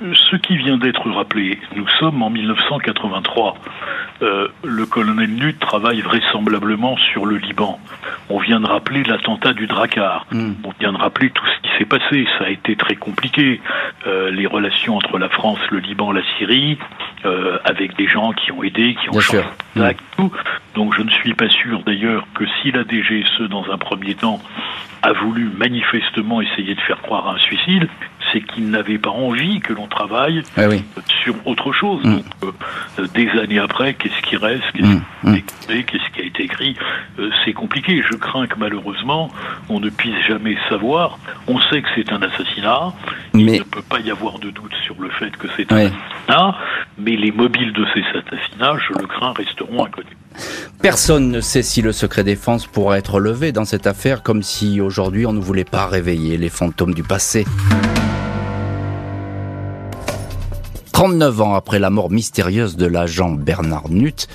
ce 0.00 0.36
qui 0.36 0.56
vient 0.56 0.76
d'être 0.76 1.10
rappelé, 1.10 1.58
nous 1.74 1.88
sommes 1.98 2.22
en 2.22 2.30
1983. 2.30 3.56
Euh, 4.22 4.48
le 4.62 4.86
colonel 4.86 5.30
Nut 5.30 5.58
travaille 5.58 6.00
vraisemblablement 6.00 6.96
sur 6.96 7.26
le 7.26 7.36
Liban. 7.36 7.78
On 8.28 8.38
vient 8.38 8.60
de 8.60 8.66
rappeler 8.66 9.02
l'attentat 9.04 9.52
du 9.52 9.66
Drakkar. 9.66 10.26
Hmm. 10.30 10.52
On 10.64 10.72
vient 10.78 10.92
de 10.92 10.98
rappeler 10.98 11.30
tout 11.30 11.44
ce 11.46 11.62
qui 11.62 11.69
s'est 11.80 11.86
passé. 11.86 12.26
Ça 12.38 12.44
a 12.44 12.50
été 12.50 12.76
très 12.76 12.96
compliqué. 12.96 13.60
Euh, 14.06 14.30
les 14.30 14.46
relations 14.46 14.96
entre 14.96 15.18
la 15.18 15.28
France, 15.28 15.58
le 15.70 15.78
Liban, 15.78 16.12
la 16.12 16.22
Syrie, 16.38 16.78
euh, 17.24 17.58
avec 17.64 17.96
des 17.96 18.06
gens 18.06 18.32
qui 18.32 18.52
ont 18.52 18.62
aidé, 18.62 18.94
qui 19.00 19.08
ont 19.08 19.12
Bien 19.12 19.20
changé 19.20 19.42
sûr. 19.42 19.82
tact, 19.82 20.00
tout. 20.16 20.32
Donc 20.74 20.94
je 20.94 21.02
ne 21.02 21.10
suis 21.10 21.34
pas 21.34 21.48
sûr 21.48 21.82
d'ailleurs 21.84 22.26
que 22.34 22.44
si 22.60 22.70
la 22.70 22.84
DGSE, 22.84 23.48
dans 23.48 23.64
un 23.70 23.78
premier 23.78 24.14
temps, 24.14 24.40
a 25.02 25.12
voulu 25.12 25.50
manifestement 25.56 26.40
essayer 26.40 26.74
de 26.74 26.80
faire 26.80 27.00
croire 27.00 27.26
à 27.28 27.34
un 27.34 27.38
suicide, 27.38 27.88
c'est 28.32 28.42
qu'il 28.42 28.70
n'avait 28.70 28.98
pas 28.98 29.10
envie 29.10 29.60
que 29.60 29.72
l'on 29.72 29.86
travaille 29.86 30.42
oui. 30.58 30.84
sur 31.22 31.34
autre 31.46 31.72
chose. 31.72 32.04
Mm. 32.04 32.16
Donc, 32.16 32.24
euh, 32.98 33.06
des 33.14 33.28
années 33.30 33.58
après, 33.58 33.94
qu'est-ce 33.94 34.22
qui 34.22 34.36
reste, 34.36 34.62
qu'est-ce 34.74 34.86
Mm, 34.86 35.00
qui 35.22 35.26
a 35.26 35.30
mm. 35.30 35.34
été 35.36 35.78
écrit, 35.78 35.84
qu'est-ce 35.84 36.10
qui 36.12 36.20
a 36.20 36.24
été 36.24 36.42
écrit, 36.44 36.76
euh, 37.18 37.30
c'est 37.44 37.52
compliqué. 37.52 38.02
Je 38.08 38.16
crains 38.16 38.46
que 38.46 38.56
malheureusement, 38.58 39.30
on 39.68 39.80
ne 39.80 39.88
puisse 39.90 40.18
jamais 40.26 40.56
savoir. 40.68 41.18
On 41.46 41.60
sait 41.70 41.80
que 41.82 41.88
c'est 41.94 42.12
un 42.12 42.20
assassinat. 42.22 42.92
Il 43.34 43.44
Mais- 43.46 43.58
ne 43.58 43.62
peut 43.64 43.82
pas 43.82 44.00
y 44.00 44.10
avoir 44.10 44.38
de 44.38 44.50
doute 44.50 44.72
sur 44.84 44.96
le 45.00 45.08
fait 45.10 45.30
que 45.36 45.46
c'est 45.56 45.70
un 45.72 45.76
Ouais. 45.76 45.86
assassinat, 46.26 46.56
mais 46.98 47.16
les 47.16 47.32
mobiles 47.32 47.72
de 47.72 47.84
ces 47.94 48.02
assassinats, 48.18 48.76
je 48.88 48.98
le 48.98 49.06
crains, 49.06 49.32
resteront 49.32 49.84
inconnus. 49.86 50.16
Personne 50.82 51.30
ne 51.30 51.40
sait 51.40 51.62
si 51.62 51.82
le 51.82 51.92
secret 51.92 52.24
défense 52.24 52.66
pourra 52.66 52.98
être 52.98 53.20
levé 53.20 53.52
dans 53.52 53.64
cette 53.64 53.86
affaire, 53.86 54.22
comme 54.22 54.42
si 54.42 54.80
aujourd'hui 54.80 55.26
on 55.26 55.32
ne 55.32 55.40
voulait 55.40 55.64
pas 55.64 55.86
réveiller 55.86 56.36
les 56.36 56.48
fantômes 56.48 56.94
du 56.94 57.02
passé. 57.02 57.44
39 60.92 61.40
ans 61.40 61.54
après 61.54 61.78
la 61.78 61.90
mort 61.90 62.10
mystérieuse 62.10 62.76
de 62.76 62.86
l'agent 62.86 63.30
Bernard 63.30 63.88
Nutt, 63.88 64.28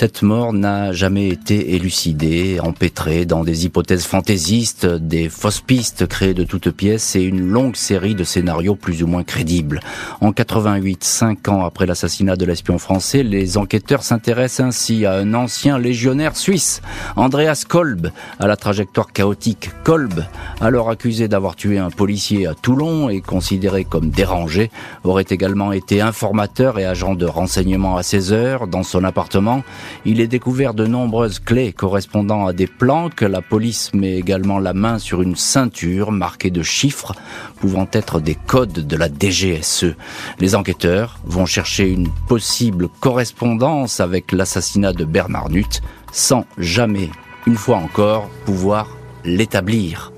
cette 0.00 0.22
mort 0.22 0.52
n'a 0.52 0.92
jamais 0.92 1.28
été 1.28 1.74
élucidée, 1.74 2.60
empêtrée 2.62 3.26
dans 3.26 3.42
des 3.42 3.64
hypothèses 3.66 4.04
fantaisistes, 4.04 4.86
des 4.86 5.28
fausses 5.28 5.60
pistes 5.60 6.06
créées 6.06 6.34
de 6.34 6.44
toutes 6.44 6.70
pièces 6.70 7.16
et 7.16 7.22
une 7.24 7.40
longue 7.40 7.74
série 7.74 8.14
de 8.14 8.22
scénarios 8.22 8.76
plus 8.76 9.02
ou 9.02 9.08
moins 9.08 9.24
crédibles. 9.24 9.80
En 10.20 10.30
88, 10.30 11.02
cinq 11.02 11.48
ans 11.48 11.64
après 11.64 11.84
l'assassinat 11.84 12.36
de 12.36 12.44
l'espion 12.44 12.78
français, 12.78 13.24
les 13.24 13.58
enquêteurs 13.58 14.04
s'intéressent 14.04 14.68
ainsi 14.68 15.04
à 15.04 15.14
un 15.14 15.34
ancien 15.34 15.80
légionnaire 15.80 16.36
suisse, 16.36 16.80
Andreas 17.16 17.64
Kolb, 17.68 18.12
à 18.38 18.46
la 18.46 18.54
trajectoire 18.54 19.12
chaotique. 19.12 19.70
Kolb, 19.82 20.24
alors 20.60 20.90
accusé 20.90 21.26
d'avoir 21.26 21.56
tué 21.56 21.78
un 21.78 21.90
policier 21.90 22.46
à 22.46 22.54
Toulon 22.54 23.08
et 23.08 23.20
considéré 23.20 23.82
comme 23.82 24.10
dérangé, 24.10 24.70
aurait 25.02 25.26
également 25.28 25.72
été 25.72 26.00
informateur 26.00 26.78
et 26.78 26.86
agent 26.86 27.16
de 27.16 27.26
renseignement 27.26 27.96
à 27.96 28.04
16 28.04 28.32
heures 28.32 28.68
dans 28.68 28.84
son 28.84 29.02
appartement. 29.02 29.64
Il 30.04 30.20
est 30.20 30.26
découvert 30.26 30.74
de 30.74 30.86
nombreuses 30.86 31.38
clés 31.38 31.72
correspondant 31.72 32.46
à 32.46 32.52
des 32.52 32.66
plans 32.66 33.10
que 33.10 33.24
la 33.24 33.42
police 33.42 33.92
met 33.94 34.16
également 34.16 34.58
la 34.58 34.72
main 34.72 34.98
sur 34.98 35.22
une 35.22 35.36
ceinture 35.36 36.12
marquée 36.12 36.50
de 36.50 36.62
chiffres 36.62 37.14
pouvant 37.60 37.88
être 37.92 38.20
des 38.20 38.34
codes 38.34 38.86
de 38.86 38.96
la 38.96 39.08
DGSE. 39.08 39.94
Les 40.38 40.54
enquêteurs 40.54 41.18
vont 41.24 41.46
chercher 41.46 41.90
une 41.90 42.08
possible 42.28 42.88
correspondance 43.00 44.00
avec 44.00 44.32
l'assassinat 44.32 44.92
de 44.92 45.04
Bernard 45.04 45.50
Nutt 45.50 45.82
sans 46.12 46.46
jamais, 46.56 47.10
une 47.46 47.56
fois 47.56 47.76
encore, 47.76 48.28
pouvoir 48.44 48.96
l'établir. 49.24 50.12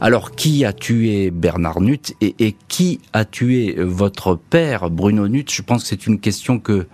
Alors, 0.00 0.30
qui 0.32 0.64
a 0.64 0.72
tué 0.72 1.32
Bernard 1.32 1.80
Nutt 1.80 2.14
et, 2.20 2.34
et 2.38 2.54
qui 2.68 3.00
a 3.12 3.24
tué 3.24 3.74
votre 3.78 4.36
père, 4.36 4.90
Bruno 4.90 5.26
Nutt 5.26 5.52
Je 5.52 5.62
pense 5.62 5.82
que 5.82 5.88
c'est 5.88 6.06
une 6.06 6.20
question 6.20 6.60
que 6.60 6.86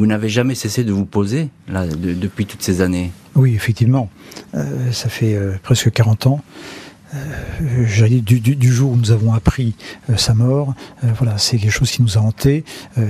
vous 0.00 0.06
n'avez 0.06 0.28
jamais 0.30 0.54
cessé 0.54 0.82
de 0.82 0.92
vous 0.92 1.04
poser 1.04 1.50
là, 1.68 1.86
de- 1.86 2.14
depuis 2.14 2.46
toutes 2.46 2.62
ces 2.62 2.80
années? 2.80 3.12
Oui, 3.34 3.54
effectivement. 3.54 4.08
Euh, 4.54 4.90
ça 4.92 5.08
fait 5.10 5.34
euh, 5.34 5.52
presque 5.62 5.90
40 5.92 6.26
ans. 6.26 6.40
Euh, 7.14 8.08
du, 8.08 8.40
du- 8.40 8.56
du 8.56 8.72
jour 8.72 8.92
où 8.92 8.96
nous 8.96 9.10
avons 9.10 9.34
appris 9.34 9.74
euh, 10.08 10.16
sa 10.16 10.32
mort, 10.32 10.74
voilà, 11.18 11.38
c'est 11.38 11.58
quelque 11.58 11.72
chose 11.72 11.90
qui 11.90 12.02
nous 12.02 12.16
a 12.16 12.20
hantés 12.20 12.64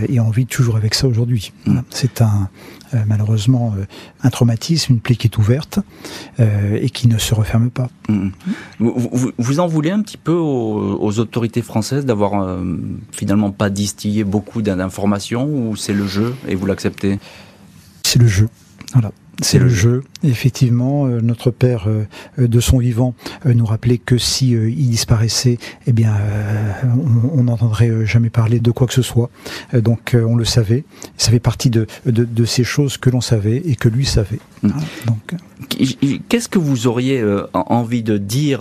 et 0.09 0.21
on 0.21 0.31
vit 0.31 0.47
toujours 0.47 0.77
avec 0.77 0.95
ça 0.95 1.07
aujourd'hui. 1.07 1.53
Voilà. 1.67 1.85
C'est 1.91 2.23
un 2.23 2.49
malheureusement 3.07 3.75
euh, 3.79 3.85
un 4.23 4.31
traumatisme, 4.31 4.95
une 4.95 5.01
plaie 5.01 5.17
qui 5.17 5.27
est 5.27 5.39
ouverte 5.39 5.79
euh, 6.41 6.79
et 6.81 6.91
qui 6.91 7.09
ne 7.09 7.19
se 7.19 7.35
referme 7.35 7.71
pas. 7.71 7.89
Vous, 8.09 8.93
vous- 9.13 9.33
vous 9.39 9.61
en 9.61 9.67
voulez 9.67 9.91
un 9.91 10.03
petit 10.03 10.17
peu 10.17 10.33
aux, 10.33 10.99
aux 11.01 11.19
autorités 11.19 11.63
françaises 11.63 12.05
d'avoir 12.05 12.43
euh, 12.43 12.65
finalement 13.13 13.51
pas 13.53 13.71
distillé 13.71 14.25
beaucoup 14.25 14.63
d'informations 14.63 15.47
ou 15.47 15.77
c'est 15.77 15.93
le 15.93 16.07
jeu 16.07 16.35
et 16.49 16.55
vous 16.55 16.67
l'acceptez? 16.67 17.19
C'est 18.03 18.19
le 18.19 18.27
jeu. 18.29 18.49
Voilà. 18.93 19.13
C'est 19.43 19.59
le 19.59 19.69
jeu. 19.69 20.03
Effectivement, 20.23 21.07
euh, 21.07 21.21
notre 21.21 21.51
père, 21.51 21.85
euh, 21.89 22.05
euh, 22.39 22.47
de 22.49 22.61
son 22.61 22.79
vivant, 22.79 23.15
euh, 23.47 23.55
nous 23.55 23.65
rappelait 23.65 23.99
que 23.99 24.19
si 24.19 24.51
il 24.51 24.91
disparaissait, 24.91 25.59
eh 25.87 25.93
bien, 25.93 26.15
on 27.35 27.45
n'entendrait 27.45 28.05
jamais 28.07 28.31
parler 28.31 28.61
de 28.61 28.71
quoi 28.71 28.87
que 28.87 28.95
ce 28.95 29.03
soit. 29.03 29.31
Donc, 29.73 30.15
on 30.15 30.37
le 30.37 30.45
savait. 30.45 30.85
Ça 31.17 31.31
fait 31.31 31.41
partie 31.41 31.71
de, 31.71 31.87
de, 32.07 32.25
de 32.25 32.45
ces 32.45 32.65
choses 32.65 32.97
que 32.99 33.09
l'on 33.11 33.21
savait 33.21 33.57
et 33.65 33.77
que 33.77 33.89
lui 33.89 34.05
savait. 34.05 34.41
Mm. 34.63 34.69
Voilà. 34.69 34.83
Donc, 35.07 35.35
Qu'est-ce 36.29 36.49
que 36.49 36.59
vous 36.59 36.87
auriez 36.87 37.23
en- 37.53 37.65
envie 37.69 38.03
de 38.03 38.17
dire, 38.19 38.61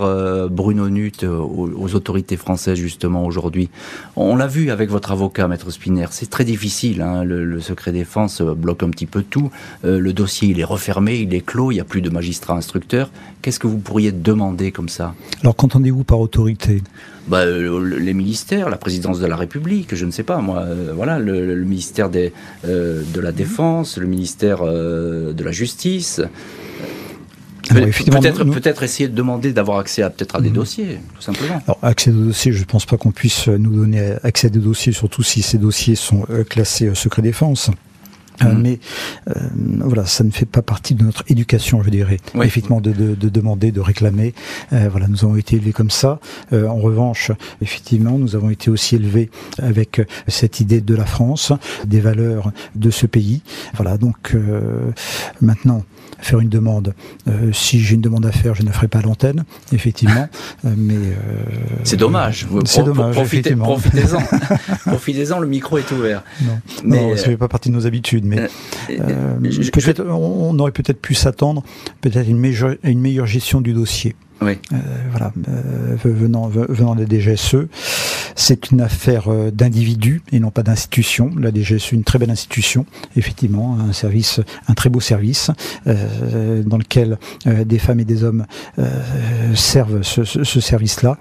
Bruno 0.52 0.90
Nutt, 0.90 1.24
aux, 1.24 1.70
aux 1.76 1.96
autorités 1.96 2.38
françaises 2.38 2.78
justement 2.78 3.26
aujourd'hui? 3.26 3.70
On 4.16 4.36
l'a 4.36 4.48
vu 4.48 4.70
avec 4.70 4.90
votre 4.90 5.12
avocat, 5.12 5.48
Maître 5.48 5.72
Spinner, 5.72 6.08
c'est 6.12 6.30
très 6.30 6.44
difficile. 6.46 7.02
hein, 7.02 7.24
le, 7.24 7.46
le 7.46 7.60
secret 7.62 7.92
défense 7.92 8.42
bloque 8.42 8.84
un 8.84 8.90
petit 8.90 9.06
peu 9.06 9.24
tout. 9.24 9.50
Le 9.84 10.12
dossier, 10.14 10.50
il 10.50 10.60
est 10.60 10.64
refermé, 10.70 11.18
il 11.18 11.34
est 11.34 11.42
clos, 11.46 11.72
il 11.72 11.76
n'y 11.76 11.80
a 11.82 11.84
plus 11.86 12.02
de 12.02 12.10
magistrat 12.10 12.56
instructeur. 12.56 13.12
Qu'est-ce 13.42 13.60
que 13.60 13.68
vous 13.68 13.78
pourriez 13.80 14.12
demander 14.12 14.72
comme 14.72 14.90
ça? 14.90 15.14
Alors, 15.42 15.56
qu'entendez-vous 15.56 16.04
par 16.04 16.20
autorité? 16.20 16.82
Bah, 17.28 17.40
euh, 17.40 17.80
le- 17.80 17.98
les 18.00 18.14
ministères, 18.14 18.70
la 18.70 18.78
présidence 18.78 19.20
de 19.20 19.28
la 19.28 19.36
République, 19.36 19.94
je 19.96 20.06
ne 20.06 20.12
sais 20.12 20.24
pas, 20.24 20.40
moi, 20.40 20.60
euh, 20.60 20.94
voilà, 20.96 21.20
le, 21.20 21.46
le 21.56 21.64
ministère 21.64 22.10
des, 22.10 22.34
euh, 22.66 23.04
de 23.14 23.20
la 23.20 23.32
Défense, 23.32 23.98
le 23.98 24.08
ministère 24.08 24.60
euh, 24.64 25.34
de 25.34 25.44
la 25.44 25.52
Justice. 25.52 26.22
Effectivement, 27.72 28.20
Peut-être 28.20 28.44
nous- 28.46 28.84
essayer 28.84 29.08
de 29.10 29.14
demander 29.16 29.54
d'avoir 29.54 29.78
accès 29.78 30.02
à 30.02 30.10
peut-être 30.10 30.36
à 30.38 30.42
des 30.42 30.50
Mhm. 30.50 30.56
dossiers, 30.56 31.00
tout 31.16 31.22
simplement. 31.22 31.62
Alors, 31.68 31.78
accès 31.84 32.10
aux 32.10 32.14
dossiers, 32.26 32.52
je 32.52 32.60
ne 32.62 32.66
pense 32.66 32.86
pas 32.88 32.98
qu'on 32.98 33.12
puisse 33.12 33.48
nous 33.48 33.76
donner 33.76 34.16
accès 34.24 34.48
à 34.48 34.50
des 34.50 34.60
dossiers, 34.60 34.92
surtout 34.92 35.22
si 35.22 35.44
ces 35.44 35.60
dossiers 35.60 35.94
sont 35.96 36.26
classés 36.50 36.90
secret 36.96 37.22
défense. 37.22 37.70
Euh, 38.44 38.54
Mhm. 38.54 38.62
mais 38.62 38.80
euh, 39.30 39.34
voilà, 39.82 40.06
ça 40.06 40.24
ne 40.24 40.32
fait 40.32 40.46
pas 40.46 40.62
partie 40.62 40.96
de 40.96 41.04
notre 41.04 41.24
éducation, 41.28 41.84
je 41.84 41.90
dirais. 41.90 42.18
Oui. 42.36 42.46
Effectivement, 42.46 42.82
de, 42.82 42.92
de, 42.92 43.16
de 43.16 43.30
demander, 43.30 43.72
de 43.72 43.80
réclamer. 43.82 44.34
Euh, 44.74 44.88
voilà, 44.90 45.08
nous 45.08 45.24
avons 45.26 45.36
été 45.36 45.56
élevés 45.58 45.74
comme 45.74 45.90
ça. 45.90 46.20
Euh, 46.54 46.68
en 46.68 46.78
revanche, 46.78 47.32
effectivement, 47.62 48.18
nous 48.18 48.36
avons 48.36 48.50
été 48.50 48.70
aussi 48.70 48.96
élevés 48.96 49.30
avec 49.62 50.02
cette 50.28 50.60
idée 50.60 50.82
de 50.82 50.96
la 50.96 51.06
France, 51.06 51.52
des 51.86 52.00
valeurs 52.00 52.52
de 52.76 52.90
ce 52.92 53.06
pays. 53.06 53.42
Voilà, 53.76 53.98
donc 53.98 54.32
euh, 54.36 54.92
maintenant, 55.42 55.84
faire 56.22 56.40
une 56.40 56.50
demande. 56.50 56.94
Euh, 57.28 57.52
si 57.54 57.80
j'ai 57.82 57.96
une 57.96 58.02
demande 58.02 58.26
à 58.26 58.32
faire, 58.32 58.56
je 58.56 58.64
ne 58.64 58.72
ferai 58.72 58.88
pas 58.88 59.02
l'antenne, 59.02 59.44
effectivement. 59.74 60.28
Euh, 60.66 60.74
mais 60.76 60.96
euh, 60.96 61.14
C'est 61.86 61.96
dommage. 61.96 62.46
Vous- 62.50 62.60
C'est 62.66 62.84
dommage, 62.84 63.16
profitez-. 63.16 63.56
Profitez-en. 63.56 64.20
Profitez-en, 64.86 65.40
le 65.40 65.48
micro 65.48 65.78
est 65.78 65.90
ouvert. 65.92 66.24
Non, 66.42 66.60
Mais, 66.84 67.02
non, 67.02 67.16
ça 67.18 67.24
fait 67.26 67.38
pas 67.38 67.48
partie 67.48 67.70
de 67.70 67.76
nos 67.76 67.88
habitudes. 67.88 68.26
Mais 68.26 68.40
euh, 68.40 68.48
euh, 69.00 69.36
je- 69.44 69.62
je- 69.62 69.72
peut-être, 69.72 70.02
on, 70.06 70.50
on 70.52 70.60
aurait 70.60 70.72
peut-être 70.72 71.00
pu 71.02 71.14
s'attendre 71.14 71.64
peut-être 72.02 72.18
à 72.18 72.22
une 72.24 72.38
meilleure, 72.40 72.76
une 72.84 73.00
meilleure 73.00 73.26
gestion 73.26 73.62
du 73.62 73.74
dossier. 73.74 74.16
Oui. 74.42 74.54
Euh, 74.72 74.78
voilà, 75.12 75.34
euh, 75.50 75.96
venant, 76.04 76.48
venant 76.48 76.96
de 76.96 77.02
la 77.02 77.08
DGSE, 77.10 77.68
c'est 78.36 78.72
une 78.72 78.80
affaire 78.80 79.28
euh, 79.28 79.52
d'individus 79.52 80.22
et 80.32 80.40
non 80.40 80.50
pas 80.50 80.64
d'institution. 80.64 81.30
La 81.38 81.52
DGSE 81.52 81.74
est 81.88 81.92
une 81.92 82.04
très 82.06 82.20
belle 82.20 82.32
institution, 82.32 82.86
effectivement, 83.18 83.78
un 83.80 83.92
service, 83.92 84.40
un 84.68 84.74
très 84.76 84.90
beau 84.90 85.02
service 85.02 85.52
euh, 85.88 86.64
dans 86.64 86.78
lequel 86.78 87.18
euh, 87.48 87.66
des 87.66 87.80
femmes 87.80 88.00
et 88.00 88.06
des 88.06 88.24
hommes 88.24 88.46
euh, 88.80 88.86
servent 89.56 90.02
ce, 90.04 90.24
ce- 90.24 90.44
ce 90.46 90.60
service-là. 90.62 91.18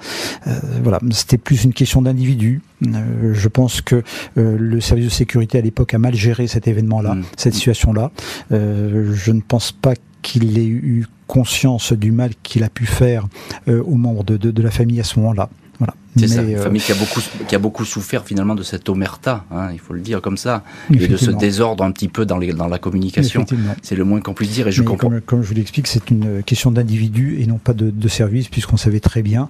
Euh, 0.47 0.53
voilà, 0.83 1.01
c'était 1.11 1.39
plus 1.39 1.65
une 1.65 1.73
question 1.73 2.03
d'individus. 2.03 2.63
Euh, 2.87 3.35
je 3.35 3.49
pense 3.49 3.81
que 3.81 3.97
euh, 4.37 4.57
le 4.57 4.81
service 4.81 5.07
de 5.07 5.11
sécurité 5.11 5.59
à 5.59 5.61
l'époque 5.61 5.93
a 5.95 5.99
mal 5.99 6.15
géré 6.15 6.47
cet 6.47 6.69
événement-là, 6.69 7.15
Mm. 7.17 7.25
cette 7.37 7.55
situation-là. 7.55 8.13
Euh, 8.53 9.13
je 9.15 9.33
ne 9.33 9.41
pense 9.41 9.73
pas 9.73 9.95
qu'il 10.23 10.57
ait 10.59 10.67
eu 10.67 11.07
conscience 11.29 11.93
du 11.93 12.11
mal 12.11 12.33
qu'il 12.43 12.65
a 12.65 12.69
pu 12.69 12.87
faire 12.87 13.29
euh, 13.69 13.81
aux 13.85 13.95
membres 13.95 14.25
de, 14.25 14.63
la 14.63 14.71
famille 14.73 14.99
à 14.99 15.05
ce 15.05 15.21
moment-là. 15.21 15.49
Voilà. 15.79 15.95
C'est 16.19 16.29
ça, 16.29 16.43
une 16.43 16.59
famille 16.59 16.83
qui 16.83 16.93
a, 16.93 16.95
beaucoup, 16.95 17.21
qui 17.47 17.55
a 17.55 17.59
beaucoup 17.59 17.85
souffert 17.85 18.25
finalement 18.25 18.55
de 18.55 18.63
cette 18.63 18.89
omerta, 18.89 19.45
hein, 19.51 19.69
il 19.73 19.79
faut 19.79 19.95
le 19.95 20.01
dire 20.01 20.21
comme 20.21 20.37
ça, 20.37 20.65
et 20.93 21.07
de 21.09 21.17
ce 21.17 21.31
désordre 21.31 21.85
un 21.85 21.91
petit 21.93 22.09
peu 22.09 22.27
dans, 22.27 22.39
les, 22.39 22.53
dans 22.53 22.69
la 22.69 22.79
communication. 22.79 23.47
C'est 23.83 23.97
le 23.97 24.05
moins 24.05 24.21
qu'on 24.21 24.35
puisse 24.35 24.51
dire 24.51 24.69
et 24.69 24.73
je 24.73 24.83
comprends. 24.83 25.13
Comme, 25.27 25.43
je 25.43 25.49
vous 25.49 25.55
l'explique, 25.55 25.87
c'est 25.87 26.11
une 26.11 26.43
question 26.43 26.71
d'individu 26.71 27.39
et 27.41 27.47
non 27.47 27.59
pas 27.59 27.73
de, 27.73 27.91
de 27.91 28.09
service, 28.09 28.49
puisqu'on 28.49 28.77
savait 28.77 29.01
très 29.01 29.23
bien 29.23 29.49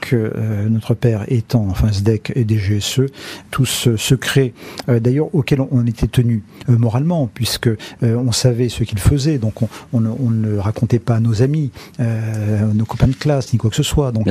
que 0.00 0.32
notre 0.68 0.94
père 0.94 1.24
étant, 1.28 1.66
enfin 1.68 1.90
SDEC 1.90 2.32
et 2.34 2.46
DGSE, 2.46 3.02
tous 3.50 3.66
ce 3.66 3.96
secrets, 3.96 4.52
d'ailleurs 4.88 5.34
auxquels 5.34 5.60
on 5.70 5.86
était 5.86 6.06
tenu 6.06 6.42
moralement, 6.68 7.28
puisque 7.32 7.70
on 8.02 8.32
savait 8.32 8.68
ce 8.68 8.84
qu'ils 8.84 8.98
faisaient, 8.98 9.38
donc 9.38 9.62
on, 9.62 9.68
on, 9.92 10.04
on, 10.06 10.30
ne 10.30 10.56
racontait 10.58 10.98
pas 10.98 11.16
à 11.16 11.20
nos 11.20 11.42
amis, 11.42 11.70
nos 11.98 12.84
copains 12.84 13.08
de 13.08 13.14
classe, 13.14 13.52
ni 13.52 13.58
quoi 13.58 13.70
que 13.70 13.76
ce 13.76 13.82
soit. 13.82 14.12
Donc 14.12 14.26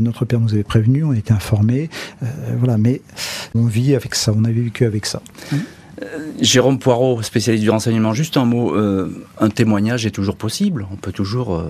notre 0.00 0.24
père 0.24 0.40
nous 0.40 0.52
avait 0.52 0.63
prévenu, 0.64 1.04
on 1.04 1.12
était 1.12 1.32
informés, 1.32 1.88
voilà, 2.58 2.76
mais 2.78 3.00
on 3.54 3.66
vit 3.66 3.94
avec 3.94 4.14
ça, 4.14 4.32
on 4.36 4.44
avait 4.44 4.60
vécu 4.60 4.84
avec 4.84 5.06
ça. 5.06 5.22
Jérôme 6.40 6.78
Poirot, 6.78 7.22
spécialiste 7.22 7.62
du 7.62 7.70
renseignement, 7.70 8.12
juste 8.12 8.36
un 8.36 8.44
mot, 8.44 8.74
un 8.76 9.48
témoignage 9.50 10.06
est 10.06 10.10
toujours 10.10 10.36
possible, 10.36 10.86
on 10.90 10.96
peut 10.96 11.12
toujours... 11.12 11.64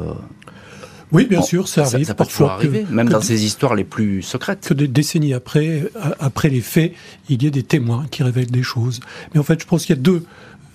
Oui, 1.12 1.26
bien 1.26 1.42
sûr, 1.42 1.68
ça 1.68 1.82
arrive. 1.84 2.06
Ça, 2.06 2.14
peut 2.14 2.24
parfois 2.24 2.54
arriver, 2.54 2.84
même 2.90 3.08
dans 3.08 3.20
ces 3.20 3.44
histoires 3.44 3.74
les 3.74 3.84
plus 3.84 4.22
secrètes. 4.22 4.66
Que 4.66 4.74
des 4.74 4.88
décennies 4.88 5.32
après, 5.32 5.84
après 6.18 6.48
les 6.48 6.60
faits, 6.60 6.92
il 7.28 7.42
y 7.42 7.46
ait 7.46 7.50
des 7.50 7.62
témoins 7.62 8.06
qui 8.10 8.22
révèlent 8.22 8.50
des 8.50 8.62
choses. 8.64 9.00
Mais 9.32 9.40
en 9.40 9.44
fait, 9.44 9.60
je 9.60 9.66
pense 9.66 9.86
qu'il 9.86 9.94
y 9.94 9.98
a 9.98 10.02
deux 10.02 10.24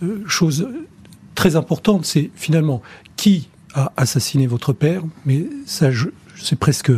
euh, 0.01 0.23
choses 0.27 0.69
très 1.35 1.57
importantes. 1.57 2.05
C'est 2.05 2.29
finalement 2.35 2.81
qui 3.17 3.49
a 3.73 3.91
assassiné 3.97 4.47
votre 4.47 4.71
père, 4.71 5.03
mais 5.25 5.45
ça, 5.65 5.89
c'est 6.41 6.57
presque 6.57 6.91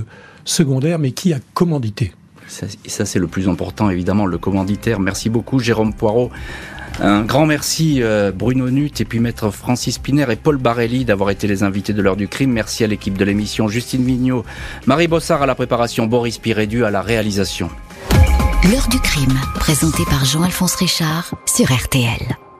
secondaire, 0.45 0.99
mais 0.99 1.11
qui 1.11 1.33
a 1.33 1.39
commandité 1.53 2.13
ça, 2.51 2.67
ça 2.85 3.05
c'est 3.05 3.19
le 3.19 3.27
plus 3.27 3.47
important, 3.47 3.89
évidemment, 3.89 4.25
le 4.25 4.37
commanditaire. 4.37 4.99
Merci 4.99 5.29
beaucoup, 5.29 5.59
Jérôme 5.59 5.93
Poirot. 5.93 6.29
Un 6.99 7.21
grand 7.21 7.45
merci 7.45 8.03
euh, 8.03 8.31
Bruno 8.31 8.69
Nut 8.69 8.99
et 8.99 9.05
puis 9.05 9.19
maître 9.19 9.49
Francis 9.49 9.97
Piner 9.97 10.25
et 10.29 10.35
Paul 10.35 10.57
Barelli 10.57 11.05
d'avoir 11.05 11.29
été 11.29 11.47
les 11.47 11.63
invités 11.63 11.93
de 11.93 12.01
l'heure 12.01 12.17
du 12.17 12.27
crime. 12.27 12.51
Merci 12.51 12.83
à 12.83 12.87
l'équipe 12.87 13.17
de 13.17 13.23
l'émission, 13.23 13.69
Justine 13.69 14.03
Vignot, 14.03 14.43
Marie 14.85 15.07
Bossard 15.07 15.41
à 15.41 15.45
la 15.45 15.55
préparation, 15.55 16.05
Boris 16.07 16.37
Pirédu 16.37 16.83
à 16.83 16.91
la 16.91 17.01
réalisation. 17.01 17.69
L'heure 18.69 18.87
du 18.89 18.99
crime, 18.99 19.39
présenté 19.55 20.03
par 20.05 20.25
Jean-Alphonse 20.25 20.75
Richard 20.75 21.33
sur 21.47 21.71
RTL. 21.71 22.50